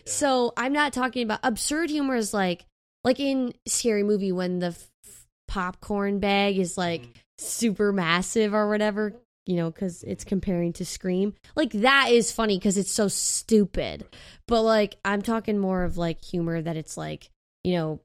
So 0.04 0.52
I'm 0.56 0.72
not 0.72 0.92
talking 0.92 1.22
about 1.22 1.40
absurd 1.42 1.90
humor 1.90 2.16
is 2.16 2.32
like 2.34 2.66
like 3.04 3.20
in 3.20 3.54
scary 3.66 4.02
movie 4.02 4.32
when 4.32 4.58
the 4.58 4.68
f- 4.68 5.26
popcorn 5.46 6.18
bag 6.18 6.58
is 6.58 6.76
like 6.76 7.02
Mhm. 7.02 7.12
super 7.38 7.92
massive 7.92 8.54
or 8.54 8.68
whatever, 8.68 9.14
you 9.46 9.56
know, 9.56 9.70
cuz 9.70 10.02
it's 10.02 10.24
comparing 10.24 10.72
to 10.74 10.84
Scream. 10.84 11.34
Like 11.54 11.72
that 11.72 12.10
is 12.10 12.32
funny 12.32 12.58
cuz 12.58 12.76
it's 12.76 12.90
so 12.92 13.08
stupid. 13.08 14.04
But 14.46 14.62
like 14.62 14.98
I'm 15.04 15.22
talking 15.22 15.58
more 15.58 15.84
of 15.84 15.96
like 15.96 16.22
humor 16.24 16.60
that 16.60 16.76
it's 16.76 16.96
like, 16.96 17.30
you 17.62 17.74
know, 17.74 18.00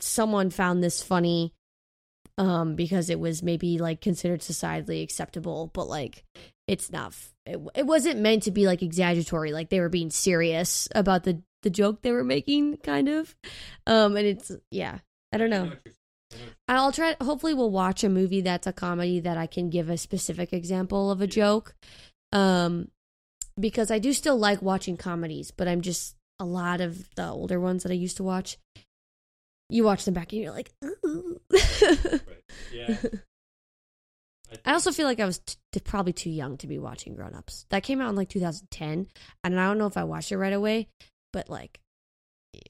someone 0.00 0.50
found 0.50 0.82
this 0.82 1.02
funny 1.02 1.52
um 2.38 2.74
because 2.76 3.08
it 3.08 3.18
was 3.18 3.42
maybe 3.42 3.78
like 3.78 4.00
considered 4.00 4.40
societally 4.40 5.02
acceptable, 5.02 5.70
but 5.72 5.88
like 5.88 6.24
it's 6.68 6.90
not 6.92 7.08
f- 7.08 7.32
it, 7.46 7.58
it 7.74 7.86
wasn't 7.86 8.20
meant 8.20 8.42
to 8.42 8.50
be 8.50 8.66
like 8.66 8.82
exaggeratory 8.82 9.52
like 9.52 9.70
they 9.70 9.80
were 9.80 9.88
being 9.88 10.10
serious 10.10 10.88
about 10.94 11.24
the 11.24 11.42
the 11.62 11.70
joke 11.70 12.02
they 12.02 12.12
were 12.12 12.24
making 12.24 12.76
kind 12.78 13.08
of. 13.08 13.34
Um 13.86 14.16
and 14.16 14.26
it's 14.26 14.52
yeah, 14.70 14.98
I 15.32 15.38
don't 15.38 15.50
know. 15.50 15.72
i'll 16.68 16.92
try. 16.92 17.16
Hopefully, 17.20 17.54
we'll 17.54 17.70
watch 17.70 18.04
a 18.04 18.08
movie 18.08 18.40
that's 18.40 18.66
a 18.66 18.72
comedy 18.72 19.20
that 19.20 19.38
I 19.38 19.46
can 19.46 19.70
give 19.70 19.88
a 19.88 19.96
specific 19.96 20.52
example 20.52 21.10
of 21.10 21.20
a 21.20 21.26
joke. 21.26 21.74
Um, 22.32 22.88
because 23.58 23.90
I 23.90 23.98
do 23.98 24.12
still 24.12 24.36
like 24.36 24.60
watching 24.60 24.96
comedies, 24.96 25.50
but 25.50 25.68
I'm 25.68 25.80
just 25.80 26.16
a 26.38 26.44
lot 26.44 26.80
of 26.80 27.14
the 27.14 27.28
older 27.28 27.58
ones 27.58 27.82
that 27.82 27.92
I 27.92 27.94
used 27.94 28.18
to 28.18 28.24
watch. 28.24 28.58
You 29.68 29.84
watch 29.84 30.04
them 30.04 30.14
back 30.14 30.32
and 30.32 30.42
you're 30.42 30.52
like. 30.52 30.70
Right. 30.82 32.20
Yeah. 32.72 32.96
I 34.64 34.72
also 34.74 34.92
feel 34.92 35.06
like 35.06 35.18
I 35.18 35.24
was 35.24 35.40
t- 35.40 35.56
t- 35.72 35.80
probably 35.80 36.12
too 36.12 36.30
young 36.30 36.56
to 36.58 36.68
be 36.68 36.78
watching 36.78 37.14
Grown 37.16 37.34
Ups. 37.34 37.66
That 37.70 37.82
came 37.82 38.00
out 38.00 38.10
in 38.10 38.16
like 38.16 38.28
2010, 38.28 39.08
and 39.42 39.60
I 39.60 39.66
don't 39.66 39.76
know 39.78 39.86
if 39.88 39.96
I 39.96 40.04
watched 40.04 40.30
it 40.30 40.38
right 40.38 40.52
away, 40.52 40.86
but 41.32 41.50
like 41.50 41.80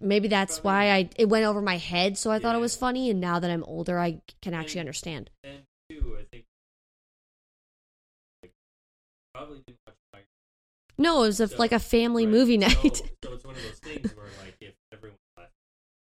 maybe 0.01 0.27
that's 0.29 0.65
why 0.65 0.91
I 0.91 1.11
it 1.19 1.29
went 1.29 1.45
over 1.45 1.61
my 1.61 1.77
head, 1.77 2.17
so 2.17 2.31
I 2.31 2.39
thought 2.39 2.55
it 2.57 2.61
was 2.61 2.75
funny. 2.77 3.11
And 3.11 3.21
now 3.21 3.39
that 3.41 3.51
I'm 3.51 3.63
older, 3.65 3.99
I 3.99 4.21
can 4.41 4.55
actually 4.55 4.81
And- 4.81 4.89
understand. 4.89 5.31
And 5.45 5.63
two, 5.91 6.17
I 6.19 6.25
think 6.33 6.45
like, 8.43 8.53
probably 9.35 9.59
didn't 9.67 9.79
watch 9.87 9.97
my 10.15 10.21
No, 10.97 11.25
it 11.25 11.27
was 11.27 11.41
a, 11.41 11.49
So- 11.49 11.57
like 11.59 11.73
a 11.73 11.79
family 11.79 12.25
right. 12.25 12.33
movie 12.33 12.57
night. 12.59 12.97
So, 13.23 13.33
it's 13.35 13.45
one 13.45 13.55
of 13.55 13.63
those 13.63 13.79
things 13.81 14.17
where 14.17 14.25
like 14.43 14.46
if 14.46 14.46
everyone 14.46 14.46
laughed, 14.46 14.46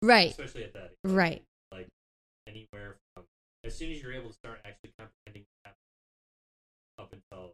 right, 0.01 0.31
especially 0.31 0.63
at 0.63 0.73
that 0.73 0.91
age, 1.05 1.11
right. 1.11 1.43
like 1.71 1.87
anywhere 2.47 2.95
from 3.15 3.25
as 3.63 3.77
soon 3.77 3.91
as 3.91 4.01
you're 4.01 4.13
able 4.13 4.29
to 4.29 4.35
start 4.35 4.59
actually 4.65 4.91
comprehending 4.97 5.45
happened 5.63 5.77
up 6.99 7.13
until 7.13 7.53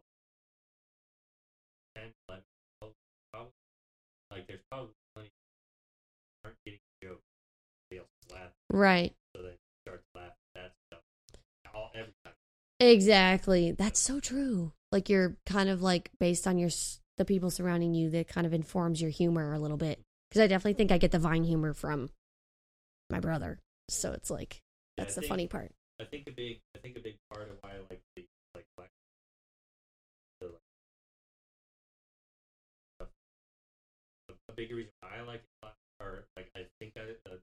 10, 1.96 2.04
11, 2.28 2.44
12, 2.80 2.94
probably, 3.32 3.52
like 4.30 4.46
there's 4.46 4.60
probably 4.70 4.90
plenty 5.14 5.30
aren't 6.44 6.56
getting 6.64 6.80
the 7.00 7.06
joke. 7.08 7.20
They 7.90 7.98
also 7.98 8.08
laugh, 8.34 8.52
Right. 8.70 9.14
so 9.34 9.42
they 9.42 9.54
start 9.84 10.02
to 10.14 10.20
laugh 10.20 10.32
at 10.56 10.62
that 10.62 10.72
stuff 10.90 11.02
all 11.74 11.90
every 11.94 12.12
time. 12.24 12.34
Exactly. 12.80 13.72
That's 13.72 13.98
so 14.00 14.20
true. 14.20 14.72
Like 14.92 15.08
you're 15.08 15.36
kind 15.46 15.68
of 15.68 15.82
like 15.82 16.10
based 16.18 16.46
on 16.46 16.58
your 16.58 16.70
the 17.16 17.24
people 17.24 17.50
surrounding 17.50 17.94
you 17.94 18.10
that 18.10 18.28
kind 18.28 18.46
of 18.46 18.54
informs 18.54 19.02
your 19.02 19.10
humor 19.10 19.52
a 19.52 19.58
little 19.58 19.76
bit. 19.76 20.00
Because 20.30 20.42
I 20.42 20.46
definitely 20.46 20.74
think 20.74 20.92
I 20.92 20.98
get 20.98 21.10
the 21.10 21.18
Vine 21.18 21.44
humor 21.44 21.72
from 21.74 22.10
my 23.10 23.20
brother. 23.20 23.58
So 23.88 24.12
it's 24.12 24.30
like 24.30 24.60
Yeah, 24.96 25.04
That's 25.04 25.14
the 25.14 25.20
think- 25.22 25.28
funny 25.30 25.46
part. 25.46 25.72
I 26.00 26.04
think 26.04 26.28
a 26.28 26.30
big 26.30 26.60
I 26.76 26.78
think 26.78 26.96
a 26.96 27.00
big 27.00 27.16
part 27.32 27.48
of 27.50 27.56
why 27.60 27.70
I 27.70 27.78
like 27.90 28.00
the 28.14 28.24
like 28.54 28.64
black 28.76 28.88
the, 30.40 30.46
like, 33.00 33.08
a, 34.28 34.32
a 34.48 34.52
big 34.54 34.70
reason 34.72 34.92
why 35.00 35.10
I 35.18 35.22
like 35.22 35.42
it 35.62 35.68
or 36.00 36.24
like 36.36 36.48
I 36.54 36.60
think 36.78 36.92
I 36.96 37.00
uh, 37.28 37.34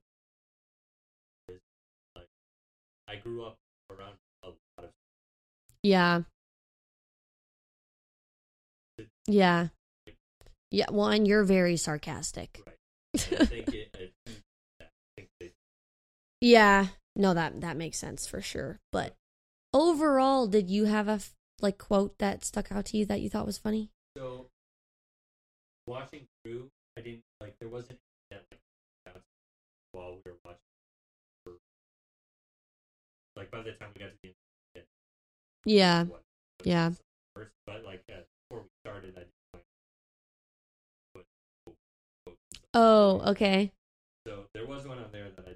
is 1.50 1.60
like 2.16 2.28
I 3.08 3.16
grew 3.16 3.44
up 3.44 3.56
around 3.90 4.14
a 4.42 4.48
lot 4.48 4.56
of 4.78 4.90
Yeah. 5.82 6.22
Yeah. 9.26 9.68
Yeah. 10.70 10.86
Well, 10.90 11.08
and 11.08 11.26
you're 11.28 11.44
very 11.44 11.76
sarcastic. 11.76 12.60
right. 12.66 12.76
I 13.14 13.44
think 13.44 13.68
it, 13.68 13.88
I 13.94 13.98
think 14.24 14.42
that 14.78 14.80
I 14.80 14.86
think 15.16 15.28
they 15.40 15.50
Yeah. 16.40 16.88
No, 17.14 17.32
that 17.34 17.60
that 17.62 17.76
makes 17.76 17.98
sense 17.98 18.26
for 18.26 18.40
sure. 18.42 18.78
But 18.92 19.14
overall, 19.72 20.46
did 20.46 20.68
you 20.68 20.84
have 20.84 21.08
a 21.08 21.12
f- 21.12 21.34
like 21.60 21.78
quote 21.78 22.18
that 22.18 22.44
stuck 22.44 22.70
out 22.70 22.84
to 22.86 22.98
you 22.98 23.06
that 23.06 23.20
you 23.20 23.30
thought 23.30 23.46
was 23.46 23.58
funny? 23.58 23.90
So 24.16 24.46
watching 25.86 26.26
through, 26.44 26.68
I 26.98 27.00
didn't 27.00 27.22
like 27.40 27.54
there 27.60 27.68
wasn't 27.70 27.98
that 28.30 28.44
like 29.06 29.22
while 29.92 30.12
we 30.24 30.30
were 30.30 30.36
watching. 30.44 30.60
Like 33.36 33.50
by 33.50 33.62
the 33.62 33.72
time 33.72 33.90
we 33.94 34.00
got 34.00 34.10
to 34.10 34.16
the 34.22 34.32
end, 34.76 34.84
Yeah. 35.66 36.04
what, 36.04 36.22
what 36.58 36.66
Yeah. 36.66 36.90
first, 37.34 37.50
but 37.66 37.84
like 37.84 38.02
uh, 38.10 38.20
before 38.48 38.62
we 38.64 38.68
started, 38.84 39.14
I 39.16 39.20
just 39.20 39.32
like 39.52 39.62
put 41.14 41.24
quote- 41.64 41.76
quotes 42.24 42.38
and 42.48 42.56
stuff. 42.64 42.74
Oh, 42.74 43.20
okay. 43.32 43.72
So 44.26 44.44
there 44.54 44.66
was 44.66 44.86
one 44.86 44.98
on 44.98 45.12
there 45.12 45.28
that 45.36 45.46
I 45.46 45.52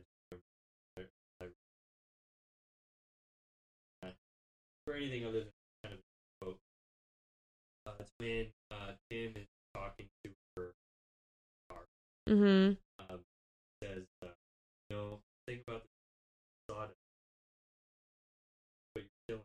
for 4.90 4.96
anything 4.96 5.24
other 5.24 5.40
than 5.40 5.52
kind 5.84 5.94
of 5.94 6.00
quote. 6.40 6.58
Uh, 7.86 7.92
it's 8.00 8.10
when 8.18 8.46
uh, 8.72 8.92
Tim 9.10 9.32
is 9.36 9.46
talking 9.74 10.06
to 10.24 10.30
her 10.56 10.72
Mm-hmm. 12.28 12.74
um, 13.10 13.18
says, 13.82 14.04
uh, 14.22 14.28
you 14.88 14.96
know, 14.96 15.18
think 15.48 15.62
about 15.66 15.82
the 15.82 16.72
thought 16.74 16.84
of 16.84 16.94
what 18.94 19.04
you're 19.28 19.36
doing. 19.36 19.44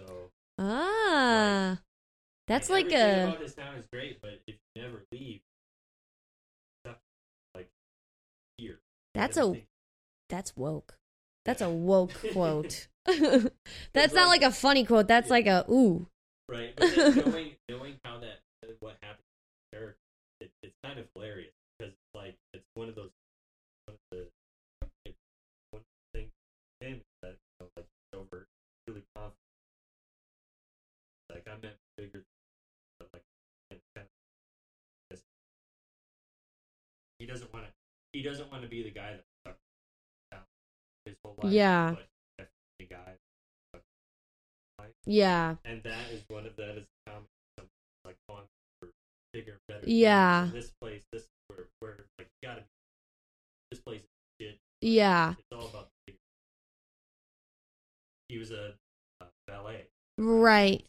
So 0.00 0.30
Ah. 0.58 1.78
That's 2.46 2.68
and 2.68 2.74
like 2.74 2.92
everything 2.92 3.20
a 3.20 3.28
about 3.28 3.40
this 3.40 3.54
town 3.54 3.76
is 3.76 3.84
great, 3.90 4.20
but 4.20 4.40
if 4.46 4.56
you 4.74 4.82
never 4.82 5.02
leave, 5.10 5.40
stuff 6.84 6.96
like 7.54 7.68
here. 8.58 8.78
that's 9.14 9.38
a 9.38 9.64
that's 10.28 10.54
woke. 10.54 10.98
That's 11.44 11.62
a 11.62 11.70
woke 11.70 12.12
quote. 12.32 12.88
that's 13.06 13.52
It's 13.94 14.14
not 14.14 14.28
like 14.28 14.42
a 14.42 14.50
funny 14.50 14.84
quote. 14.84 15.08
That's 15.08 15.28
Yeah. 15.28 15.34
like 15.34 15.46
a 15.46 15.64
ooh. 15.70 16.06
Right, 16.48 16.74
but 16.76 16.88
knowing 17.16 17.56
knowing 17.68 18.00
how 18.04 18.18
that 18.18 18.40
what 18.80 18.96
happened 19.00 19.24
to 19.24 19.44
the 19.72 19.76
character, 19.78 19.98
it, 20.40 20.50
it's 20.62 20.74
kind 20.84 20.98
of 20.98 21.06
hilarious 21.14 21.52
because 21.78 21.94
like 22.14 22.36
it's 22.52 22.64
one 22.74 22.88
of 22.88 22.94
those 22.94 23.10
one 23.86 23.96
of 23.96 24.00
the 24.10 24.28
it's 25.06 25.16
one 25.70 25.80
of 25.80 25.86
the 26.12 26.18
things 26.18 26.30
him 26.80 27.00
that 27.22 27.32
you 27.32 27.54
know, 27.60 27.68
like 27.76 27.86
over 28.14 28.46
really 28.86 29.02
confident. 29.16 29.40
Like 31.30 31.44
I 31.48 31.56
meant 31.62 31.76
bigger, 31.96 32.22
but 33.00 33.08
like 33.12 33.22
it's 33.70 33.84
kind 33.96 34.06
of 34.06 35.18
he 37.18 37.26
doesn't 37.26 37.52
want 37.52 37.64
to 37.66 37.72
he 38.12 38.22
doesn't 38.22 38.50
want 38.50 38.62
to 38.62 38.68
be 38.68 38.82
the 38.82 38.90
guy 38.90 39.12
that 39.12 39.23
life. 41.42 41.52
Yeah. 41.52 41.90
but 41.90 42.06
definitely 42.38 42.50
the 42.78 42.86
guy. 42.94 43.14
Yeah. 45.06 45.56
and 45.64 45.82
that 45.82 46.10
is 46.12 46.22
one 46.28 46.46
of 46.46 46.56
that 46.56 46.78
is 46.78 46.86
common 47.06 47.24
like 48.06 48.16
on 48.30 48.42
for 48.80 48.88
bigger 49.32 49.58
better 49.68 49.84
Yeah. 49.86 50.48
this 50.52 50.72
place 50.80 51.02
this 51.12 51.22
is 51.22 51.28
where 51.48 51.66
where 51.80 52.04
like 52.18 52.28
you 52.42 52.48
gotta 52.48 52.60
be 52.62 52.66
this 53.70 53.80
place 53.80 54.00
is 54.00 54.46
shit 54.46 54.58
Yeah. 54.80 55.34
it's 55.38 55.46
all 55.52 55.68
about 55.68 55.88
the 56.06 56.14
he 58.28 58.38
was 58.38 58.50
a, 58.50 58.74
a 59.20 59.26
ballet 59.46 59.86
Right. 60.16 60.84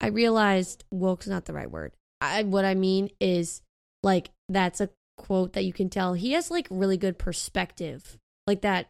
I 0.00 0.08
realized 0.08 0.84
woke's 0.90 1.26
not 1.26 1.44
the 1.44 1.52
right 1.52 1.70
word. 1.70 1.92
I 2.20 2.42
what 2.42 2.64
I 2.64 2.74
mean 2.74 3.10
is 3.20 3.62
like 4.02 4.30
that's 4.48 4.80
a 4.80 4.88
quote 5.16 5.54
that 5.54 5.64
you 5.64 5.72
can 5.72 5.88
tell 5.88 6.14
he 6.14 6.32
has 6.32 6.50
like 6.50 6.66
really 6.70 6.96
good 6.96 7.18
perspective. 7.18 8.18
Like 8.46 8.62
that 8.62 8.88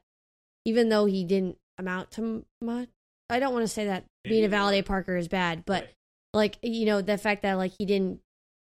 even 0.64 0.88
though 0.88 1.06
he 1.06 1.24
didn't 1.24 1.56
amount 1.78 2.10
to 2.12 2.44
much. 2.60 2.88
I 3.28 3.40
don't 3.40 3.52
want 3.52 3.64
to 3.64 3.68
say 3.68 3.86
that 3.86 4.04
being 4.24 4.44
a 4.44 4.48
valet 4.48 4.82
parker 4.82 5.16
is 5.16 5.28
bad, 5.28 5.64
but 5.64 5.88
like 6.32 6.58
you 6.62 6.86
know 6.86 7.00
the 7.00 7.18
fact 7.18 7.42
that 7.42 7.54
like 7.54 7.72
he 7.78 7.86
didn't 7.86 8.20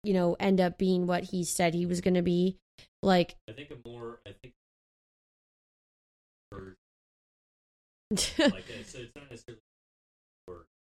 you 0.04 0.12
know 0.12 0.36
end 0.38 0.60
up 0.60 0.78
being 0.78 1.06
what 1.06 1.24
he 1.24 1.42
said 1.42 1.74
he 1.74 1.86
was 1.86 2.00
going 2.00 2.14
to 2.14 2.22
be 2.22 2.58
like 3.02 3.34
i 3.48 3.52
think 3.52 3.70
a 3.70 3.88
more 3.88 4.20
i 4.26 4.30
think 4.42 4.54
for 6.52 6.76
like 8.10 8.64
so 8.84 8.98
it's 8.98 9.14
not 9.16 9.30
necessarily 9.30 9.60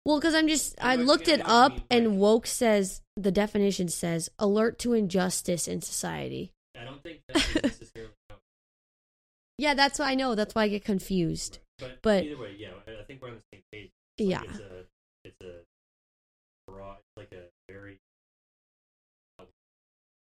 Well, 0.04 0.18
because 0.18 0.34
I'm 0.34 0.48
just, 0.48 0.74
I 0.80 0.96
looked 0.96 1.28
it 1.28 1.38
know 1.38 1.44
what 1.44 1.70
you 1.70 1.76
up, 1.76 1.86
and 1.90 2.18
woke 2.18 2.46
says 2.46 3.00
the 3.16 3.32
definition 3.32 3.88
says 3.88 4.28
alert 4.38 4.78
to 4.80 4.92
injustice 4.92 5.66
in 5.68 5.80
society. 5.80 6.52
i 6.78 6.84
don't 6.84 7.02
think 7.02 7.20
that 7.28 7.36
is 7.36 7.54
necessarily 7.62 8.12
Yeah, 9.58 9.74
that's 9.74 9.98
why 10.00 10.10
I 10.10 10.14
know. 10.16 10.34
That's 10.34 10.52
why 10.54 10.64
I 10.64 10.68
get 10.68 10.84
confused. 10.84 11.58
but, 11.78 11.98
But- 12.02 12.24
either 12.24 12.36
way 12.36 12.54
yeah 12.58 12.70
i 12.86 13.02
think 13.04 13.22
we're 13.22 13.28
on 13.28 13.36
the 13.36 13.42
same 13.56 13.62
page 13.72 13.90
It's 14.18 14.28
Yeah. 14.28 14.40
like 14.40 14.50
it's 14.50 14.60
a 14.60 14.84
it's 15.24 15.40
a 15.42 16.70
broad 16.72 16.96
it's 16.98 17.16
like 17.16 17.32
a 17.32 17.44
very 17.72 17.98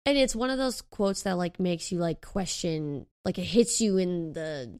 And 0.07 0.17
it's 0.19 0.35
one 0.35 0.51
of 0.51 0.57
those 0.59 0.81
quotes 0.83 1.23
that 1.23 1.35
like 1.37 1.59
makes 1.59 1.91
you 1.91 1.97
like 1.97 2.21
question, 2.21 3.07
like 3.25 3.39
it 3.39 3.43
hits 3.45 3.81
you 3.81 3.97
in 3.97 4.33
the 4.33 4.79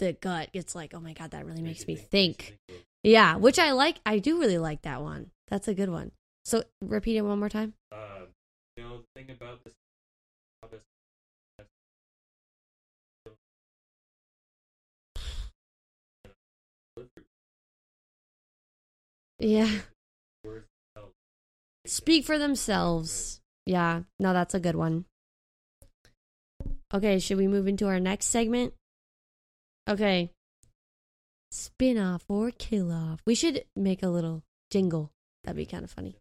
the 0.00 0.14
gut. 0.14 0.48
It's 0.52 0.74
like, 0.74 0.92
oh 0.94 1.00
my 1.00 1.12
god, 1.12 1.30
that 1.30 1.46
really 1.46 1.62
makes 1.62 1.86
me 1.86 1.94
makes 1.94 2.02
you 2.02 2.08
think. 2.08 2.58
you 2.68 2.74
Yeah, 3.04 3.36
which 3.36 3.58
I 3.58 3.72
like. 3.72 4.00
I 4.06 4.18
do 4.18 4.40
really 4.40 4.58
like 4.58 4.82
that 4.82 5.02
one. 5.02 5.30
That's 5.48 5.68
a 5.68 5.74
good 5.74 5.90
one. 5.90 6.10
So 6.44 6.64
repeat 6.80 7.16
it 7.16 7.22
one 7.22 7.38
more 7.38 7.50
time. 7.50 7.74
Uh, 7.92 8.26
you 8.76 8.82
know, 8.82 8.98
the 8.98 9.20
thing 9.20 9.30
about 9.30 9.62
this, 9.62 9.74
this 10.70 10.80
Yeah, 19.38 19.68
speak 21.86 22.24
for 22.24 22.38
themselves. 22.38 23.40
Yeah, 23.66 24.02
no, 24.18 24.32
that's 24.32 24.54
a 24.54 24.60
good 24.60 24.76
one. 24.76 25.04
Okay, 26.92 27.18
should 27.18 27.36
we 27.36 27.48
move 27.48 27.66
into 27.66 27.86
our 27.86 28.00
next 28.00 28.26
segment? 28.26 28.72
Okay. 29.88 30.30
Spin 31.54 31.98
off 31.98 32.24
or 32.28 32.50
kill 32.50 32.90
off. 32.90 33.20
We 33.24 33.36
should 33.36 33.64
make 33.76 34.02
a 34.02 34.08
little 34.08 34.42
jingle. 34.72 35.12
That'd 35.44 35.56
be 35.56 35.66
kind 35.66 35.84
of 35.84 35.90
funny. 35.92 36.16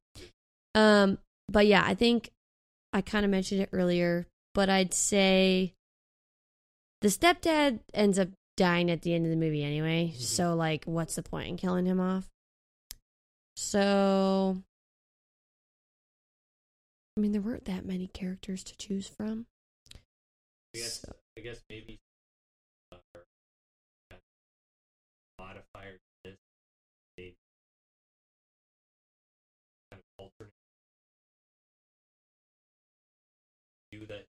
Um, 0.76 1.18
but 1.48 1.66
yeah, 1.66 1.84
I 1.84 1.96
think 1.96 2.30
I 2.94 3.02
kind 3.02 3.26
of 3.26 3.32
mentioned 3.32 3.62
it 3.62 3.70
earlier, 3.74 4.28
but 4.54 4.70
I'd 4.70 4.94
say 4.94 5.74
the 7.02 7.08
stepdad 7.08 7.80
ends 7.96 8.20
up 8.20 8.30
dying 8.58 8.92
at 8.92 9.02
the 9.02 9.16
end 9.16 9.26
of 9.26 9.32
the 9.32 9.36
movie 9.36 9.64
anyway. 9.64 10.14
Mhm. 10.16 10.22
So 10.22 10.54
like 10.54 10.86
what's 10.86 11.16
the 11.16 11.24
point 11.24 11.48
in 11.50 11.58
killing 11.58 11.88
him 11.88 12.00
off? 12.00 12.30
So 13.56 14.62
I 17.18 17.22
mean 17.22 17.32
there 17.32 17.42
weren't 17.42 17.66
that 17.66 17.86
many 17.86 18.06
characters 18.08 18.64
to 18.66 18.78
choose 18.78 19.08
from. 19.08 19.48
I 20.76 20.78
guess, 20.78 21.02
So- 21.02 21.16
I 21.38 21.42
guess 21.42 21.64
maybe 21.70 22.00
to 25.84 25.98
this, 26.24 26.38
maybe 27.18 27.34
kind 29.92 30.02
of 30.02 30.24
alternate 30.26 30.54
view 33.92 34.06
that 34.08 34.26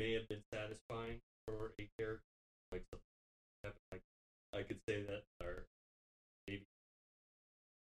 may 0.00 0.12
have 0.14 0.28
been 0.28 0.42
satisfying 0.52 1.18
for 1.46 1.72
a 1.78 1.86
character, 1.98 2.22
like 2.72 2.82
something 2.90 3.78
like 3.92 4.02
I 4.52 4.62
could 4.62 4.78
say 4.88 5.02
that, 5.02 5.22
or 5.44 5.64
maybe 6.48 6.62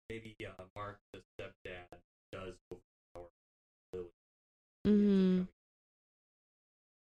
maybe 0.10 0.36
uh, 0.46 0.64
Mark 0.76 0.98
the 1.14 1.20
stepdad 1.40 1.98
does 2.32 2.54
overpower 2.72 3.30
Lily. 3.94 4.06
He 4.84 4.90
ends 4.92 5.02
up 5.02 5.02
Mhm. 5.02 5.36
coming- 5.36 5.48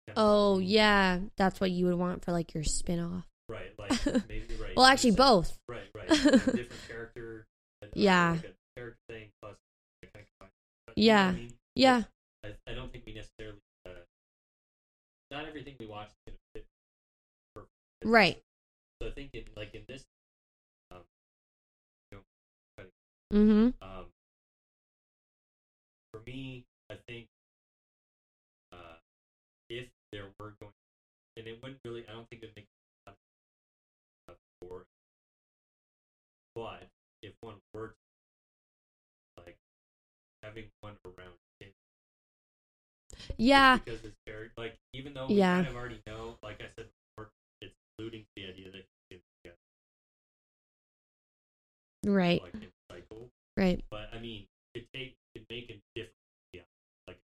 kind 0.08 0.18
of 0.18 0.24
Oh 0.24 0.60
yeah, 0.60 1.20
that's 1.36 1.60
what 1.60 1.72
you 1.72 1.86
would 1.86 1.96
want 1.96 2.24
for 2.24 2.32
like 2.32 2.54
your 2.54 2.64
spin-off. 2.64 3.26
Right, 3.50 3.72
like 3.80 4.06
maybe 4.30 4.56
right. 4.62 4.76
Well, 4.76 4.86
actually 4.86 5.12
both. 5.12 5.58
Right, 5.70 5.88
right. 5.96 6.08
Different 6.10 6.72
character. 6.88 7.46
and, 7.82 7.92
Yeah. 7.94 8.32
Like 8.32 8.44
a 8.46 8.54
character 8.80 8.98
thing 9.10 9.30
plus. 9.42 9.56
like, 10.04 10.14
kind 10.14 10.26
of 10.42 10.48
you 10.96 11.12
know 11.12 11.16
Yeah. 11.16 11.28
I, 11.28 11.32
mean? 11.32 11.54
Yeah. 11.76 12.04
I, 12.44 12.48
I 12.70 12.74
don't 12.74 12.92
think 12.92 13.06
we 13.06 13.14
necessarily 13.14 13.60
uh, 13.86 13.90
not 15.32 15.46
everything 15.46 15.76
we 15.80 15.86
watch 15.88 16.08
is 16.08 16.14
gonna 16.28 16.38
fit. 16.56 16.66
perfect. 17.56 17.72
Right. 18.06 18.42
So 19.02 19.08
I 19.08 19.12
think 19.12 19.30
in 19.34 19.44
like 19.56 19.74
in 19.76 19.82
this, 19.88 20.04
um, 20.92 21.00
you 22.12 22.18
know, 22.18 22.24
Mm-hmm. 23.34 23.70
um, 23.82 24.06
for 26.14 26.22
me, 26.26 26.64
I 26.90 26.96
think 27.08 27.28
uh, 28.72 28.96
if 29.70 29.88
there 30.14 30.28
were 30.40 30.54
going, 30.62 30.72
and 31.36 31.46
it 31.48 31.60
wouldn't 31.62 31.80
really, 31.86 32.06
I 32.08 32.14
don't 32.14 32.28
think 32.30 32.42
it'd 32.44 32.56
make 32.56 32.66
but 36.58 36.90
if 37.22 37.34
one 37.42 37.54
were 37.74 37.90
to, 37.90 37.94
like 39.46 39.56
having 40.42 40.66
one 40.82 40.98
around 41.06 41.38
kids, 41.62 41.74
Yeah. 43.38 43.78
because 43.86 44.04
it's 44.04 44.18
very 44.26 44.50
like 44.58 44.74
even 44.94 45.14
though 45.14 45.28
we 45.28 45.36
Yeah. 45.36 45.58
kind 45.62 45.68
of 45.68 45.76
already 45.76 46.02
know, 46.08 46.34
like 46.42 46.58
I 46.60 46.66
said 46.76 46.90
before, 47.14 47.30
it's 47.62 47.74
alluding 48.00 48.22
to 48.22 48.28
the 48.36 48.50
idea 48.50 48.72
that 48.72 48.86
kids 49.12 49.22
get 49.46 49.54
Right. 52.04 52.42
like 52.42 52.54
in 52.56 52.72
cycle, 52.90 53.30
Right. 53.56 53.84
but 53.92 54.10
I 54.12 54.20
mean, 54.20 54.48
it 54.74 54.88
take 54.94 55.14
it 55.36 55.44
make 55.52 55.70
a 55.70 55.78
difference, 55.94 56.16
yeah, 56.54 56.62
like 57.08 57.20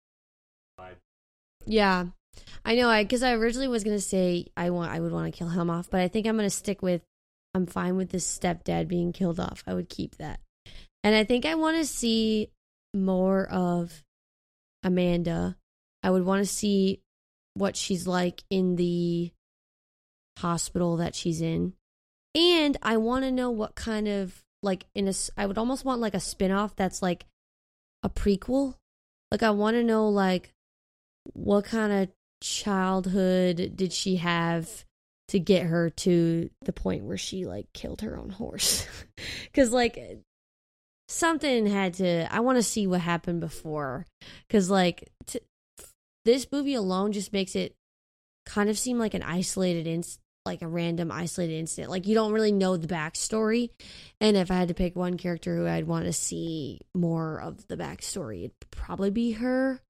five 0.75 0.97
Yeah. 1.67 2.07
I 2.65 2.75
know. 2.75 2.89
I 2.89 3.03
because 3.03 3.21
I 3.21 3.33
originally 3.33 3.67
was 3.67 3.83
gonna 3.83 3.99
say 3.99 4.47
I 4.57 4.71
want 4.71 4.91
I 4.91 4.99
would 4.99 5.11
want 5.11 5.31
to 5.31 5.37
kill 5.37 5.49
him 5.49 5.69
off, 5.69 5.89
but 5.89 6.01
I 6.01 6.07
think 6.07 6.25
I'm 6.25 6.35
gonna 6.35 6.49
stick 6.49 6.81
with 6.81 7.01
I'm 7.53 7.65
fine 7.65 7.95
with 7.95 8.09
this 8.09 8.25
stepdad 8.25 8.87
being 8.87 9.11
killed 9.11 9.39
off. 9.39 9.63
I 9.65 9.73
would 9.73 9.89
keep 9.89 10.17
that, 10.17 10.39
and 11.03 11.15
I 11.15 11.23
think 11.23 11.45
I 11.45 11.55
want 11.55 11.77
to 11.77 11.85
see 11.85 12.51
more 12.93 13.47
of 13.47 14.03
Amanda. 14.83 15.57
I 16.03 16.11
would 16.11 16.23
want 16.23 16.41
to 16.41 16.51
see 16.51 17.01
what 17.55 17.75
she's 17.75 18.07
like 18.07 18.43
in 18.49 18.75
the 18.75 19.31
hospital 20.37 20.97
that 20.97 21.15
she's 21.15 21.41
in, 21.41 21.73
and 22.35 22.77
I 22.81 22.97
want 22.97 23.25
to 23.25 23.31
know 23.31 23.49
what 23.49 23.75
kind 23.75 24.07
of 24.07 24.43
like 24.61 24.85
in 24.93 25.07
a 25.07 25.13
I 25.37 25.45
would 25.45 25.57
almost 25.57 25.85
want 25.85 26.01
like 26.01 26.13
a 26.13 26.19
spin-off 26.19 26.75
that's 26.75 27.01
like 27.01 27.25
a 28.03 28.09
prequel. 28.09 28.75
Like 29.31 29.43
I 29.43 29.51
want 29.51 29.75
to 29.75 29.83
know 29.83 30.09
like 30.09 30.53
what 31.33 31.65
kind 31.65 31.91
of 31.91 32.09
childhood 32.41 33.73
did 33.75 33.91
she 33.93 34.17
have 34.17 34.85
to 35.29 35.39
get 35.39 35.65
her 35.65 35.89
to 35.91 36.49
the 36.63 36.73
point 36.73 37.03
where 37.03 37.17
she 37.17 37.45
like 37.45 37.71
killed 37.73 38.01
her 38.01 38.17
own 38.17 38.29
horse. 38.29 38.85
Because 39.45 39.73
like 39.73 39.99
something 41.09 41.65
had 41.65 41.95
to 41.95 42.33
i 42.33 42.39
want 42.39 42.57
to 42.57 42.63
see 42.63 42.87
what 42.87 43.01
happened 43.01 43.41
before. 43.41 44.05
Because 44.47 44.69
like 44.69 45.09
t- 45.25 45.41
this 46.23 46.47
movie 46.51 46.75
alone 46.75 47.11
just 47.11 47.33
makes 47.33 47.55
it 47.55 47.75
kind 48.45 48.69
of 48.69 48.77
seem 48.77 48.97
like 48.97 49.13
an 49.13 49.23
isolated 49.23 49.87
inst 49.87 50.19
like 50.45 50.61
a 50.61 50.67
random 50.67 51.11
isolated 51.11 51.55
incident. 51.59 51.91
Like 51.91 52.07
you 52.07 52.15
don't 52.15 52.31
really 52.31 52.53
know 52.53 52.77
the 52.77 52.87
backstory. 52.87 53.71
And 54.21 54.37
if 54.37 54.49
i 54.49 54.55
had 54.55 54.69
to 54.69 54.73
pick 54.73 54.95
one 54.95 55.17
character 55.17 55.55
who 55.55 55.67
i'd 55.67 55.87
want 55.87 56.05
to 56.05 56.13
see 56.13 56.79
more 56.95 57.41
of 57.41 57.67
the 57.67 57.77
backstory 57.77 58.45
it'd 58.45 58.71
probably 58.71 59.11
be 59.11 59.33
her. 59.33 59.81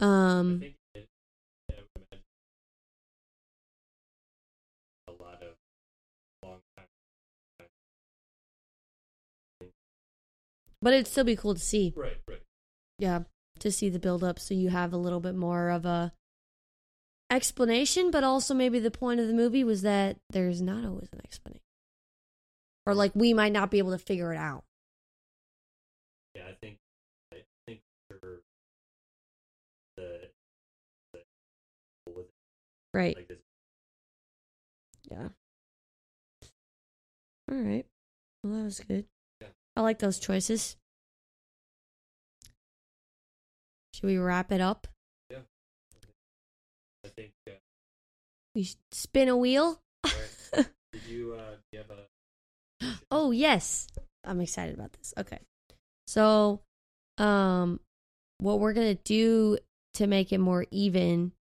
Um 0.00 0.62
but 10.82 10.92
it'd 10.92 11.06
still 11.06 11.24
be 11.24 11.36
cool 11.36 11.54
to 11.54 11.60
see. 11.60 11.92
Right, 11.96 12.18
right. 12.28 12.42
yeah 12.98 13.20
to 13.60 13.70
see 13.70 13.88
the 13.88 13.98
build 13.98 14.24
up 14.24 14.38
so 14.38 14.54
you 14.54 14.70
have 14.70 14.92
a 14.92 14.96
little 14.96 15.20
bit 15.20 15.34
more 15.34 15.68
of 15.68 15.84
a 15.84 16.12
explanation 17.30 18.10
but 18.10 18.24
also 18.24 18.54
maybe 18.54 18.78
the 18.78 18.90
point 18.90 19.20
of 19.20 19.28
the 19.28 19.34
movie 19.34 19.62
was 19.62 19.82
that 19.82 20.16
there's 20.30 20.60
not 20.60 20.84
always 20.84 21.08
an 21.12 21.20
explanation. 21.24 21.62
Or 22.86 22.94
like 22.94 23.12
we 23.14 23.32
might 23.34 23.52
not 23.52 23.70
be 23.70 23.78
able 23.78 23.92
to 23.92 23.98
figure 23.98 24.32
it 24.32 24.38
out. 24.38 24.64
Yeah, 26.34 26.42
I 26.48 26.54
think 26.60 26.78
I 27.32 27.36
think 27.66 27.80
for 28.08 28.42
the, 29.96 30.30
the 31.12 31.20
right. 32.92 33.16
like 33.16 33.38
yeah. 35.10 35.28
All 37.50 37.58
right. 37.58 37.86
Well 38.42 38.54
that 38.54 38.64
was 38.64 38.80
good. 38.80 39.04
I 39.80 39.82
like 39.82 39.98
those 39.98 40.18
choices 40.18 40.76
should 43.94 44.04
we 44.04 44.18
wrap 44.18 44.52
it 44.52 44.60
up 44.60 44.86
Yeah. 45.30 45.38
I 47.04 47.08
think 47.08 47.32
uh, 47.48 47.52
we 48.54 48.68
spin 48.92 49.28
a 49.28 49.36
wheel 49.36 49.80
right. 50.04 50.14
did 50.92 51.02
you 51.08 51.34
uh 51.34 51.56
do 51.72 51.78
you 51.78 51.78
have 51.78 51.90
a 51.90 52.10
Oh 53.10 53.30
yes, 53.30 53.88
I'm 54.24 54.40
excited 54.40 54.74
about 54.74 54.92
this. 54.94 55.12
Okay, 55.18 55.38
so 56.06 56.60
um, 57.18 57.80
what 58.38 58.60
we're 58.60 58.72
gonna 58.72 58.94
do 58.94 59.58
to 59.94 60.06
make 60.06 60.32
it 60.32 60.38
more 60.38 60.66
even 60.70 61.32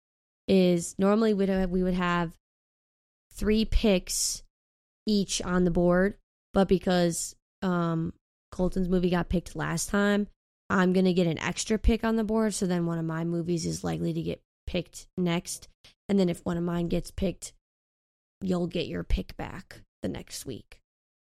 is 0.47 0.95
normally 0.97 1.33
we'd 1.33 1.49
have, 1.49 1.69
we 1.69 1.83
would 1.83 1.93
have 1.93 2.33
three 3.33 3.65
picks 3.65 4.43
each 5.05 5.41
on 5.41 5.63
the 5.63 5.71
board, 5.71 6.15
but 6.53 6.67
because 6.67 7.35
um 7.61 8.13
Colton's 8.51 8.89
movie 8.89 9.09
got 9.09 9.29
picked 9.29 9.55
last 9.55 9.89
time, 9.89 10.27
I'm 10.69 10.93
gonna 10.93 11.13
get 11.13 11.27
an 11.27 11.39
extra 11.39 11.77
pick 11.77 12.03
on 12.03 12.15
the 12.15 12.23
board. 12.23 12.53
So 12.53 12.65
then 12.65 12.85
one 12.85 12.99
of 12.99 13.05
my 13.05 13.23
movies 13.23 13.65
is 13.65 13.83
likely 13.83 14.13
to 14.13 14.21
get 14.21 14.41
picked 14.67 15.07
next, 15.17 15.67
and 16.07 16.19
then 16.19 16.29
if 16.29 16.45
one 16.45 16.57
of 16.57 16.63
mine 16.63 16.87
gets 16.87 17.11
picked, 17.11 17.53
you'll 18.41 18.67
get 18.67 18.87
your 18.87 19.03
pick 19.03 19.35
back 19.37 19.81
the 20.01 20.09
next 20.09 20.45
week. 20.45 20.79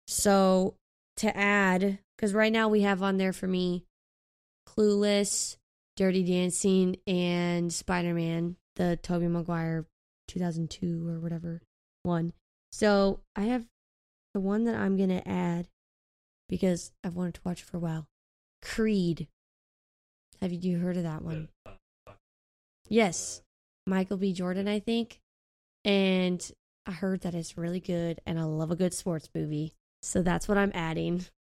So 0.06 0.76
to 1.18 1.36
add, 1.36 1.98
because 2.16 2.34
right 2.34 2.52
now 2.52 2.68
we 2.68 2.82
have 2.82 3.02
on 3.02 3.16
there 3.16 3.32
for 3.32 3.46
me 3.46 3.84
Clueless, 4.68 5.56
Dirty 5.96 6.22
Dancing, 6.22 6.96
and 7.06 7.72
Spider 7.72 8.14
Man, 8.14 8.56
the 8.76 8.98
Tobey 9.02 9.28
Maguire 9.28 9.86
2002 10.28 11.06
or 11.08 11.20
whatever 11.20 11.60
one. 12.02 12.32
So 12.70 13.20
I 13.36 13.42
have 13.42 13.66
the 14.34 14.40
one 14.40 14.64
that 14.64 14.74
I'm 14.74 14.96
going 14.96 15.10
to 15.10 15.28
add 15.28 15.68
because 16.52 16.92
I've 17.02 17.16
wanted 17.16 17.32
to 17.32 17.40
watch 17.46 17.62
it 17.62 17.64
for 17.64 17.78
a 17.78 17.80
while 17.80 18.04
Creed. 18.60 19.26
Have 20.42 20.52
you 20.52 20.78
heard 20.78 20.98
of 20.98 21.04
that 21.04 21.22
one? 21.22 21.48
Yes. 22.90 23.40
Michael 23.86 24.18
B. 24.18 24.34
Jordan, 24.34 24.68
I 24.68 24.78
think. 24.78 25.18
And 25.82 26.46
I 26.86 26.90
heard 26.90 27.22
that 27.22 27.34
it's 27.34 27.56
really 27.56 27.80
good, 27.80 28.20
and 28.26 28.38
I 28.38 28.42
love 28.42 28.70
a 28.70 28.76
good 28.76 28.92
sports 28.92 29.30
movie. 29.34 29.72
So 30.02 30.20
that's 30.22 30.46
what 30.46 30.58
I'm 30.58 30.72
adding. 30.74 31.24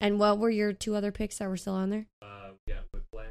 and 0.00 0.18
what 0.18 0.38
were 0.38 0.50
your 0.50 0.72
two 0.72 0.94
other 0.94 1.12
picks 1.12 1.38
that 1.38 1.48
were 1.48 1.58
still 1.58 1.74
on 1.74 1.90
there? 1.90 2.06
uh 2.22 2.52
yeah, 2.66 2.80
Whiplash. 2.92 3.26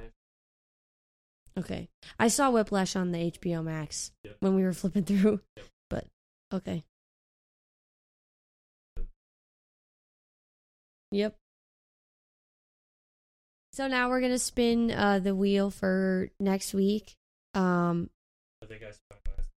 Okay. 1.57 1.89
I 2.19 2.27
saw 2.27 2.51
Whiplash 2.51 2.95
on 2.95 3.11
the 3.11 3.31
HBO 3.31 3.63
Max 3.63 4.11
Yep. 4.23 4.37
when 4.39 4.55
we 4.55 4.63
were 4.63 4.73
flipping 4.73 5.03
through. 5.03 5.41
Yep. 5.57 5.65
But 5.89 6.05
okay. 6.53 6.83
Yep. 11.13 11.35
So 13.71 13.87
now 13.87 14.09
we're 14.09 14.21
gonna 14.21 14.39
spin 14.39 14.89
uh, 14.89 15.19
the 15.19 15.35
wheel 15.35 15.69
for 15.69 16.31
next 16.39 16.73
week. 16.73 17.13
Um, 17.53 18.09
I 18.63 18.65
think 18.65 18.81
I 18.81 18.89
spent 18.89 19.21
last 19.37 19.49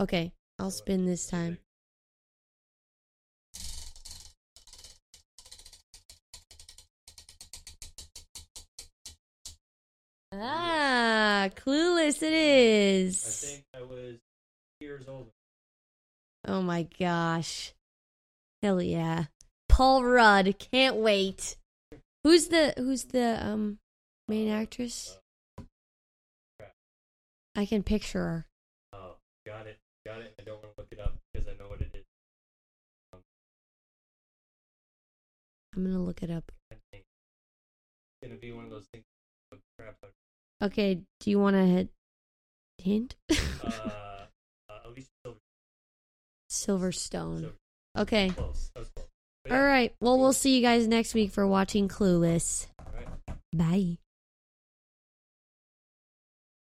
okay, 0.00 0.32
I'll 0.58 0.70
spin 0.70 1.04
this 1.04 1.26
time. 1.26 1.58
Ah, 10.32 11.50
clueless 11.54 12.22
it 12.22 12.32
is. 12.32 13.44
I 13.44 13.46
think 13.46 13.64
I 13.76 13.82
was 13.82 14.16
years 14.80 15.06
old. 15.06 15.28
Oh 16.48 16.62
my 16.62 16.86
gosh. 16.98 17.74
Hell 18.62 18.80
yeah. 18.80 19.24
Paul 19.82 20.04
Rudd, 20.04 20.54
can't 20.60 20.94
wait. 20.94 21.56
Who's 22.22 22.46
the 22.46 22.72
who's 22.76 23.02
the 23.06 23.44
um 23.44 23.78
main 24.28 24.48
actress? 24.48 25.18
I 27.56 27.66
can 27.66 27.82
picture 27.82 28.20
her. 28.20 28.46
Oh, 28.92 29.16
got 29.44 29.66
it, 29.66 29.78
got 30.06 30.20
it. 30.20 30.34
I 30.38 30.44
don't 30.44 30.62
want 30.62 30.76
to 30.76 30.82
look 30.82 30.86
it 30.92 31.00
up 31.00 31.16
because 31.32 31.48
I 31.48 31.54
know 31.60 31.68
what 31.68 31.80
it 31.80 31.90
is. 31.94 32.04
I'm 35.74 35.82
gonna 35.82 35.98
look 35.98 36.22
it 36.22 36.30
up. 36.30 36.52
I 36.70 36.76
think 36.92 37.02
it's 37.02 38.28
gonna 38.28 38.38
be 38.38 38.52
one 38.52 38.66
of 38.66 38.70
those 38.70 38.86
things. 38.92 39.02
Crap. 39.76 39.96
Okay, 40.62 41.00
do 41.18 41.28
you 41.28 41.40
want 41.40 41.56
to 41.56 41.66
hit 41.66 41.88
hint? 42.78 43.16
Uh, 43.64 44.26
uh. 44.68 44.90
Silverstone. 46.48 47.40
Silver. 47.40 47.52
Okay. 47.98 48.30
Close. 48.30 48.70
That 49.44 49.50
was 49.50 49.50
close. 49.50 49.50
But 49.50 49.52
All 49.56 49.64
right. 49.64 49.94
Well, 50.00 50.18
we'll 50.18 50.32
see 50.32 50.56
you 50.56 50.62
guys 50.62 50.86
next 50.86 51.14
week 51.14 51.32
for 51.32 51.46
watching 51.46 51.88
Clueless. 51.88 52.66
right. 52.94 53.08
Bye. 53.54 53.98